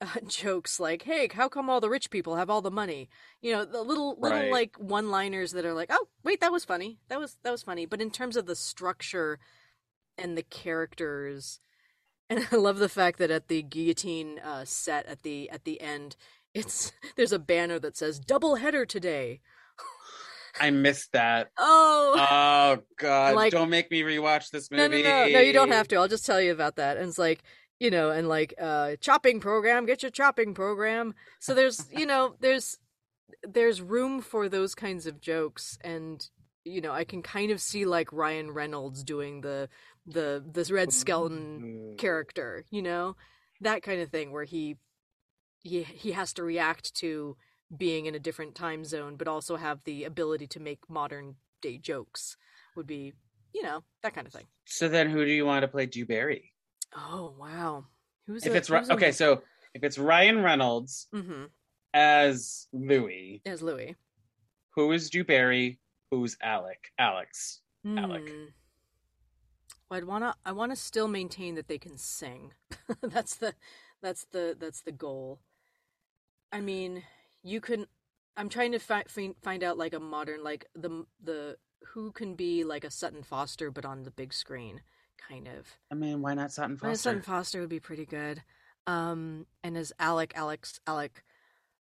uh, 0.00 0.06
jokes 0.26 0.78
like, 0.80 1.02
"Hey, 1.02 1.28
how 1.32 1.48
come 1.48 1.70
all 1.70 1.80
the 1.80 1.90
rich 1.90 2.10
people 2.10 2.36
have 2.36 2.50
all 2.50 2.60
the 2.62 2.70
money?" 2.70 3.08
You 3.40 3.52
know, 3.52 3.64
the 3.64 3.82
little 3.82 4.16
little 4.18 4.38
Right. 4.38 4.52
like 4.52 4.76
one-liners 4.76 5.52
that 5.52 5.64
are 5.64 5.74
like, 5.74 5.88
"Oh, 5.90 6.08
wait, 6.22 6.40
that 6.40 6.52
was 6.52 6.64
funny. 6.64 6.98
That 7.08 7.18
was 7.20 7.36
that 7.42 7.50
was 7.50 7.62
funny." 7.62 7.86
But 7.86 8.00
in 8.02 8.10
terms 8.10 8.36
of 8.36 8.46
the 8.46 8.56
structure 8.56 9.38
and 10.18 10.36
the 10.36 10.42
characters, 10.42 11.60
and 12.28 12.46
I 12.52 12.56
love 12.56 12.78
the 12.78 12.88
fact 12.88 13.18
that 13.18 13.30
at 13.30 13.48
the 13.48 13.62
guillotine 13.62 14.38
uh, 14.38 14.64
set 14.64 15.06
at 15.06 15.22
the 15.22 15.48
at 15.50 15.64
the 15.64 15.80
end, 15.80 16.16
it's 16.54 16.92
there's 17.16 17.32
a 17.32 17.38
banner 17.38 17.78
that 17.78 17.96
says 17.96 18.18
"Double 18.18 18.56
header 18.56 18.84
today." 18.86 19.40
I 20.58 20.70
missed 20.70 21.12
that. 21.12 21.50
Oh. 21.58 22.16
Oh 22.18 22.82
God! 22.98 23.34
Like- 23.34 23.52
don't 23.52 23.68
make 23.68 23.90
me 23.90 24.00
rewatch 24.00 24.50
this 24.50 24.70
movie. 24.70 25.02
No, 25.02 25.08
no, 25.10 25.26
no, 25.26 25.32
no. 25.32 25.40
You 25.40 25.52
don't 25.52 25.70
have 25.70 25.86
to. 25.88 25.96
I'll 25.96 26.08
just 26.08 26.24
tell 26.24 26.40
you 26.40 26.50
about 26.50 26.76
that. 26.76 26.96
And 26.96 27.08
it's 27.08 27.18
like, 27.18 27.42
you 27.78 27.90
know, 27.90 28.10
and 28.10 28.28
like, 28.28 28.54
uh, 28.60 28.96
chopping 29.00 29.40
program. 29.40 29.86
Get 29.86 30.02
your 30.02 30.10
chopping 30.10 30.54
program. 30.54 31.14
So 31.40 31.54
there's, 31.54 31.86
you 31.92 32.06
know, 32.06 32.34
there's, 32.40 32.78
there's 33.42 33.80
room 33.82 34.20
for 34.20 34.48
those 34.48 34.74
kinds 34.74 35.06
of 35.06 35.20
jokes, 35.20 35.78
and 35.82 36.28
you 36.64 36.80
know, 36.80 36.92
I 36.92 37.04
can 37.04 37.22
kind 37.22 37.52
of 37.52 37.60
see 37.60 37.84
like 37.84 38.12
Ryan 38.12 38.50
Reynolds 38.50 39.04
doing 39.04 39.40
the 39.40 39.68
the 40.06 40.44
this 40.44 40.70
Red 40.70 40.92
Skelton 40.92 41.60
Mm. 41.62 41.98
character. 41.98 42.64
You 42.70 42.82
know, 42.82 43.16
that 43.60 43.82
kind 43.82 44.00
of 44.00 44.10
thing 44.10 44.32
where 44.32 44.44
he 44.44 44.76
he 45.62 45.82
he 45.82 46.12
has 46.12 46.32
to 46.34 46.42
react 46.44 46.94
to 46.96 47.36
being 47.76 48.06
in 48.06 48.14
a 48.14 48.20
different 48.20 48.54
time 48.54 48.84
zone, 48.84 49.16
but 49.16 49.28
also 49.28 49.56
have 49.56 49.82
the 49.84 50.04
ability 50.04 50.46
to 50.48 50.60
make 50.60 50.88
modern 50.88 51.36
day 51.62 51.78
jokes. 51.78 52.36
Would 52.74 52.86
be, 52.86 53.12
you 53.52 53.62
know, 53.62 53.82
that 54.02 54.14
kind 54.14 54.26
of 54.26 54.32
thing. 54.32 54.46
So 54.64 54.88
then, 54.88 55.08
who 55.10 55.24
do 55.24 55.30
you 55.30 55.46
want 55.46 55.62
to 55.62 55.68
play 55.68 55.86
Du 55.86 56.04
Barry? 56.04 56.52
Oh 56.94 57.34
wow! 57.38 57.86
Who's 58.26 58.44
If 58.46 58.52
a, 58.52 58.56
it's 58.56 58.68
who's 58.68 58.88
a- 58.88 58.92
okay, 58.94 59.12
so 59.12 59.42
if 59.74 59.82
it's 59.84 59.98
Ryan 59.98 60.42
Reynolds 60.42 61.08
Mhm, 61.14 61.48
as 61.94 62.68
Louis, 62.72 63.42
as 63.46 63.62
Louis. 63.62 63.96
who 64.70 64.92
is 64.92 65.10
Du 65.10 65.24
Barry? 65.24 65.78
Who's 66.10 66.36
Alec? 66.42 66.92
Alex. 66.98 67.60
Alec. 67.86 68.28
Hmm. 68.28 68.44
Well, 69.90 69.98
I'd 69.98 70.04
wanna 70.04 70.34
I 70.44 70.52
wanna 70.52 70.76
still 70.76 71.08
maintain 71.08 71.54
that 71.56 71.68
they 71.68 71.78
can 71.78 71.96
sing. 71.98 72.52
that's 73.02 73.36
the 73.36 73.54
that's 74.02 74.24
the 74.32 74.56
that's 74.58 74.82
the 74.82 74.92
goal. 74.92 75.40
I 76.52 76.60
mean, 76.60 77.02
you 77.42 77.60
can. 77.60 77.86
I'm 78.36 78.48
trying 78.48 78.72
to 78.72 78.78
fi- 78.78 79.04
find 79.08 79.34
find 79.42 79.62
out 79.64 79.78
like 79.78 79.94
a 79.94 80.00
modern 80.00 80.42
like 80.44 80.66
the 80.74 81.06
the 81.22 81.56
who 81.92 82.12
can 82.12 82.34
be 82.34 82.64
like 82.64 82.84
a 82.84 82.90
Sutton 82.90 83.22
Foster 83.22 83.70
but 83.70 83.84
on 83.84 84.02
the 84.02 84.10
big 84.10 84.32
screen, 84.32 84.80
kind 85.28 85.48
of. 85.48 85.66
I 85.90 85.94
mean, 85.94 86.22
why 86.22 86.34
not 86.34 86.52
Sutton 86.52 86.76
Foster? 86.76 86.96
Sutton 86.96 87.22
Foster 87.22 87.60
would 87.60 87.68
be 87.70 87.80
pretty 87.80 88.06
good. 88.06 88.42
Um, 88.86 89.46
and 89.64 89.76
as 89.76 89.92
Alec, 89.98 90.32
Alex, 90.36 90.80
Alec, 90.86 91.24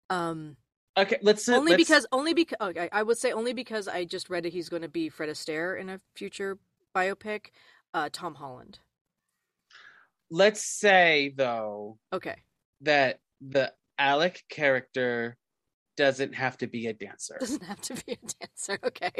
um, 0.09 0.57
Okay, 0.95 1.17
let's 1.23 1.49
only 1.49 1.71
let's- 1.71 1.84
because 1.84 2.05
only 2.11 2.34
because 2.36 2.57
okay, 2.61 2.88
I 2.91 3.01
would 3.01 3.17
say 3.17 3.31
only 3.31 3.53
because 3.53 3.88
I 3.88 4.05
just 4.05 4.29
read 4.29 4.43
that 4.43 4.53
he's 4.53 4.69
going 4.69 4.84
to 4.84 4.88
be 4.89 5.09
Fred 5.09 5.29
Astaire 5.29 5.79
in 5.79 5.89
a 5.89 5.99
future 6.15 6.59
biopic. 6.95 7.47
Uh, 7.95 8.09
Tom 8.11 8.36
Holland. 8.36 8.79
let's 10.29 10.63
say 10.65 11.34
though 11.36 11.97
Okay. 12.11 12.36
that 12.81 13.19
the 13.41 13.71
Alec 13.99 14.43
character 14.49 15.38
doesn't 15.95 16.34
have 16.34 16.57
to 16.57 16.67
be 16.67 16.88
a 16.88 16.93
dancer. 16.93 17.38
Doesn't 17.39 17.63
have 17.63 17.81
to 17.81 17.93
be 18.05 18.13
a 18.13 18.17
dancer. 18.39 18.79
Okay. 18.84 19.11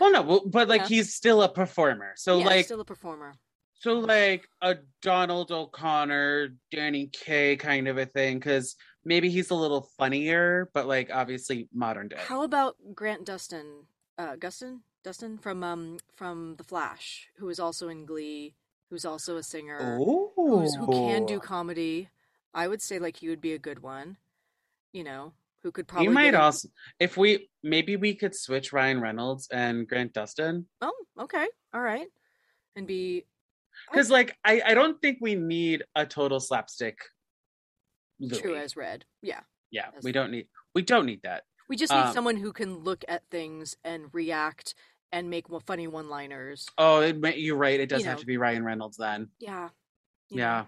Well, 0.00 0.12
no, 0.12 0.40
but 0.46 0.68
like 0.68 0.82
Yeah. 0.82 0.88
he's 0.88 1.14
still 1.14 1.42
a 1.42 1.48
performer. 1.52 2.14
So 2.16 2.38
yeah, 2.38 2.44
like, 2.46 2.64
still 2.64 2.80
a 2.80 2.84
performer. 2.86 3.34
So 3.78 3.98
like 3.98 4.48
a 4.62 4.76
Donald 5.02 5.50
O'Connor, 5.50 6.54
Danny 6.70 7.08
Kaye 7.12 7.56
kind 7.56 7.88
of 7.88 7.98
a 7.98 8.06
thing, 8.06 8.38
because 8.38 8.76
maybe 9.04 9.28
he's 9.30 9.50
a 9.50 9.54
little 9.54 9.88
funnier, 9.98 10.70
but 10.74 10.86
like 10.86 11.10
obviously 11.12 11.68
modern 11.72 12.08
day. 12.08 12.16
How 12.18 12.42
about 12.42 12.76
Grant 12.94 13.24
Dustin? 13.24 13.84
Uh, 14.18 14.36
Gustin, 14.36 14.80
Dustin 15.04 15.38
from 15.38 15.62
um 15.62 15.98
from 16.14 16.56
The 16.56 16.64
Flash, 16.64 17.28
who 17.36 17.48
is 17.48 17.60
also 17.60 17.88
in 17.88 18.06
Glee, 18.06 18.54
who's 18.90 19.04
also 19.04 19.36
a 19.36 19.42
singer. 19.42 19.96
Who 19.98 20.86
can 20.90 21.26
do 21.26 21.38
comedy. 21.38 22.08
I 22.54 22.68
would 22.68 22.80
say 22.80 22.98
like 22.98 23.16
he 23.16 23.28
would 23.28 23.42
be 23.42 23.52
a 23.52 23.58
good 23.58 23.82
one. 23.82 24.16
You 24.92 25.04
know, 25.04 25.34
who 25.62 25.70
could 25.70 25.86
probably 25.86 26.06
you 26.06 26.10
might 26.10 26.34
also, 26.34 26.68
if 26.98 27.18
we 27.18 27.50
maybe 27.62 27.96
we 27.96 28.14
could 28.14 28.34
switch 28.34 28.72
Ryan 28.72 29.00
Reynolds 29.00 29.48
and 29.52 29.86
Grant 29.86 30.14
Dustin, 30.14 30.66
Oh, 30.80 30.94
okay, 31.20 31.46
all 31.74 31.82
right, 31.82 32.06
and 32.74 32.86
be 32.86 33.26
because 33.90 34.10
like 34.10 34.36
I 34.44 34.62
I 34.64 34.74
don't 34.74 35.00
think 35.00 35.18
we 35.20 35.34
need 35.34 35.82
a 35.94 36.04
total 36.06 36.40
slapstick 36.40 36.98
Louis. 38.20 38.40
True 38.40 38.56
as 38.56 38.76
red. 38.76 39.04
Yeah. 39.22 39.40
yeah, 39.70 39.88
we 40.02 40.12
don't 40.12 40.30
need 40.30 40.48
we 40.74 40.82
don't 40.82 41.06
need 41.06 41.20
that. 41.24 41.42
We 41.68 41.76
just 41.76 41.92
need 41.92 41.98
Um, 41.98 42.14
someone 42.14 42.36
who 42.36 42.52
can 42.52 42.78
look 42.78 43.04
at 43.08 43.22
things 43.30 43.76
and 43.84 44.06
react 44.12 44.74
and 45.12 45.28
make 45.30 45.46
funny 45.66 45.86
one-liners. 45.86 46.66
Oh, 46.78 47.00
it, 47.00 47.38
you're 47.38 47.56
right. 47.56 47.78
It 47.80 47.88
does 47.88 48.02
You 48.02 48.08
have 48.08 48.16
know. 48.18 48.20
to 48.20 48.26
be 48.26 48.36
Ryan 48.36 48.64
Reynolds 48.64 48.96
then. 48.96 49.28
Yeah. 49.38 49.70
Yeah. 50.30 50.66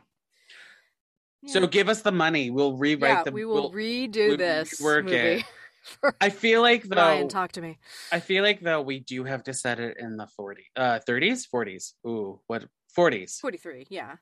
yeah. 1.42 1.52
So 1.52 1.66
give 1.66 1.88
us 1.88 2.02
the 2.02 2.12
money. 2.12 2.50
We'll 2.50 2.76
rewrite 2.76 3.10
yeah, 3.10 3.22
the. 3.24 3.30
we 3.32 3.44
will 3.44 3.70
we'll- 3.70 3.72
redo 3.72 4.30
we- 4.30 4.36
this 4.36 4.80
rework 4.80 5.04
movie. 5.04 5.16
it. 5.16 5.44
I 6.20 6.30
feel 6.30 6.60
like 6.62 6.82
though. 6.84 6.96
Ryan, 6.96 7.28
talk 7.28 7.52
to 7.52 7.62
me. 7.62 7.78
I 8.12 8.20
feel 8.20 8.42
like 8.42 8.60
though 8.60 8.82
we 8.82 9.00
do 9.00 9.24
have 9.24 9.44
to 9.44 9.54
set 9.54 9.78
it 9.80 9.96
in 9.98 10.16
the 10.16 10.26
40, 10.36 10.64
uh, 10.76 10.98
30s, 11.08 11.46
40s. 11.52 11.92
Ooh, 12.06 12.40
what 12.46 12.64
40s? 12.96 13.38
43, 13.40 13.86
yeah. 13.90 14.16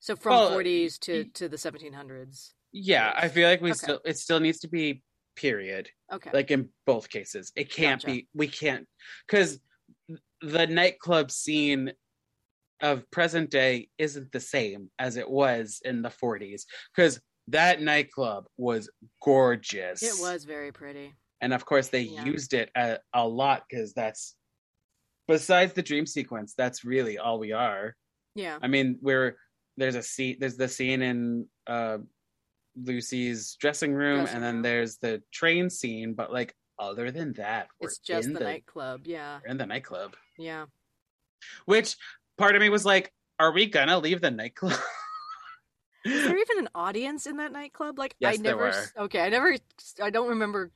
So 0.00 0.14
from 0.16 0.30
Well, 0.38 0.50
40s 0.50 0.98
to 1.00 1.24
to 1.34 1.48
the 1.48 1.56
1700s. 1.56 2.52
Yeah, 2.72 3.12
I 3.16 3.28
feel 3.28 3.48
like 3.48 3.60
we 3.60 3.70
Okay. 3.70 3.76
still 3.78 4.00
it 4.04 4.18
still 4.18 4.40
needs 4.40 4.58
to 4.60 4.68
be 4.68 5.02
period. 5.36 5.88
Okay. 6.12 6.30
Like 6.32 6.50
in 6.50 6.70
both 6.86 7.08
cases, 7.08 7.52
it 7.56 7.70
can't 7.72 8.00
Gotcha. 8.02 8.06
be. 8.14 8.28
We 8.34 8.48
can't 8.48 8.86
because 9.26 9.60
the 10.40 10.66
nightclub 10.66 11.30
scene 11.30 11.92
of 12.80 13.10
present 13.10 13.50
day 13.50 13.88
isn't 13.98 14.30
the 14.32 14.38
same 14.40 14.90
as 14.98 15.16
it 15.16 15.28
was 15.28 15.80
in 15.84 16.02
the 16.02 16.10
40s 16.10 16.62
because 16.94 17.20
that 17.48 17.80
nightclub 17.82 18.46
was 18.56 18.88
gorgeous. 19.22 20.02
it 20.02 20.20
was 20.20 20.44
very 20.44 20.70
pretty. 20.70 21.12
and 21.40 21.52
of 21.52 21.64
course 21.64 21.88
they 21.88 22.02
Yeah. 22.02 22.24
used 22.24 22.54
it 22.54 22.70
a, 22.76 22.98
a 23.12 23.26
lot 23.26 23.64
because 23.68 23.94
that's 23.94 24.36
besides 25.26 25.72
the 25.72 25.82
dream 25.82 26.06
sequence 26.06 26.54
that's 26.56 26.84
really 26.84 27.18
all 27.18 27.38
we 27.40 27.50
are 27.52 27.96
Yeah. 28.38 28.58
i 28.62 28.68
mean 28.68 28.98
we're 29.02 29.36
there's 29.76 29.94
a 29.96 30.02
scene 30.02 30.36
there's 30.40 30.56
the 30.56 30.68
scene 30.68 31.02
in 31.02 31.46
uh 31.66 31.98
lucy's 32.76 33.56
dressing 33.60 33.92
room 33.92 34.18
Dressing 34.20 34.36
and 34.36 34.44
then 34.44 34.54
room. 34.56 34.62
there's 34.62 34.98
the 34.98 35.22
train 35.32 35.68
scene 35.70 36.14
but 36.14 36.32
like 36.32 36.54
other 36.78 37.10
than 37.10 37.32
that 37.34 37.66
we're 37.80 37.88
It's 37.88 37.98
just 37.98 38.28
in 38.28 38.34
the, 38.34 38.40
nightclub. 38.40 39.00
Yeah. 39.04 39.40
we're 39.42 39.50
in 39.50 39.58
the 39.58 39.66
nightclub 39.66 40.14
Yeah. 40.38 40.66
which 41.66 41.96
part 42.36 42.54
of 42.54 42.62
me 42.62 42.68
was 42.68 42.84
like 42.84 43.12
are 43.40 43.52
we 43.52 43.66
gonna 43.66 43.98
leave 43.98 44.20
the 44.20 44.30
nightclub 44.30 44.78
Is 46.04 46.24
there 46.24 46.36
even 46.46 46.58
an 46.60 46.68
audience 46.74 47.26
in 47.26 47.36
that 47.38 47.50
nightclub? 47.52 47.98
Like 47.98 48.12
I 48.22 48.30
Yes, 48.30 48.38
there 48.38 48.56
never 48.56 48.72
Okay, 49.06 49.20
I 49.20 49.28
never 49.28 49.56
I 50.02 50.10
don't 50.10 50.28
remember 50.28 50.70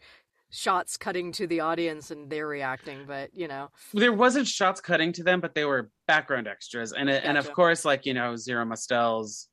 shots 0.52 0.96
cutting 0.96 1.32
to 1.32 1.46
the 1.46 1.60
audience 1.60 2.10
and 2.10 2.30
they're 2.30 2.46
reacting, 2.46 3.04
but 3.06 3.30
you 3.34 3.48
know. 3.48 3.68
there 3.92 4.12
wasn't 4.12 4.46
shots 4.46 4.80
cutting 4.80 5.12
to 5.14 5.24
them, 5.24 5.40
but 5.40 5.54
they 5.54 5.64
were 5.64 5.90
background 6.06 6.46
extras, 6.46 6.92
and 6.92 7.10
it, 7.10 7.24
and 7.24 7.36
of 7.36 7.52
course, 7.52 7.84
like 7.84 8.06
you 8.06 8.14
know, 8.14 8.36
Zero 8.36 8.64
Mostel's 8.64 9.48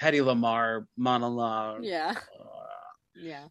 Hedy 0.00 0.20
Lamarr 0.20 0.86
monologue. 0.96 1.84
Yeah. 1.84 2.14
Yeah. 3.14 3.46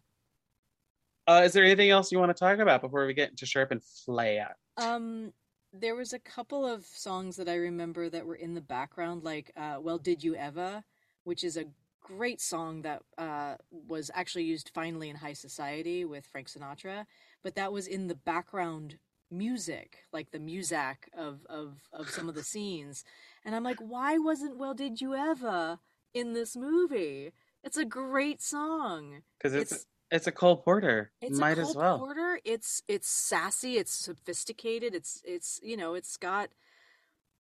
Uh, 1.26 1.42
is 1.44 1.52
there 1.52 1.64
anything 1.64 1.90
else 1.90 2.10
you 2.10 2.18
want 2.18 2.34
to 2.34 2.38
talk 2.38 2.58
about 2.58 2.80
before 2.80 3.06
we 3.06 3.14
get 3.14 3.30
into 3.30 3.46
Sharp 3.46 3.70
and 3.70 3.82
Flat? 4.04 4.56
Um 4.76 5.32
there 5.72 5.94
was 5.94 6.12
a 6.12 6.18
couple 6.18 6.66
of 6.66 6.84
songs 6.84 7.36
that 7.36 7.48
I 7.48 7.54
remember 7.54 8.10
that 8.10 8.26
were 8.26 8.34
in 8.34 8.54
the 8.54 8.60
background 8.60 9.22
like 9.22 9.52
uh 9.56 9.76
Well 9.80 9.98
Did 9.98 10.24
You 10.24 10.34
Ever, 10.34 10.82
which 11.22 11.44
is 11.44 11.56
a 11.56 11.66
great 12.00 12.40
song 12.40 12.82
that 12.82 13.02
uh 13.18 13.56
was 13.70 14.10
actually 14.14 14.44
used 14.44 14.70
finally 14.74 15.08
in 15.08 15.16
High 15.16 15.34
Society 15.34 16.04
with 16.04 16.26
Frank 16.26 16.48
Sinatra, 16.48 17.06
but 17.42 17.54
that 17.54 17.72
was 17.72 17.86
in 17.86 18.08
the 18.08 18.14
background 18.14 18.98
music, 19.30 19.98
like 20.12 20.30
the 20.30 20.38
music 20.38 21.10
of 21.16 21.46
of 21.48 21.78
of 21.92 22.08
some 22.10 22.28
of 22.28 22.34
the 22.34 22.42
scenes. 22.42 23.04
And 23.44 23.54
I'm 23.54 23.64
like, 23.64 23.78
why 23.80 24.18
wasn't 24.18 24.58
Well 24.58 24.74
Did 24.74 25.00
You 25.00 25.14
Ever 25.14 25.78
in 26.14 26.32
this 26.32 26.56
movie? 26.56 27.32
It's 27.62 27.76
a 27.76 27.84
great 27.84 28.42
song. 28.42 29.22
Because 29.38 29.54
it's, 29.54 29.72
It's 29.72 29.86
it's 30.10 30.26
a 30.26 30.32
Cole 30.32 30.56
Porter. 30.56 31.12
it's 31.20 31.38
Might 31.38 31.58
a 31.58 31.62
as 31.62 31.72
Cole 31.72 31.82
well. 31.82 31.98
Porter. 31.98 32.40
It's 32.44 32.82
it's 32.88 33.08
sassy. 33.08 33.76
It's 33.76 33.92
sophisticated. 33.92 34.94
It's 34.94 35.22
it's 35.24 35.60
you 35.62 35.76
know 35.76 35.94
it's 35.94 36.16
got 36.16 36.50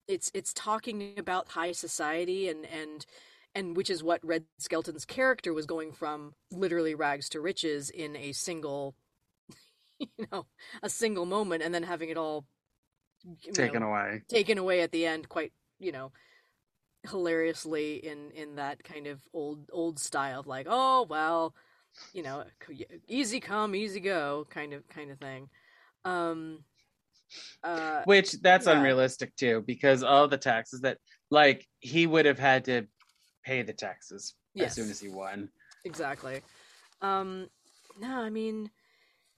it's 0.08 0.30
it's 0.34 0.52
talking 0.52 1.14
about 1.18 1.50
high 1.50 1.72
society 1.72 2.48
and 2.48 2.64
and 2.66 3.06
and 3.54 3.76
which 3.76 3.90
is 3.90 4.02
what 4.02 4.24
Red 4.24 4.44
Skelton's 4.58 5.04
character 5.04 5.52
was 5.52 5.66
going 5.66 5.92
from 5.92 6.34
literally 6.50 6.94
rags 6.94 7.28
to 7.30 7.40
riches 7.40 7.90
in 7.90 8.16
a 8.16 8.32
single 8.32 8.94
you 9.98 10.08
know 10.30 10.46
a 10.82 10.88
single 10.88 11.26
moment 11.26 11.62
and 11.62 11.74
then 11.74 11.82
having 11.82 12.08
it 12.08 12.16
all 12.16 12.46
Taken 13.54 13.80
know, 13.80 13.88
away. 13.88 14.22
taken 14.28 14.58
away 14.58 14.82
at 14.82 14.92
the 14.92 15.06
end 15.06 15.28
quite 15.30 15.52
you 15.78 15.92
know 15.92 16.12
hilariously 17.10 17.96
in 17.96 18.30
in 18.32 18.56
that 18.56 18.84
kind 18.84 19.06
of 19.06 19.20
old 19.32 19.70
old 19.72 19.98
style 19.98 20.40
of 20.40 20.46
like 20.46 20.66
oh 20.68 21.06
well 21.08 21.54
you 22.12 22.22
know 22.22 22.44
easy 23.08 23.40
come 23.40 23.74
easy 23.74 24.00
go 24.00 24.46
kind 24.50 24.74
of 24.74 24.86
kind 24.88 25.10
of 25.10 25.18
thing 25.18 25.48
um 26.04 26.58
uh 27.62 28.02
Which 28.04 28.32
that's 28.42 28.66
yeah. 28.66 28.76
unrealistic 28.76 29.34
too, 29.36 29.62
because 29.66 30.02
all 30.02 30.28
the 30.28 30.38
taxes 30.38 30.82
that 30.82 30.98
like 31.30 31.66
he 31.80 32.06
would 32.06 32.26
have 32.26 32.38
had 32.38 32.66
to 32.66 32.86
pay 33.44 33.62
the 33.62 33.72
taxes 33.72 34.34
Yes. 34.54 34.70
as 34.70 34.74
soon 34.76 34.90
as 34.90 35.00
he 35.00 35.08
won. 35.08 35.50
exactly 35.84 36.40
um 37.02 37.48
no 38.00 38.20
i 38.20 38.30
mean 38.30 38.70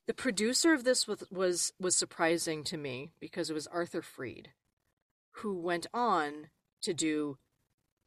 the 0.07 0.15
producer 0.15 0.73
of 0.73 0.85
this 0.85 1.09
was 1.09 1.25
was 1.31 1.73
was 1.81 1.97
surprising 1.97 2.63
to 2.65 2.77
me 2.77 3.11
because 3.21 3.51
it 3.51 3.55
was 3.55 3.67
arthur 3.69 4.03
freed 4.03 4.51
who 5.41 5.59
went 5.59 5.87
on 5.93 6.49
to 6.83 6.95
do 6.95 7.39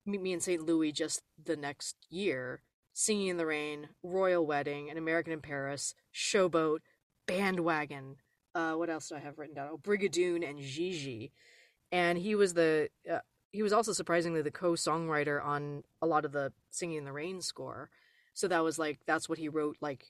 meet 0.05 0.21
me 0.21 0.31
in 0.33 0.39
st 0.39 0.61
louis 0.65 0.91
just 0.91 1.21
the 1.43 1.55
next 1.57 1.95
year 2.09 2.61
singing 2.93 3.27
in 3.27 3.37
the 3.37 3.45
rain 3.45 3.89
royal 4.03 4.45
wedding 4.45 4.89
an 4.89 4.97
american 4.97 5.33
in 5.33 5.41
paris 5.41 5.93
showboat 6.13 6.79
bandwagon 7.27 8.15
uh 8.55 8.73
what 8.73 8.89
else 8.89 9.09
do 9.09 9.15
i 9.15 9.19
have 9.19 9.37
written 9.37 9.55
down 9.55 9.69
oh 9.71 9.77
brigadoon 9.77 10.47
and 10.47 10.59
gigi 10.59 11.31
and 11.91 12.17
he 12.19 12.35
was 12.35 12.53
the 12.53 12.89
uh, 13.11 13.19
he 13.51 13.63
was 13.63 13.73
also 13.73 13.93
surprisingly 13.93 14.41
the 14.41 14.51
co-songwriter 14.51 15.43
on 15.43 15.83
a 16.01 16.07
lot 16.07 16.25
of 16.25 16.31
the 16.31 16.53
singing 16.69 16.97
in 16.97 17.05
the 17.05 17.11
rain 17.11 17.41
score. 17.41 17.89
So 18.33 18.47
that 18.47 18.63
was 18.63 18.77
like 18.79 18.99
that's 19.05 19.27
what 19.27 19.37
he 19.39 19.49
wrote 19.49 19.77
like 19.81 20.05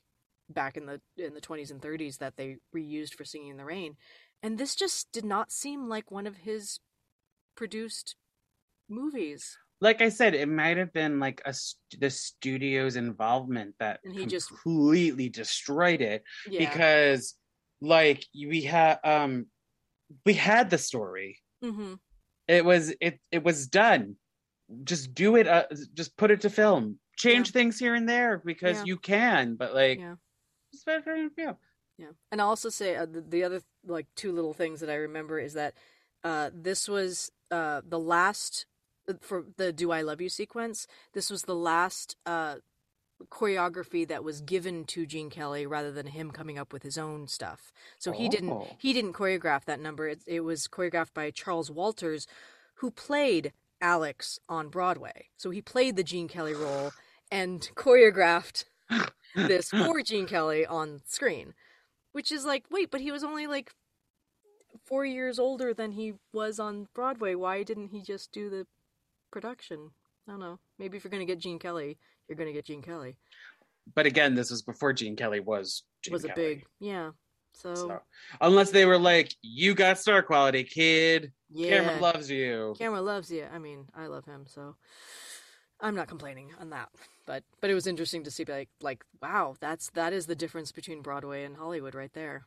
back 0.49 0.77
in 0.77 0.85
the 0.85 0.99
in 1.17 1.33
the 1.33 1.41
20s 1.41 1.71
and 1.71 1.81
30s 1.81 2.17
that 2.17 2.35
they 2.37 2.57
reused 2.75 3.13
for 3.13 3.23
singing 3.25 3.49
in 3.49 3.57
the 3.57 3.65
rain. 3.65 3.95
And 4.43 4.57
this 4.57 4.75
just 4.75 5.11
did 5.11 5.25
not 5.25 5.51
seem 5.51 5.87
like 5.89 6.11
one 6.11 6.27
of 6.27 6.37
his 6.37 6.79
produced 7.55 8.15
movies. 8.89 9.57
Like 9.81 10.01
I 10.01 10.09
said, 10.09 10.33
it 10.35 10.49
might 10.49 10.77
have 10.77 10.91
been 10.91 11.19
like 11.19 11.41
a 11.45 11.53
st- 11.53 12.01
the 12.01 12.09
studio's 12.09 12.95
involvement 12.97 13.75
that 13.79 13.99
And 14.03 14.13
he 14.13 14.25
just- 14.25 14.49
completely 14.49 15.29
destroyed 15.29 16.01
it 16.01 16.23
yeah. 16.49 16.69
because 16.69 17.35
like 17.81 18.25
we 18.35 18.61
had 18.63 18.99
um 19.05 19.45
we 20.25 20.33
had 20.33 20.69
the 20.69 20.77
story. 20.77 21.39
hmm 21.61 21.93
It 22.49 22.65
was 22.65 22.91
it 22.99 23.19
it 23.31 23.43
was 23.43 23.67
done. 23.67 24.15
Just 24.83 25.13
do 25.13 25.35
it. 25.35 25.47
Uh, 25.47 25.65
just 25.93 26.17
put 26.17 26.31
it 26.31 26.41
to 26.41 26.49
film. 26.49 26.99
Change 27.15 27.49
Yeah. 27.49 27.53
things 27.53 27.77
here 27.79 27.93
and 27.93 28.09
there 28.09 28.41
because 28.43 28.77
Yeah. 28.77 28.83
you 28.85 28.97
can. 28.97 29.55
But 29.55 29.75
like, 29.75 29.99
Yeah. 29.99 30.15
just 30.73 30.83
put 30.85 31.07
it 31.07 31.07
in 31.07 31.29
film. 31.29 31.57
Yeah, 31.99 32.11
and 32.31 32.41
I'll 32.41 32.47
also 32.49 32.69
say 32.69 32.95
uh, 32.95 33.05
the, 33.05 33.21
the 33.21 33.43
other 33.43 33.61
like 33.85 34.07
two 34.15 34.31
little 34.31 34.53
things 34.53 34.79
that 34.79 34.89
I 34.89 34.95
remember 34.95 35.37
is 35.37 35.53
that 35.53 35.75
uh, 36.23 36.49
this 36.53 36.87
was 36.87 37.31
uh, 37.51 37.81
the 37.87 37.99
last 37.99 38.65
for 39.21 39.45
the 39.57 39.71
"Do 39.71 39.91
I 39.91 40.01
Love 40.01 40.19
You" 40.21 40.29
sequence. 40.29 40.87
This 41.13 41.29
was 41.29 41.43
the 41.43 41.55
last 41.55 42.15
uh, 42.25 42.55
choreography 43.29 44.07
that 44.07 44.23
was 44.23 44.41
given 44.41 44.85
to 44.85 45.05
Gene 45.05 45.29
Kelly 45.29 45.65
rather 45.65 45.91
than 45.91 46.07
him 46.07 46.31
coming 46.31 46.57
up 46.57 46.71
with 46.71 46.83
his 46.83 46.97
own 46.97 47.27
stuff. 47.27 47.71
So 47.97 48.11
he 48.11 48.29
didn't 48.29 48.51
Oh. 48.51 48.67
he 48.79 48.93
didn't 48.93 49.13
choreograph 49.13 49.65
that 49.65 49.79
number. 49.79 50.07
It, 50.07 50.21
it 50.25 50.39
was 50.41 50.67
choreographed 50.67 51.13
by 51.13 51.31
Charles 51.31 51.69
Walters, 51.69 52.27
who 52.75 52.91
played 52.91 53.51
Alex 53.81 54.39
on 54.47 54.69
Broadway. 54.69 55.27
So 55.37 55.49
he 55.49 55.61
played 55.61 55.95
the 55.95 56.03
Gene 56.03 56.27
Kelly 56.27 56.53
role 56.53 56.91
and 57.31 57.61
choreographed 57.75 58.65
this 59.35 59.69
for 59.69 60.01
Gene 60.03 60.25
Kelly 60.27 60.65
on 60.65 61.01
screen, 61.05 61.53
which 62.13 62.31
is 62.31 62.45
like, 62.45 62.65
wait, 62.71 62.89
but 62.89 63.01
he 63.01 63.11
was 63.11 63.23
only 63.23 63.47
like 63.47 63.71
four 64.85 65.05
years 65.05 65.39
older 65.39 65.73
than 65.73 65.91
he 65.93 66.13
was 66.33 66.59
on 66.59 66.87
Broadway. 66.93 67.35
Why 67.35 67.63
didn't 67.63 67.89
he 67.89 68.01
just 68.01 68.31
do 68.31 68.49
the 68.49 68.65
production? 69.31 69.91
I 70.27 70.31
don't 70.31 70.39
know. 70.39 70.59
Maybe 70.77 70.97
if 70.97 71.03
you're 71.03 71.11
going 71.11 71.25
to 71.25 71.31
get 71.31 71.39
Gene 71.41 71.59
Kelly, 71.59 71.97
you're 72.29 72.37
going 72.37 72.47
to 72.47 72.53
get 72.53 72.65
Gene 72.65 72.81
Kelly. 72.81 73.17
But 73.95 74.05
again, 74.05 74.35
this 74.35 74.51
was 74.51 74.61
before 74.61 74.93
Gene 74.93 75.15
Kelly 75.15 75.39
was 75.39 75.83
Gene 76.03 76.13
was 76.13 76.23
a 76.23 76.29
Kelly. 76.29 76.55
big, 76.55 76.65
yeah. 76.79 77.11
So, 77.53 77.75
So 77.75 77.99
unless 78.39 78.71
they 78.71 78.85
were 78.85 78.99
like, 78.99 79.33
"You 79.41 79.73
got 79.73 79.97
star 79.97 80.21
quality, 80.21 80.63
kid. 80.63 81.31
yeah, 81.49 81.81
Camera 81.81 81.99
loves 81.99 82.29
you." 82.29 82.75
Camera 82.77 83.01
loves 83.01 83.31
you. 83.31 83.45
I 83.51 83.57
mean, 83.57 83.85
I 83.95 84.05
love 84.05 84.25
him, 84.25 84.45
so 84.47 84.75
I'm 85.81 85.95
not 85.95 86.07
complaining 86.07 86.51
on 86.59 86.69
that. 86.69 86.89
But 87.25 87.43
but 87.61 87.69
it 87.69 87.73
was 87.73 87.87
interesting 87.87 88.23
to 88.23 88.31
see 88.31 88.45
like 88.45 88.69
like 88.81 89.03
wow, 89.21 89.55
that's 89.59 89.89
that 89.91 90.13
is 90.13 90.25
the 90.25 90.35
difference 90.35 90.71
between 90.71 91.01
Broadway 91.01 91.43
and 91.43 91.57
Hollywood 91.57 91.95
right 91.95 92.13
there. 92.13 92.45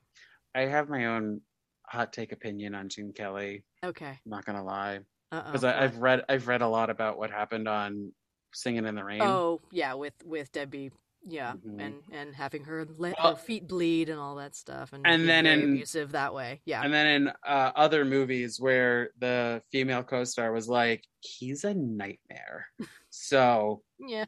I 0.55 0.63
have 0.63 0.89
my 0.89 1.07
own 1.07 1.41
hot 1.87 2.13
take 2.13 2.33
opinion 2.33 2.75
on 2.75 2.89
Gene 2.89 3.13
Kelly. 3.13 3.65
Okay. 3.85 4.07
I'm 4.25 4.31
not 4.31 4.45
gonna 4.45 4.65
lie, 4.65 5.01
uh-uh. 5.31 5.45
because 5.45 5.65
oh. 5.65 5.69
I've 5.69 5.99
read 5.99 6.25
I've 6.29 6.47
read 6.47 6.63
a 6.63 6.69
lot 6.69 6.91
about 6.91 7.19
what 7.19 7.31
happened 7.31 7.69
on 7.69 8.13
singing 8.53 8.87
in 8.87 8.95
the 8.95 9.05
rain. 9.05 9.21
Oh 9.23 9.61
yeah, 9.71 9.95
with 9.95 10.15
with 10.25 10.51
Debbie, 10.53 10.91
yeah, 11.27 11.55
Mhm. 11.55 11.81
and 11.81 11.95
and 12.13 12.35
having 12.35 12.65
her 12.65 12.85
let 12.97 13.17
Well- 13.19 13.35
her 13.35 13.41
feet 13.41 13.67
bleed 13.69 14.09
and 14.09 14.19
all 14.21 14.35
that 14.37 14.55
stuff, 14.57 14.93
and 14.93 15.07
And 15.07 15.29
then 15.29 15.47
in- 15.47 15.63
abusive 15.75 16.13
that 16.13 16.35
way. 16.35 16.61
Yeah, 16.65 16.83
And 16.83 16.93
then 16.93 17.07
in 17.07 17.29
uh, 17.29 17.73
other 17.77 18.05
movies 18.05 18.61
where 18.61 19.11
the 19.19 19.63
female 19.73 20.03
co-star 20.03 20.53
was 20.53 20.69
like, 20.69 21.05
"He's 21.21 21.65
a 21.65 21.75
nightmare," 21.75 22.67
so 23.11 23.83
yeah. 23.99 24.25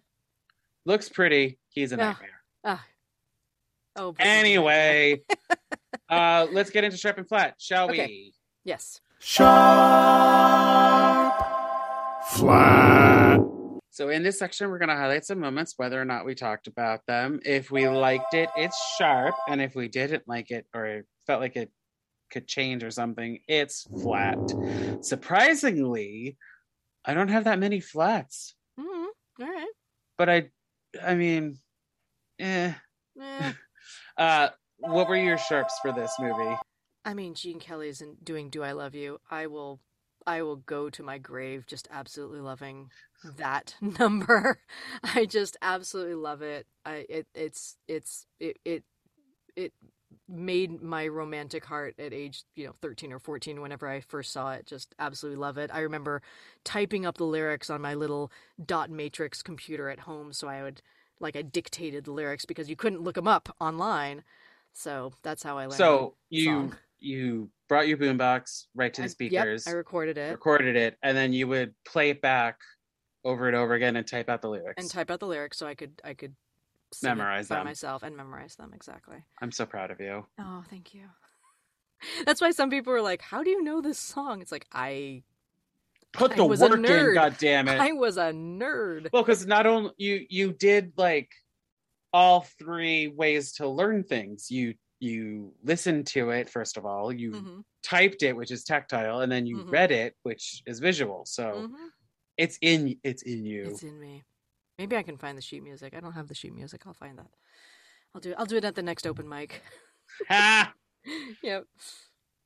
looks 0.86 1.08
pretty. 1.08 1.58
He's 1.68 1.92
a 1.92 1.96
Yeah. 1.96 2.04
nightmare. 2.12 2.42
Ah. 2.64 2.86
Oh. 3.96 4.12
but- 4.12 4.26
Anyway, 4.26 5.22
uh, 6.08 6.46
let's 6.50 6.70
get 6.70 6.82
into 6.84 6.96
sharp 6.96 7.18
and 7.18 7.28
flat, 7.28 7.54
shall 7.60 7.90
Okay. 7.90 8.06
we? 8.06 8.34
Yes. 8.64 9.00
Sharp, 9.20 9.54
flat. 12.28 13.23
So 13.94 14.08
in 14.08 14.24
this 14.24 14.40
section, 14.40 14.70
we're 14.70 14.80
going 14.80 14.88
to 14.88 14.96
highlight 14.96 15.24
some 15.24 15.38
moments, 15.38 15.74
whether 15.76 16.02
or 16.02 16.04
not 16.04 16.24
we 16.26 16.34
talked 16.34 16.66
about 16.66 17.06
them. 17.06 17.38
If 17.44 17.70
we 17.70 17.86
liked 17.86 18.34
it, 18.34 18.50
it's 18.56 18.76
sharp, 18.96 19.36
and 19.48 19.62
if 19.62 19.76
we 19.76 19.86
didn't 19.86 20.26
like 20.26 20.50
it 20.50 20.66
or 20.74 21.04
felt 21.28 21.40
like 21.40 21.54
it 21.54 21.70
could 22.28 22.48
change 22.48 22.82
or 22.82 22.90
something, 22.90 23.38
it's 23.46 23.86
flat. 24.02 24.36
Surprisingly, 25.00 26.36
I 27.04 27.14
don't 27.14 27.28
have 27.28 27.44
that 27.44 27.60
many 27.60 27.78
flats, 27.78 28.56
hmm 28.76 29.06
All 29.40 29.46
right. 29.46 29.68
but 30.18 30.28
I, 30.28 30.50
I 31.00 31.14
mean, 31.14 31.60
eh. 32.40 32.74
Eh. 33.20 33.52
Uh, 34.16 34.48
what 34.78 35.08
were 35.08 35.16
your 35.16 35.38
sharps 35.38 35.78
for 35.80 35.92
this 35.92 36.18
movie? 36.18 36.58
I 37.04 37.14
mean, 37.14 37.34
Gene 37.34 37.60
Kelly 37.60 37.88
isn't 37.90 38.24
doing 38.24 38.50
"Do 38.50 38.62
I 38.64 38.72
Love 38.72 38.94
You." 38.94 39.20
I 39.30 39.46
will, 39.46 39.80
I 40.26 40.42
will 40.42 40.56
go 40.56 40.90
to 40.90 41.02
my 41.02 41.18
grave 41.18 41.66
just 41.66 41.86
absolutely 41.90 42.40
loving 42.40 42.90
that 43.38 43.74
number. 44.00 44.60
I 45.02 45.26
just 45.26 45.56
absolutely 45.62 46.14
love 46.14 46.42
it. 46.42 46.66
I 46.84 47.06
it 47.08 47.26
it's 47.34 47.76
it's 47.88 48.26
it 48.40 48.58
it 48.64 48.84
it 49.56 49.72
made 50.28 50.82
my 50.82 51.06
romantic 51.06 51.64
heart 51.66 51.94
at 51.98 52.12
age 52.14 52.44
you 52.54 52.66
know 52.66 52.74
13 52.80 53.12
or 53.12 53.18
14 53.18 53.60
whenever 53.60 53.88
i 53.88 54.00
first 54.00 54.32
saw 54.32 54.52
it 54.52 54.66
just 54.66 54.94
absolutely 54.98 55.38
love 55.38 55.58
it 55.58 55.70
i 55.74 55.80
remember 55.80 56.22
typing 56.64 57.04
up 57.04 57.18
the 57.18 57.24
lyrics 57.24 57.68
on 57.68 57.80
my 57.82 57.94
little 57.94 58.32
dot 58.64 58.90
matrix 58.90 59.42
computer 59.42 59.90
at 59.90 60.00
home 60.00 60.32
so 60.32 60.48
i 60.48 60.62
would 60.62 60.80
like 61.20 61.36
i 61.36 61.42
dictated 61.42 62.04
the 62.04 62.12
lyrics 62.12 62.46
because 62.46 62.70
you 62.70 62.76
couldn't 62.76 63.02
look 63.02 63.16
them 63.16 63.28
up 63.28 63.54
online 63.60 64.22
so 64.72 65.12
that's 65.22 65.42
how 65.42 65.58
i 65.58 65.66
learned 65.66 65.78
So 65.78 66.14
you 66.30 66.44
song. 66.44 66.74
you 67.00 67.50
brought 67.68 67.88
your 67.88 67.98
boombox 67.98 68.64
right 68.74 68.94
to 68.94 69.02
the 69.02 69.08
speakers, 69.08 69.64
Yep, 69.64 69.74
I 69.74 69.76
recorded 69.76 70.18
it 70.18 70.32
recorded 70.32 70.76
it, 70.76 70.96
and 71.02 71.16
then 71.16 71.32
you 71.32 71.48
would 71.48 71.74
play 71.86 72.10
it 72.10 72.22
back 72.22 72.58
over 73.24 73.46
and 73.46 73.56
over 73.56 73.74
again 73.74 73.96
and 73.96 74.06
type 74.06 74.28
out 74.28 74.42
the 74.42 74.48
lyrics. 74.50 74.82
and 74.82 74.90
type 74.90 75.10
out 75.10 75.20
the 75.20 75.26
lyrics 75.26 75.58
so 75.58 75.66
I 75.66 75.74
could 75.74 76.00
I 76.04 76.14
could 76.14 76.34
Memorize 77.02 77.48
by 77.48 77.56
them. 77.56 77.64
myself 77.66 78.02
and 78.02 78.16
memorize 78.16 78.54
them 78.56 78.72
exactly. 78.72 79.24
I'm 79.42 79.50
so 79.50 79.66
proud 79.66 79.90
of 79.90 80.00
you. 80.00 80.26
Oh, 80.38 80.62
thank 80.70 80.94
you. 80.94 81.08
That's 82.26 82.40
why 82.40 82.50
some 82.52 82.70
people 82.70 82.92
are 82.92 83.02
like, 83.02 83.22
"How 83.22 83.42
do 83.42 83.50
you 83.50 83.62
know 83.62 83.80
this 83.80 83.98
song?" 83.98 84.40
It's 84.42 84.52
like 84.52 84.66
I 84.72 85.22
Put 86.12 86.32
I 86.32 86.36
the 86.36 86.44
work 86.46 86.88
in. 86.88 87.14
God 87.14 87.36
damn 87.38 87.66
it! 87.68 87.80
I 87.80 87.92
was 87.92 88.16
a 88.16 88.30
nerd. 88.32 89.08
Well, 89.12 89.22
because 89.24 89.46
not 89.46 89.66
only 89.66 89.90
you 89.98 90.24
you 90.28 90.52
did 90.52 90.92
like 90.96 91.30
all 92.12 92.42
three 92.42 93.08
ways 93.08 93.52
to 93.54 93.68
learn 93.68 94.04
things. 94.04 94.50
You 94.50 94.74
you 95.00 95.54
listened 95.62 96.06
to 96.08 96.30
it 96.30 96.48
first 96.48 96.76
of 96.76 96.86
all. 96.86 97.12
You 97.12 97.32
Mhm, 97.32 97.64
typed 97.82 98.22
it, 98.22 98.36
which 98.36 98.52
is 98.52 98.64
tactile, 98.64 99.20
and 99.20 99.32
then 99.32 99.46
you 99.46 99.58
Mhm. 99.58 99.72
read 99.72 99.90
it, 99.90 100.14
which 100.22 100.62
is 100.66 100.78
visual. 100.78 101.24
So 101.26 101.66
mhm. 101.68 101.90
It's 102.36 102.58
in 102.60 102.96
it's 103.04 103.22
in 103.22 103.44
you. 103.44 103.64
It's 103.70 103.82
in 103.82 103.98
me. 104.00 104.22
Maybe 104.78 104.96
I 104.96 105.02
can 105.02 105.16
find 105.16 105.38
the 105.38 105.42
sheet 105.42 105.62
music. 105.62 105.94
I 105.96 106.00
don't 106.00 106.12
have 106.12 106.28
the 106.28 106.34
sheet 106.34 106.54
music. 106.54 106.82
I'll 106.86 106.94
find 106.94 107.18
that. 107.18 107.28
I'll 108.14 108.20
do 108.20 108.30
it. 108.30 108.36
I'll 108.38 108.46
do 108.46 108.56
it 108.56 108.64
at 108.64 108.74
the 108.74 108.82
next 108.82 109.06
open 109.06 109.28
mic. 109.28 109.62
ha! 110.28 110.72
yep. 111.42 111.66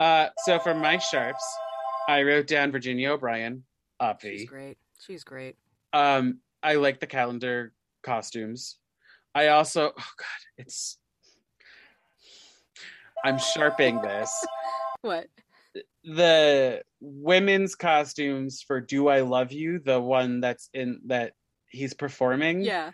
Uh, 0.00 0.28
so 0.44 0.58
for 0.58 0.74
my 0.74 0.98
sharps, 0.98 1.44
I 2.08 2.22
wrote 2.22 2.46
down 2.46 2.70
Virginia 2.70 3.12
O'Brien, 3.12 3.64
She's 4.00 4.08
Obvi. 4.08 4.46
great. 4.46 4.78
She's 5.04 5.24
great. 5.24 5.56
Um, 5.92 6.38
I 6.62 6.74
like 6.74 7.00
the 7.00 7.06
calendar 7.06 7.72
costumes. 8.02 8.76
I 9.34 9.48
also, 9.48 9.92
oh 9.98 10.10
god, 10.18 10.40
it's. 10.58 10.98
I'm 13.24 13.38
sharping 13.38 14.00
this. 14.02 14.30
What? 15.02 15.28
The 16.04 16.82
women's 17.00 17.74
costumes 17.74 18.62
for 18.66 18.80
"Do 18.80 19.08
I 19.08 19.20
Love 19.20 19.52
You," 19.52 19.78
the 19.78 20.00
one 20.00 20.40
that's 20.40 20.68
in 20.72 21.00
that 21.06 21.32
he's 21.68 21.94
performing. 21.94 22.62
Yeah. 22.62 22.92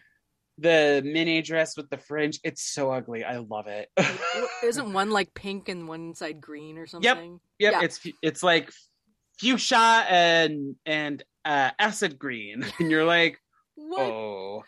The 0.59 1.03
mini 1.05 1.43
dress 1.43 1.76
with 1.76 1.91
the 1.91 1.99
fringe. 1.99 2.39
It's 2.45 2.62
so 2.62 2.93
ugly. 2.93 3.24
I 3.24 3.39
love 3.39 3.66
it. 3.66 3.89
Isn't 4.62 4.93
one 4.93 5.11
like 5.11 5.35
pink 5.35 5.68
and 5.68 5.89
one 5.89 6.14
side 6.14 6.41
green 6.41 6.78
or 6.78 6.87
something? 6.87 7.41
Yep, 7.59 7.72
Yeah. 7.72 7.82
it's 7.82 8.01
it's 8.22 8.43
like 8.43 8.70
fuchsia 9.41 10.07
and 10.09 10.76
and 10.87 11.22
uh, 11.45 11.70
acid 11.78 12.18
green, 12.18 12.64
and 12.78 12.91
you're 12.91 13.05
like, 13.05 13.39
What? 13.74 14.01
oh, 14.01 14.62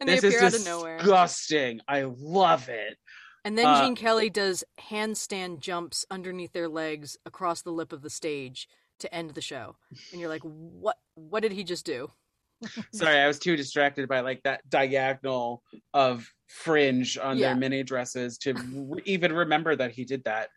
and 0.00 0.08
they 0.08 0.18
this 0.20 0.34
appear 0.34 0.46
is 0.46 0.54
out 0.54 0.60
of 0.60 0.64
nowhere. 0.66 0.98
disgusting. 0.98 1.80
I 1.88 2.02
love 2.02 2.68
it. 2.68 2.96
And 3.44 3.58
then 3.58 3.66
Uh, 3.66 3.82
Gene 3.82 3.96
Kelly 3.96 4.30
does 4.30 4.62
handstand 4.80 5.58
jumps 5.60 6.06
underneath 6.10 6.52
their 6.52 6.68
legs 6.68 7.16
across 7.26 7.62
the 7.62 7.72
lip 7.72 7.92
of 7.92 8.02
the 8.02 8.10
stage 8.10 8.68
to 9.00 9.12
end 9.12 9.30
the 9.30 9.40
show. 9.40 9.76
And 10.12 10.20
you're 10.20 10.28
like, 10.30 10.42
what 10.42 10.96
what 11.14 11.40
did 11.40 11.52
he 11.52 11.64
just 11.64 11.84
do? 11.84 12.10
Sorry, 12.92 13.18
I 13.18 13.26
was 13.26 13.40
too 13.40 13.56
distracted 13.56 14.08
by 14.08 14.20
like 14.20 14.42
that 14.44 14.68
diagonal 14.70 15.62
of 15.92 16.28
fringe 16.46 17.18
on 17.18 17.36
Yeah. 17.36 17.48
their 17.48 17.56
mini 17.56 17.82
dresses 17.82 18.38
to 18.38 18.52
re- 18.54 19.02
even 19.04 19.32
remember 19.32 19.74
that 19.74 19.90
he 19.90 20.04
did 20.04 20.22
that. 20.24 20.50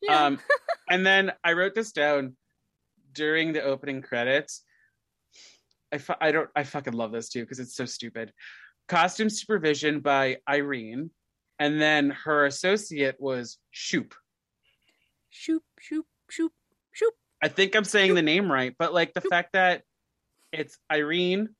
Yeah. 0.00 0.24
Um, 0.24 0.38
and 0.90 1.04
then 1.04 1.32
I 1.44 1.52
wrote 1.52 1.74
this 1.74 1.92
down 1.92 2.36
during 3.12 3.52
the 3.52 3.62
opening 3.62 4.00
credits. 4.00 4.62
I, 5.92 5.98
fu- 5.98 6.14
I 6.20 6.30
don't 6.32 6.48
I 6.56 6.62
fucking 6.64 6.94
love 6.94 7.12
this 7.12 7.28
too 7.28 7.40
because 7.42 7.58
it's 7.58 7.74
so 7.74 7.84
stupid. 7.84 8.32
Costume 8.88 9.28
supervision 9.28 10.00
by 10.00 10.38
Irene, 10.48 11.10
and 11.60 11.80
then 11.80 12.10
her 12.10 12.46
associate 12.46 13.16
was 13.20 13.58
Shoop. 13.70 14.14
shoop, 15.28 15.62
shoop, 15.78 16.06
shoop, 16.28 16.52
shoop. 16.90 17.14
I 17.40 17.48
think 17.48 17.76
I'm 17.76 17.84
saying 17.84 18.14
the 18.14 18.22
name 18.22 18.50
right, 18.50 18.74
but 18.76 18.92
like 18.92 19.14
the 19.14 19.20
fact 19.20 19.52
that 19.52 19.82
it's 20.52 20.78
Irene 20.90 21.50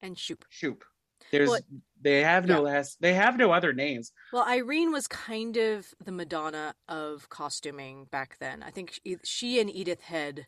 And 0.00 0.18
shoop. 0.18 0.44
Shoop. 0.48 0.84
There's 1.30 1.50
Well, 1.50 1.60
they 2.00 2.22
have 2.22 2.46
no 2.46 2.62
last 2.62 2.98
they 3.00 3.14
have 3.14 3.36
no 3.36 3.52
other 3.52 3.72
names. 3.72 4.12
Well, 4.32 4.46
Irene 4.46 4.92
was 4.92 5.06
kind 5.08 5.56
of 5.56 5.86
the 6.04 6.12
Madonna 6.12 6.74
of 6.88 7.28
costuming 7.28 8.06
back 8.10 8.38
then. 8.38 8.62
I 8.62 8.70
think 8.70 8.92
she, 8.92 9.16
she 9.24 9.60
and 9.60 9.74
Edith 9.74 10.02
Head 10.02 10.46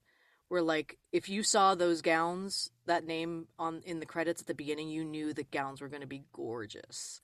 were 0.50 0.62
like, 0.62 0.98
if 1.12 1.28
you 1.28 1.42
saw 1.42 1.74
those 1.74 2.00
gowns, 2.02 2.70
that 2.86 3.04
name 3.04 3.48
on 3.58 3.82
in 3.84 3.98
the 3.98 4.06
credits 4.06 4.40
at 4.40 4.46
the 4.46 4.54
beginning, 4.54 4.88
you 4.88 5.04
knew 5.04 5.32
the 5.32 5.44
gowns 5.44 5.80
were 5.80 5.88
going 5.88 6.02
to 6.02 6.06
be 6.06 6.24
gorgeous. 6.32 7.20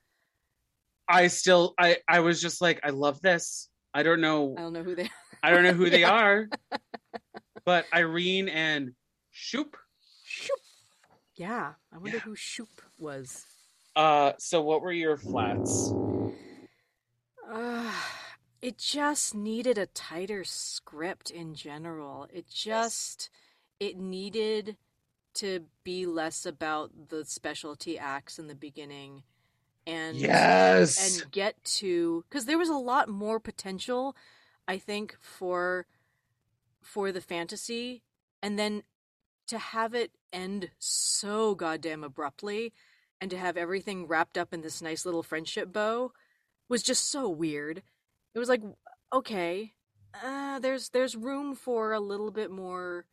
I 1.11 1.27
still 1.27 1.75
I 1.79 1.99
I 2.09 2.21
was 2.21 2.41
just 2.41 2.61
like 2.61 2.81
I 2.85 2.91
love 2.91 3.21
this. 3.21 3.69
I 3.93 4.03
don't 4.03 4.21
know 4.21 4.55
I 4.57 4.61
don't 4.63 4.73
know 4.73 4.83
who 4.85 4.95
they. 4.95 5.11
I 5.43 5.51
don't 5.51 5.65
know 5.65 5.73
who 5.73 5.91
they 5.91 6.05
are. 6.21 6.49
But 7.65 7.87
Irene 7.93 8.49
and 8.49 8.93
Shoop. 9.31 9.77
Shoop. 10.25 10.59
Yeah, 11.35 11.73
I 11.93 11.97
wonder 11.99 12.17
Yeah. 12.19 12.23
who 12.23 12.37
Shoop 12.37 12.69
was. 12.99 13.45
Uh 13.97 14.33
so 14.39 14.63
what 14.63 14.83
were 14.83 14.93
your 14.93 15.17
flats? 15.17 15.93
Uh, 17.51 17.93
it 18.63 18.79
just 18.79 19.35
needed 19.35 19.77
a 19.77 19.87
tighter 19.87 20.45
script 20.45 21.31
in 21.31 21.55
general. 21.55 22.29
It 22.33 22.47
just 22.49 23.31
it 23.81 23.99
needed 23.99 24.77
to 25.35 25.65
be 25.85 26.07
less 26.07 26.47
about 26.47 27.09
the 27.09 27.25
specialty 27.25 27.99
acts 27.99 28.39
in 28.39 28.47
the 28.47 28.55
beginning 28.55 29.23
and 29.87 30.17
Yes. 30.17 31.23
and 31.23 31.31
get 31.33 31.63
to 31.65 32.25
because 32.29 32.45
there 32.45 32.59
was 32.59 32.69
a 32.69 32.75
lot 32.75 33.09
more 33.09 33.41
potential 33.41 34.15
i 34.69 34.79
think 34.79 35.17
for 35.21 35.87
for 36.83 37.13
the 37.13 37.21
fantasy 37.21 38.03
and 38.43 38.59
then 38.59 38.83
to 39.47 39.59
have 39.59 39.95
it 39.95 40.13
end 40.33 40.71
so 40.79 41.55
goddamn 41.55 42.05
abruptly 42.05 42.73
and 43.21 43.31
to 43.31 43.39
have 43.39 43.57
everything 43.57 44.07
wrapped 44.07 44.39
up 44.39 44.53
in 44.55 44.61
this 44.63 44.81
nice 44.81 45.05
little 45.05 45.23
friendship 45.23 45.73
bow 45.73 46.13
was 46.69 46.83
just 46.83 47.11
so 47.11 47.29
weird 47.29 47.83
it 48.35 48.39
was 48.39 48.49
like 48.49 48.63
okay 49.13 49.73
uh, 50.25 50.59
there's 50.59 50.89
there's 50.91 51.17
room 51.17 51.55
for 51.55 51.93
a 51.93 52.01
little 52.01 52.31
bit 52.31 52.51
more 52.51 53.07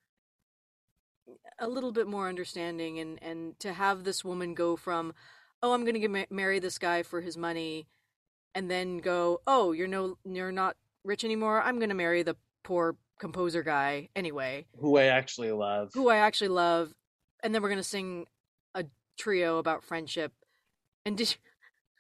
a 1.60 1.68
little 1.68 1.92
bit 1.92 2.08
more 2.08 2.28
understanding 2.28 3.00
and 3.00 3.22
and 3.22 3.60
to 3.60 3.74
have 3.74 4.04
this 4.04 4.24
woman 4.24 4.54
go 4.54 4.76
from 4.76 5.14
oh 5.64 5.74
i'm 5.74 5.86
gonna 5.86 6.08
ma- 6.08 6.24
marry 6.30 6.60
this 6.60 6.78
guy 6.78 7.04
for 7.04 7.22
his 7.22 7.38
money 7.38 7.88
and 8.56 8.70
then 8.70 8.98
go 8.98 9.42
oh 9.48 9.72
you're 9.72 9.88
no 9.88 10.18
you're 10.26 10.52
not 10.52 10.76
rich 11.04 11.24
anymore 11.24 11.62
i'm 11.62 11.80
gonna 11.80 11.94
marry 11.94 12.24
the 12.24 12.36
poor 12.64 12.96
composer 13.20 13.64
guy 13.64 14.10
anyway 14.16 14.66
Who 14.80 14.98
I 14.98 15.06
actually 15.06 15.52
love. 15.52 15.92
who 15.94 16.10
i 16.10 16.18
actually 16.18 16.50
love 16.50 16.94
and 17.44 17.54
then 17.54 17.62
we're 17.62 17.70
gonna 17.70 17.84
sing 17.84 18.26
a 18.76 18.86
trio 19.18 19.58
about 19.58 19.84
friendship. 19.84 20.34
And 21.06 21.18
did 21.18 21.32
you, 21.32 21.38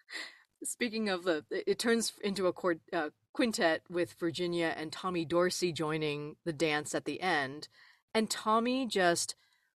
speaking 0.63 1.09
of 1.09 1.23
the, 1.23 1.45
it 1.49 1.79
turns 1.79 2.13
into 2.23 2.47
a 2.47 2.53
quart, 2.53 2.79
uh, 2.93 3.09
quintet 3.33 3.81
with 3.89 4.13
Virginia 4.19 4.73
and 4.75 4.91
Tommy 4.91 5.25
Dorsey 5.25 5.71
joining 5.71 6.35
the 6.45 6.53
dance 6.53 6.95
at 6.95 7.05
the 7.05 7.21
end, 7.21 7.67
and 8.13 8.29
Tommy 8.29 8.85
just, 8.87 9.35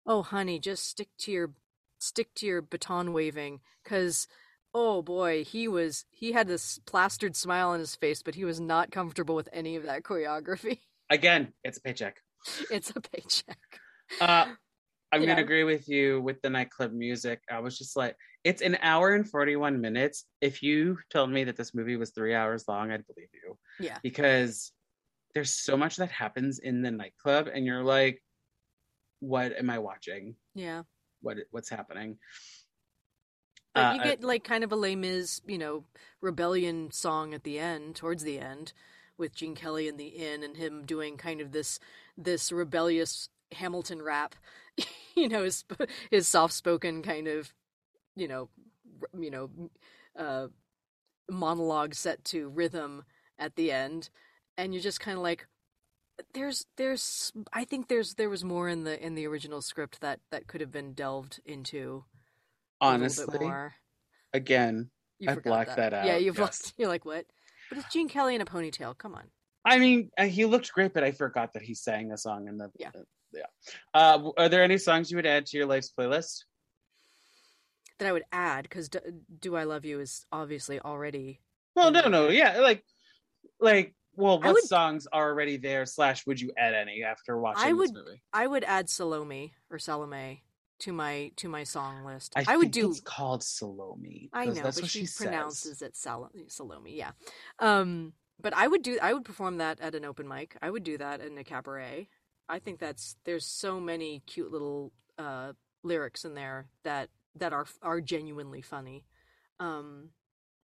oh 0.05 0.21
honey, 0.21 0.59
just 0.59 0.88
stick 0.88 1.09
to 1.19 1.32
your 1.32 1.51
stick 2.00 2.34
to 2.36 2.45
your 2.45 2.62
baton 2.62 3.14
waving, 3.14 3.62
because 3.84 4.28
oh 4.74 5.02
boy, 5.02 5.43
he 5.43 5.68
was 5.68 6.06
he 6.12 6.32
had 6.34 6.48
this 6.48 6.80
plastered 6.86 7.36
smile 7.36 7.70
on 7.70 7.80
his 7.80 7.95
face, 7.95 8.22
but 8.22 8.36
he 8.36 8.45
was 8.45 8.60
not 8.60 8.91
comfortable 8.91 9.36
with 9.36 9.50
any 9.54 9.76
of 9.76 9.84
that 9.84 10.04
choreography. 10.04 10.80
Again, 11.10 11.54
it's 11.64 11.78
a 11.78 11.82
paycheck. 11.82 12.18
it's 12.72 12.91
a 12.95 13.02
paycheck. 13.02 13.60
Uh, 14.22 14.45
I'm 15.12 15.22
Yeah. 15.24 15.30
gonna 15.30 15.41
agree 15.41 15.64
with 15.66 15.89
you 15.89 16.22
with 16.22 16.41
the 16.41 16.50
nightclub 16.50 16.93
music. 16.93 17.41
I 17.52 17.60
was 17.60 17.78
just 17.78 17.98
like, 17.98 18.16
it's 18.45 18.62
an 18.62 18.78
hour 18.82 19.14
and 19.16 19.30
41 19.30 19.82
minutes. 19.82 20.26
If 20.41 20.64
you 20.64 20.98
told 21.10 21.30
me 21.30 21.43
that 21.45 21.58
this 21.58 21.74
movie 21.76 21.98
was 21.98 22.12
three 22.12 22.34
hours 22.34 22.66
long, 22.70 22.89
I'd 22.91 23.06
believe 23.06 23.28
you 23.34 23.58
Yeah. 23.80 23.98
because 24.04 24.72
there's 25.34 25.54
so 25.54 25.76
much 25.76 25.98
that 25.98 26.10
happens 26.12 26.60
in 26.60 26.82
the 26.82 26.91
nightclub, 26.91 27.48
and 27.54 27.66
you're 27.66 27.84
like, 27.84 28.22
what 29.20 29.52
am 29.58 29.70
I 29.70 29.80
watching? 29.80 30.36
Yeah. 30.56 30.84
What 31.28 31.39
what's 31.51 31.69
happening? 31.69 32.17
But 33.73 33.82
Uh, 33.82 33.93
you 33.93 33.99
get 33.99 34.23
like 34.23 34.43
kind 34.43 34.63
of 34.63 34.71
a 34.71 34.75
Les 34.75 34.95
Mis, 34.95 35.41
you 35.45 35.57
know, 35.57 35.84
rebellion 36.21 36.91
song 36.91 37.34
at 37.34 37.43
the 37.43 37.59
end, 37.59 37.95
towards 37.95 38.23
the 38.23 38.39
end, 38.39 38.73
with 39.17 39.36
Gene 39.36 39.55
Kelly 39.55 39.88
in 39.88 39.97
the 39.97 40.07
inn 40.07 40.43
and 40.43 40.57
him 40.57 40.86
doing 40.86 41.17
kind 41.17 41.41
of 41.41 41.51
this 41.51 41.80
this 42.17 42.51
rebellious 42.51 43.30
Hamilton 43.51 44.01
rap, 44.01 44.36
you 45.15 45.30
know, 45.30 45.43
his 45.43 45.63
his 46.09 46.28
soft 46.28 46.53
spoken 46.53 47.03
kind 47.03 47.28
of, 47.28 47.53
you 48.15 48.28
know, 48.28 48.49
you 49.19 49.30
know, 49.32 49.49
uh, 50.17 50.47
monologue 51.30 51.93
set 51.95 52.23
to 52.25 52.49
rhythm 52.49 53.03
at 53.39 53.55
the 53.55 53.71
end, 53.71 54.09
and 54.57 54.73
you're 54.73 54.84
just 54.84 54.99
kind 55.01 55.17
of 55.17 55.23
like. 55.23 55.47
There's, 56.34 56.65
there's, 56.78 57.32
I 57.53 57.63
think 57.65 57.88
there's, 57.88 58.15
there 58.15 58.30
was 58.30 58.43
more 58.43 58.68
in 58.70 58.84
the 58.84 59.03
in 59.03 59.15
the 59.15 59.28
original 59.28 59.61
script 59.61 60.01
that 60.01 60.20
that 60.32 60.47
could 60.47 60.61
have 60.61 60.72
been 60.72 60.93
delved 60.93 61.39
into 61.45 62.05
honestly, 62.82 63.39
more. 63.39 63.76
again, 64.34 64.89
You 65.20 65.30
I 65.32 65.36
blacked 65.36 65.76
that 65.76 65.93
Yeah, 65.93 65.99
out, 65.99 66.05
Yeah, 66.05 66.18
you 66.18 66.26
yes. 66.28 66.36
blocked. 66.36 66.74
You're 66.78 66.88
like, 66.88 67.05
what? 67.05 67.26
But 67.70 67.78
it's 67.80 67.91
Gene 67.93 68.09
Kelly 68.09 68.34
in 68.36 68.41
a 68.41 68.45
ponytail. 68.45 68.97
Come 68.97 69.13
on. 69.13 69.26
I 69.65 69.78
mean, 69.80 70.09
uh, 70.18 70.26
he 70.26 70.45
looked 70.45 70.72
great, 70.72 70.93
but 70.93 71.03
I 71.03 71.11
forgot 71.11 71.53
that 71.53 71.61
he 71.61 71.76
sang 71.76 72.11
a 72.11 72.18
song 72.18 72.47
in 72.47 72.57
the 72.57 72.72
Yeah. 72.78 72.89
uh, 72.95 73.01
yeah. 73.34 73.45
Uh, 73.93 74.32
are 74.38 74.49
there 74.49 74.63
any 74.63 74.78
songs 74.78 75.11
you 75.11 75.18
would 75.18 75.26
add 75.26 75.45
to 75.47 75.57
your 75.57 75.65
life's 75.65 75.91
playlist? 75.97 76.45
That 77.99 78.07
I 78.07 78.13
would 78.13 78.24
add 78.32 78.63
because 78.63 78.89
D- 78.89 78.99
"Do 79.39 79.55
I 79.55 79.63
Love 79.65 79.84
You" 79.84 79.99
is 79.99 80.26
obviously 80.32 80.80
already. 80.80 81.41
Well, 81.76 81.91
no, 81.91 82.07
no, 82.07 82.30
yeah, 82.30 82.59
like, 82.59 82.84
like, 83.59 83.93
well, 84.18 84.41
what 84.41 84.53
would- 84.53 84.63
songs 84.63 85.07
are 85.13 85.30
already 85.30 85.57
there? 85.57 85.86
Slash, 85.86 86.26
would 86.26 86.41
you 86.41 86.51
add 86.57 86.74
any 86.74 87.03
after 87.03 87.38
watching 87.38 87.63
I 87.63 87.78
this 87.78 87.91
movie? 87.91 88.22
I 88.34 88.47
would 88.47 88.63
add 88.63 88.89
Salome 88.89 89.53
or 89.70 89.80
Salome 89.80 90.43
to 90.80 90.93
my 90.93 91.32
to 91.38 91.47
my 91.47 91.63
song 91.63 92.03
list. 92.03 92.34
I, 92.36 92.45
I, 92.47 92.57
would 92.57 92.72
do. 92.72 92.89
it's 92.89 92.99
called 92.99 93.43
Salome. 93.43 94.30
I 94.34 94.45
know, 94.45 94.53
that's 94.53 94.78
but 94.78 94.84
what 94.84 94.91
she, 94.91 95.05
she 95.05 95.24
pronounces 95.24 95.82
it 95.82 95.95
Sal- 95.95 96.32
Salome. 96.47 96.95
Yeah. 96.95 97.11
Um, 97.59 98.13
but 98.39 98.55
I 98.55 98.68
would 98.68 98.84
do. 98.84 98.99
I 99.01 99.13
would 99.13 99.26
perform 99.26 99.57
that 99.57 99.80
at 99.80 99.95
an 99.95 100.05
open 100.05 100.28
mic. 100.28 100.55
I 100.61 100.70
would 100.70 100.84
do 100.84 100.97
that 100.97 101.22
in 101.22 101.38
a 101.38 101.43
cabaret. 101.43 102.09
I 102.49 102.59
think 102.59 102.80
that's 102.80 103.15
there's 103.24 103.45
so 103.45 103.80
many 103.80 104.22
cute 104.26 104.51
little 104.51 104.93
uh, 105.18 105.53
lyrics 105.84 106.26
in 106.26 106.34
there 106.34 106.68
that 106.84 107.09
that 107.36 107.53
are 107.53 107.65
are 107.82 108.01
genuinely 108.01 108.61
funny. 108.61 109.05
Um, 109.59 110.09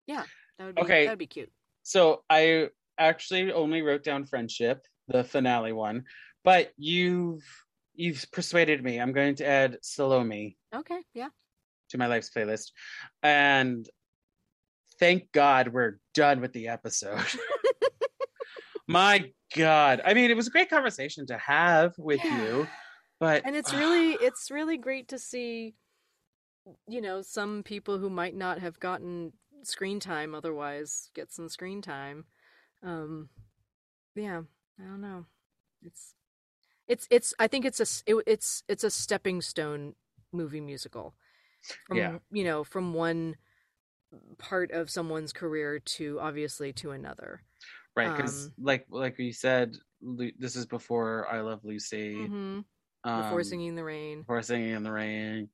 yeah, 0.07 0.23
that 0.57 0.65
would 0.65 0.75
be 0.75 0.81
Okay. 0.81 1.05
That 1.05 1.11
would 1.11 1.19
be 1.19 1.27
cute. 1.27 1.51
So 1.83 2.23
I 2.29 2.69
actually 3.07 3.51
only 3.51 3.81
wrote 3.81 4.03
down 4.03 4.25
friendship, 4.25 4.85
the 5.07 5.23
finale 5.23 5.73
one, 5.73 6.03
but 6.43 6.71
you've 6.77 7.43
you've 7.93 8.25
persuaded 8.31 8.83
me. 8.83 8.99
I'm 8.99 9.11
going 9.11 9.35
to 9.35 9.45
add 9.47 9.77
Salome 9.81 10.57
Okay. 10.73 10.99
Yeah. 11.13 11.29
to 11.89 11.97
my 11.97 12.07
life's 12.07 12.29
playlist, 12.29 12.71
and 13.21 13.87
thank 14.99 15.31
God 15.31 15.69
we're 15.69 15.99
done 16.13 16.41
with 16.41 16.53
the 16.53 16.67
episode. 16.69 17.25
my 18.87 19.31
God, 19.55 20.01
I 20.05 20.13
mean, 20.13 20.31
it 20.31 20.35
was 20.37 20.47
a 20.47 20.51
great 20.51 20.69
conversation 20.69 21.25
to 21.27 21.37
have 21.37 21.93
with 21.97 22.21
Yeah. 22.23 22.41
you, 22.41 22.67
but 23.19 23.41
and 23.45 23.55
it's 23.55 23.73
really 23.73 24.13
it's 24.13 24.49
really 24.51 24.77
great 24.77 25.09
to 25.09 25.19
see 25.19 25.75
you 26.87 27.01
know 27.01 27.21
some 27.21 27.63
people 27.63 27.97
who 27.97 28.09
might 28.09 28.35
not 28.35 28.59
have 28.59 28.79
gotten 28.79 29.33
screen 29.63 29.99
time 29.99 30.33
otherwise 30.35 31.09
get 31.15 31.31
some 31.31 31.49
screen 31.49 31.81
time 31.81 32.25
um 32.83 33.29
yeah 34.15 34.41
i 34.79 34.83
don't 34.83 35.01
know. 35.01 35.25
It's 35.83 36.13
it's 36.87 37.07
it's 37.09 37.33
i 37.39 37.47
think 37.47 37.65
it's 37.65 37.79
a 37.79 38.11
it, 38.11 38.23
it's 38.27 38.63
it's 38.67 38.83
a 38.83 38.89
stepping 38.89 39.41
stone 39.41 39.95
movie 40.31 40.61
musical. 40.61 41.13
From 41.87 41.97
Yeah. 41.97 42.17
you 42.31 42.43
know 42.43 42.63
from 42.63 42.93
one 42.93 43.35
part 44.37 44.71
of 44.71 44.89
someone's 44.89 45.31
career 45.33 45.79
to 45.79 46.19
obviously 46.19 46.73
to 46.73 46.91
another. 46.91 47.41
Right 47.95 48.15
because 48.15 48.47
um, 48.47 48.53
like 48.63 48.85
like 48.89 49.17
we 49.17 49.31
said, 49.31 49.75
this 50.01 50.55
is 50.55 50.65
before 50.65 51.27
I 51.31 51.41
Love 51.41 51.59
Lucy, 51.63 52.25
hmm 52.27 52.59
um, 53.03 53.21
before 53.21 53.43
singing 53.43 53.67
in 53.69 53.75
the 53.75 53.83
rain. 53.83 54.19
before 54.21 54.41
singing 54.41 54.71
in 54.71 54.83
the 54.83 54.91
rain, 54.91 55.49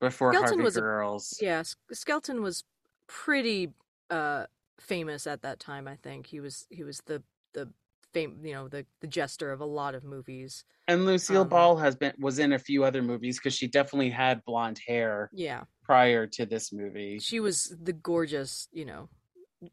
before 0.00 0.32
Skelton 0.32 0.48
Harvey 0.58 0.62
was 0.62 0.76
a- 0.76 0.80
Girls. 0.80 1.38
Yeah, 1.40 1.60
S- 1.60 1.76
Skelton 1.92 2.42
was 2.42 2.64
pretty 3.06 3.72
uh 4.10 4.46
famous 4.80 5.26
at 5.26 5.42
that 5.42 5.58
time, 5.60 5.86
I 5.88 5.96
think. 5.96 6.26
He 6.26 6.40
was 6.40 6.66
he 6.70 6.84
was 6.84 7.00
the 7.06 7.22
the 7.54 7.68
fame, 8.12 8.40
you 8.44 8.52
know, 8.54 8.68
the 8.68 8.84
the 9.00 9.06
jester 9.06 9.52
of 9.52 9.60
a 9.60 9.64
lot 9.66 9.94
of 9.94 10.04
movies. 10.04 10.64
And 10.88 11.04
Lucille 11.06 11.42
Um, 11.42 11.48
Ball 11.48 11.76
has 11.76 11.96
been 11.96 12.12
was 12.18 12.38
in 12.38 12.52
a 12.52 12.58
few 12.58 12.84
other 12.84 13.02
movies 13.02 13.38
because 13.38 13.54
she 13.54 13.66
definitely 13.68 14.10
had 14.10 14.44
blonde 14.44 14.80
hair 14.86 15.30
Yeah. 15.32 15.64
prior 15.84 16.26
to 16.26 16.46
this 16.46 16.72
movie. 16.72 17.18
She 17.20 17.40
was 17.40 17.74
the 17.82 17.92
gorgeous, 17.92 18.68
you 18.72 18.84
know, 18.84 19.08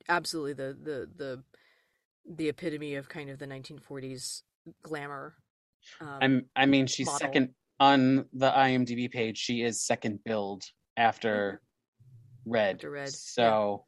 absolutely 0.08 0.54
the 0.54 0.78
the 0.82 1.10
the 1.16 1.44
the 2.36 2.50
epitome 2.50 2.96
of 2.96 3.10
kind 3.10 3.30
of 3.30 3.40
the 3.40 3.48
1940s 3.48 4.44
glamour. 4.84 5.36
Um, 6.00 6.18
I'm 6.22 6.46
I 6.56 6.66
mean 6.66 6.86
she's 6.88 7.08
model. 7.08 7.20
second 7.20 7.50
on 7.80 8.26
the 8.34 8.52
IMDb 8.52 9.10
page. 9.10 9.38
She 9.38 9.64
is 9.64 9.82
second 9.82 10.20
billed 10.26 10.64
after 10.98 11.62
Red. 12.46 12.76
After 12.76 12.92
Red. 12.92 13.10
So 13.10 13.86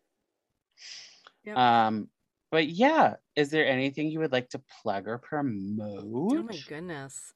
Yep. 1.44 1.58
um 1.58 2.10
but 2.52 2.68
yeah, 2.68 3.16
is 3.38 3.50
there 3.50 3.66
anything 3.66 4.10
you 4.12 4.20
would 4.20 4.34
like 4.34 4.50
to 4.50 4.62
plug 4.82 5.08
or 5.08 5.18
promote? 5.18 6.04
Oh 6.34 6.44
my 6.44 6.60
goodness. 6.68 7.34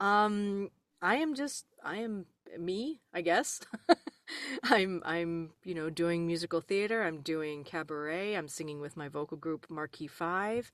Um 0.00 0.70
I 1.00 1.16
am 1.16 1.34
just 1.34 1.66
I 1.84 1.96
am 1.96 2.26
me, 2.58 3.00
I 3.12 3.22
guess. 3.22 3.60
I'm 4.64 5.02
I'm, 5.04 5.50
you 5.64 5.74
know, 5.74 5.90
doing 5.90 6.26
musical 6.26 6.60
theater, 6.60 7.02
I'm 7.02 7.20
doing 7.22 7.64
cabaret, 7.64 8.34
I'm 8.36 8.48
singing 8.48 8.80
with 8.80 8.96
my 8.96 9.08
vocal 9.08 9.36
group 9.36 9.66
Marquee 9.68 10.06
5. 10.06 10.70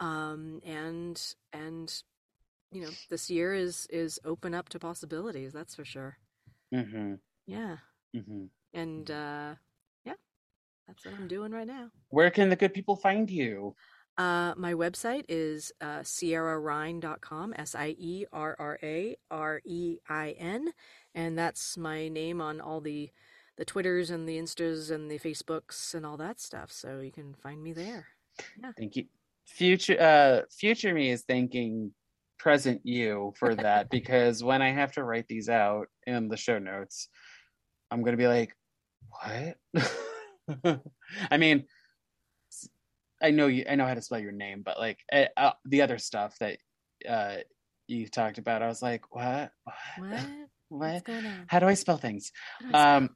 Um 0.00 0.60
and 0.66 1.34
and 1.52 2.02
you 2.72 2.82
know, 2.82 2.90
this 3.08 3.30
year 3.30 3.54
is 3.54 3.86
is 3.88 4.18
open 4.24 4.52
up 4.52 4.68
to 4.70 4.78
possibilities, 4.80 5.52
that's 5.52 5.76
for 5.76 5.84
sure. 5.84 6.18
Mm-hmm. 6.74 7.14
Yeah. 7.46 7.76
Mm-hmm. 8.16 8.46
And 8.74 9.10
uh. 9.10 9.54
That's 10.88 11.04
what 11.04 11.14
I'm 11.14 11.28
doing 11.28 11.52
right 11.52 11.66
now. 11.66 11.90
Where 12.08 12.30
can 12.30 12.48
the 12.48 12.56
good 12.56 12.72
people 12.72 12.96
find 12.96 13.30
you? 13.30 13.76
Uh, 14.16 14.52
my 14.56 14.74
website 14.74 15.24
is 15.28 15.70
uh, 15.80 16.00
sierrarein.com, 16.00 17.54
S 17.56 17.76
I 17.76 17.94
E 17.98 18.24
R 18.32 18.56
R 18.58 18.78
A 18.82 19.16
R 19.30 19.60
E 19.64 19.98
I 20.08 20.34
N. 20.38 20.72
And 21.14 21.38
that's 21.38 21.76
my 21.76 22.08
name 22.08 22.40
on 22.40 22.60
all 22.60 22.80
the, 22.80 23.10
the 23.56 23.64
Twitters 23.64 24.10
and 24.10 24.28
the 24.28 24.38
Instas 24.38 24.90
and 24.90 25.08
the 25.08 25.18
Facebooks 25.18 25.94
and 25.94 26.04
all 26.04 26.16
that 26.16 26.40
stuff. 26.40 26.72
So 26.72 27.00
you 27.00 27.12
can 27.12 27.34
find 27.34 27.62
me 27.62 27.72
there. 27.72 28.06
Thank 28.76 28.96
you. 28.96 29.04
Future 29.44 29.98
uh 29.98 30.42
future 30.50 30.92
me 30.92 31.10
is 31.10 31.22
thanking 31.22 31.92
present 32.38 32.80
you 32.84 33.32
for 33.38 33.54
that 33.54 33.88
because 33.90 34.44
when 34.44 34.62
I 34.62 34.70
have 34.70 34.92
to 34.92 35.04
write 35.04 35.26
these 35.26 35.48
out 35.48 35.88
in 36.06 36.28
the 36.28 36.36
show 36.36 36.58
notes, 36.58 37.08
I'm 37.90 38.02
gonna 38.02 38.16
be 38.16 38.28
like, 38.28 38.54
what? 39.10 39.56
I 41.30 41.36
mean, 41.36 41.64
I 43.22 43.30
know 43.30 43.46
you. 43.46 43.64
I 43.68 43.74
know 43.74 43.86
how 43.86 43.94
to 43.94 44.02
spell 44.02 44.18
your 44.18 44.32
name, 44.32 44.62
but 44.64 44.78
like 44.78 44.98
uh, 45.12 45.24
uh, 45.36 45.52
the 45.64 45.82
other 45.82 45.98
stuff 45.98 46.36
that 46.40 46.58
uh 47.08 47.36
you 47.86 48.06
talked 48.08 48.38
about, 48.38 48.62
I 48.62 48.68
was 48.68 48.82
like, 48.82 49.14
what? 49.14 49.50
What? 49.64 49.74
What? 49.98 50.10
What? 50.10 50.92
What's 50.92 51.02
going 51.02 51.26
on? 51.26 51.44
How 51.46 51.58
do 51.58 51.66
I 51.66 51.74
spell 51.74 51.96
things? 51.96 52.30
Um, 52.74 53.10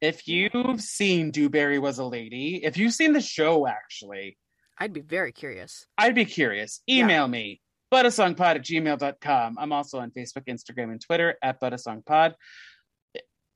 if 0.00 0.28
you've 0.28 0.80
seen 0.80 1.32
Du 1.32 1.48
Barry 1.48 1.78
Was 1.78 1.98
a 1.98 2.04
Lady, 2.04 2.60
if 2.62 2.76
you've 2.76 2.94
seen 2.94 3.12
the 3.12 3.20
show, 3.20 3.66
actually, 3.66 4.38
I'd 4.78 4.92
be 4.92 5.00
very 5.00 5.32
curious. 5.32 5.86
I'd 5.98 6.14
be 6.14 6.24
curious. 6.24 6.80
Yeah. 6.86 7.04
Email 7.04 7.26
me, 7.26 7.60
buttasongpod 7.92 8.40
at 8.40 8.62
gmail.com. 8.62 9.56
I'm 9.58 9.72
also 9.72 9.98
on 9.98 10.12
Facebook, 10.12 10.46
Instagram, 10.48 10.92
and 10.92 11.00
Twitter 11.00 11.36
at 11.42 11.60
buttasongpod. 11.60 12.34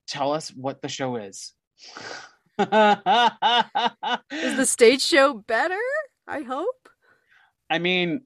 tell 0.08 0.32
us 0.32 0.50
what 0.50 0.82
the 0.82 0.88
show 0.88 1.16
is. 1.16 1.54
Is 4.30 4.56
the 4.56 4.66
stage 4.66 5.02
show 5.02 5.34
better? 5.34 5.80
I 6.26 6.40
hope. 6.42 6.88
I 7.68 7.78
mean, 7.78 8.22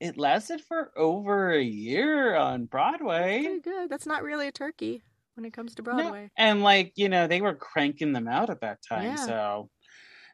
it 0.00 0.18
lasted 0.18 0.60
for 0.60 0.92
over 0.96 1.52
a 1.52 1.62
year 1.62 2.34
on 2.36 2.66
Broadway. 2.66 3.42
Pretty 3.42 3.60
good. 3.60 3.90
That's 3.90 4.06
not 4.06 4.22
really 4.22 4.48
a 4.48 4.52
turkey 4.52 5.02
when 5.34 5.44
it 5.44 5.52
comes 5.52 5.74
to 5.74 5.82
No, 5.82 5.92
Broadway. 5.92 6.30
And 6.36 6.62
like, 6.62 6.92
you 6.96 7.08
know, 7.08 7.26
they 7.26 7.40
were 7.40 7.54
cranking 7.54 8.12
them 8.12 8.28
out 8.28 8.50
at 8.50 8.60
that 8.60 8.82
time. 8.82 9.04
Yeah. 9.04 9.16
So 9.16 9.70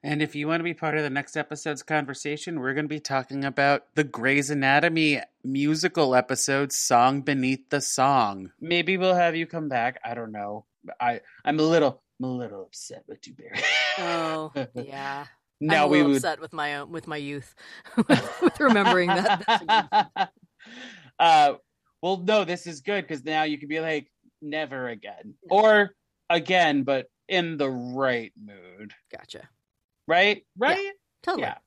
and 0.02 0.22
if 0.22 0.34
you 0.34 0.48
want 0.48 0.60
to 0.60 0.64
be 0.64 0.72
part 0.72 0.96
of 0.96 1.02
the 1.02 1.10
next 1.10 1.36
episode's 1.36 1.82
conversation, 1.82 2.58
we're 2.58 2.72
going 2.72 2.86
to 2.86 2.88
be 2.88 3.00
talking 3.00 3.44
about 3.44 3.84
the 3.94 4.04
Grey's 4.04 4.48
Anatomy 4.48 5.20
musical 5.44 6.14
episode 6.14 6.72
Song 6.72 7.20
Beneath 7.20 7.68
the 7.68 7.82
Song. 7.82 8.50
Maybe 8.60 8.96
we'll 8.96 9.14
have 9.14 9.36
you 9.36 9.46
come 9.46 9.68
back. 9.68 10.00
I 10.02 10.14
don't 10.14 10.32
know. 10.32 10.64
I 10.98 11.20
I'm 11.44 11.60
a 11.60 11.64
little 11.64 12.02
I'm 12.20 12.24
a 12.28 12.32
little 12.36 12.62
upset 12.62 13.04
with 13.08 13.26
you, 13.26 13.34
Barry. 13.34 13.62
Oh, 13.98 14.52
yeah. 14.74 15.24
now 15.60 15.84
I'm 15.84 15.88
a 15.88 15.92
we 15.92 16.02
would 16.02 16.16
upset 16.16 16.40
with 16.40 16.52
my 16.52 16.76
own 16.76 16.90
with 16.90 17.06
my 17.06 17.16
youth 17.16 17.54
with 18.08 18.60
remembering 18.60 19.08
that. 19.08 20.30
Uh, 21.18 21.54
well, 22.00 22.16
no, 22.16 22.44
this 22.44 22.66
is 22.66 22.80
good 22.80 23.06
because 23.06 23.22
now 23.24 23.42
you 23.42 23.58
can 23.58 23.68
be 23.68 23.80
like, 23.80 24.10
never 24.40 24.88
again, 24.88 25.34
or 25.50 25.90
again, 26.30 26.82
but 26.82 27.06
in 27.28 27.58
the 27.58 27.68
right 27.68 28.32
mood, 28.42 28.94
Gotcha. 29.12 29.46
right? 30.06 30.42
Right? 30.56 30.92
Totally. 31.22 31.42
Yeah. 31.42 31.58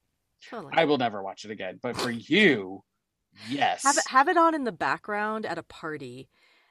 Totally. 0.49 0.73
I 0.75 0.85
will 0.85 0.97
never 0.97 1.21
watch 1.21 1.45
it 1.45 1.51
again, 1.51 1.79
but 1.83 1.95
for 1.95 2.09
you, 2.09 2.83
yes. 3.47 3.83
have 3.83 3.97
it 3.97 4.07
have 4.07 4.27
it 4.27 4.37
on 4.37 4.55
in 4.55 4.63
the 4.63 4.71
background 4.71 5.45
at 5.45 5.59
a 5.59 5.63
party, 5.63 6.29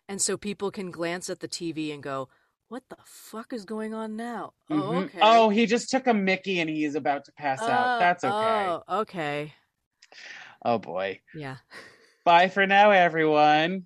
and 0.09 0.21
so 0.21 0.37
people 0.37 0.73
can 0.73 0.91
glance 0.91 1.31
at 1.31 1.39
the 1.39 1.49
TV 1.49 1.95
and 1.95 2.03
go, 2.03 2.29
"What 2.73 2.89
the 2.89 2.97
fuck 3.05 3.53
is 3.53 3.67
going 3.67 3.93
on 3.93 4.17
now?" 4.17 4.55
Oh, 4.71 4.75
Mhm. 4.75 5.05
okay. 5.05 5.19
Oh, 5.21 5.51
he 5.51 5.67
just 5.67 5.91
took 5.91 6.07
a 6.07 6.15
Mickey 6.15 6.59
and 6.61 6.71
he's 6.71 6.95
about 6.95 7.27
to 7.27 7.33
pass 7.33 7.61
out. 7.61 7.97
Oh, 7.97 7.99
That's 7.99 8.25
okay. 8.25 8.35
Oh, 8.35 8.83
okay. 9.01 9.53
oh 10.65 10.79
boy. 10.79 11.21
Yeah. 11.35 11.57
Bye 12.25 12.49
for 12.49 12.67
now, 12.67 12.91
everyone. 12.91 13.85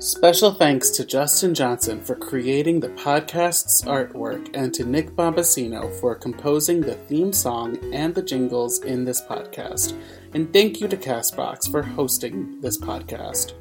Special 0.00 0.52
thanks 0.52 0.90
to 0.90 1.04
Justin 1.06 1.54
Johnson 1.54 2.02
for 2.02 2.14
creating 2.14 2.80
the 2.80 2.90
podcast's 2.90 3.82
artwork 3.82 4.50
and 4.52 4.74
to 4.74 4.84
Nick 4.84 5.16
Bombasino 5.16 5.90
for 5.98 6.14
composing 6.14 6.82
the 6.82 6.94
theme 6.94 7.32
song 7.32 7.78
and 7.94 8.14
the 8.14 8.22
jingles 8.22 8.82
in 8.82 9.06
this 9.06 9.22
podcast. 9.22 9.98
And 10.34 10.52
thank 10.52 10.80
you 10.82 10.88
to 10.88 10.96
Castbox 10.98 11.70
for 11.70 11.82
hosting 11.82 12.60
this 12.60 12.76
podcast. 12.76 13.54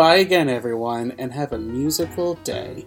Bye 0.00 0.16
again, 0.16 0.48
everyone, 0.48 1.12
and 1.18 1.30
have 1.30 1.52
a 1.52 1.58
musical 1.58 2.32
day. 2.36 2.86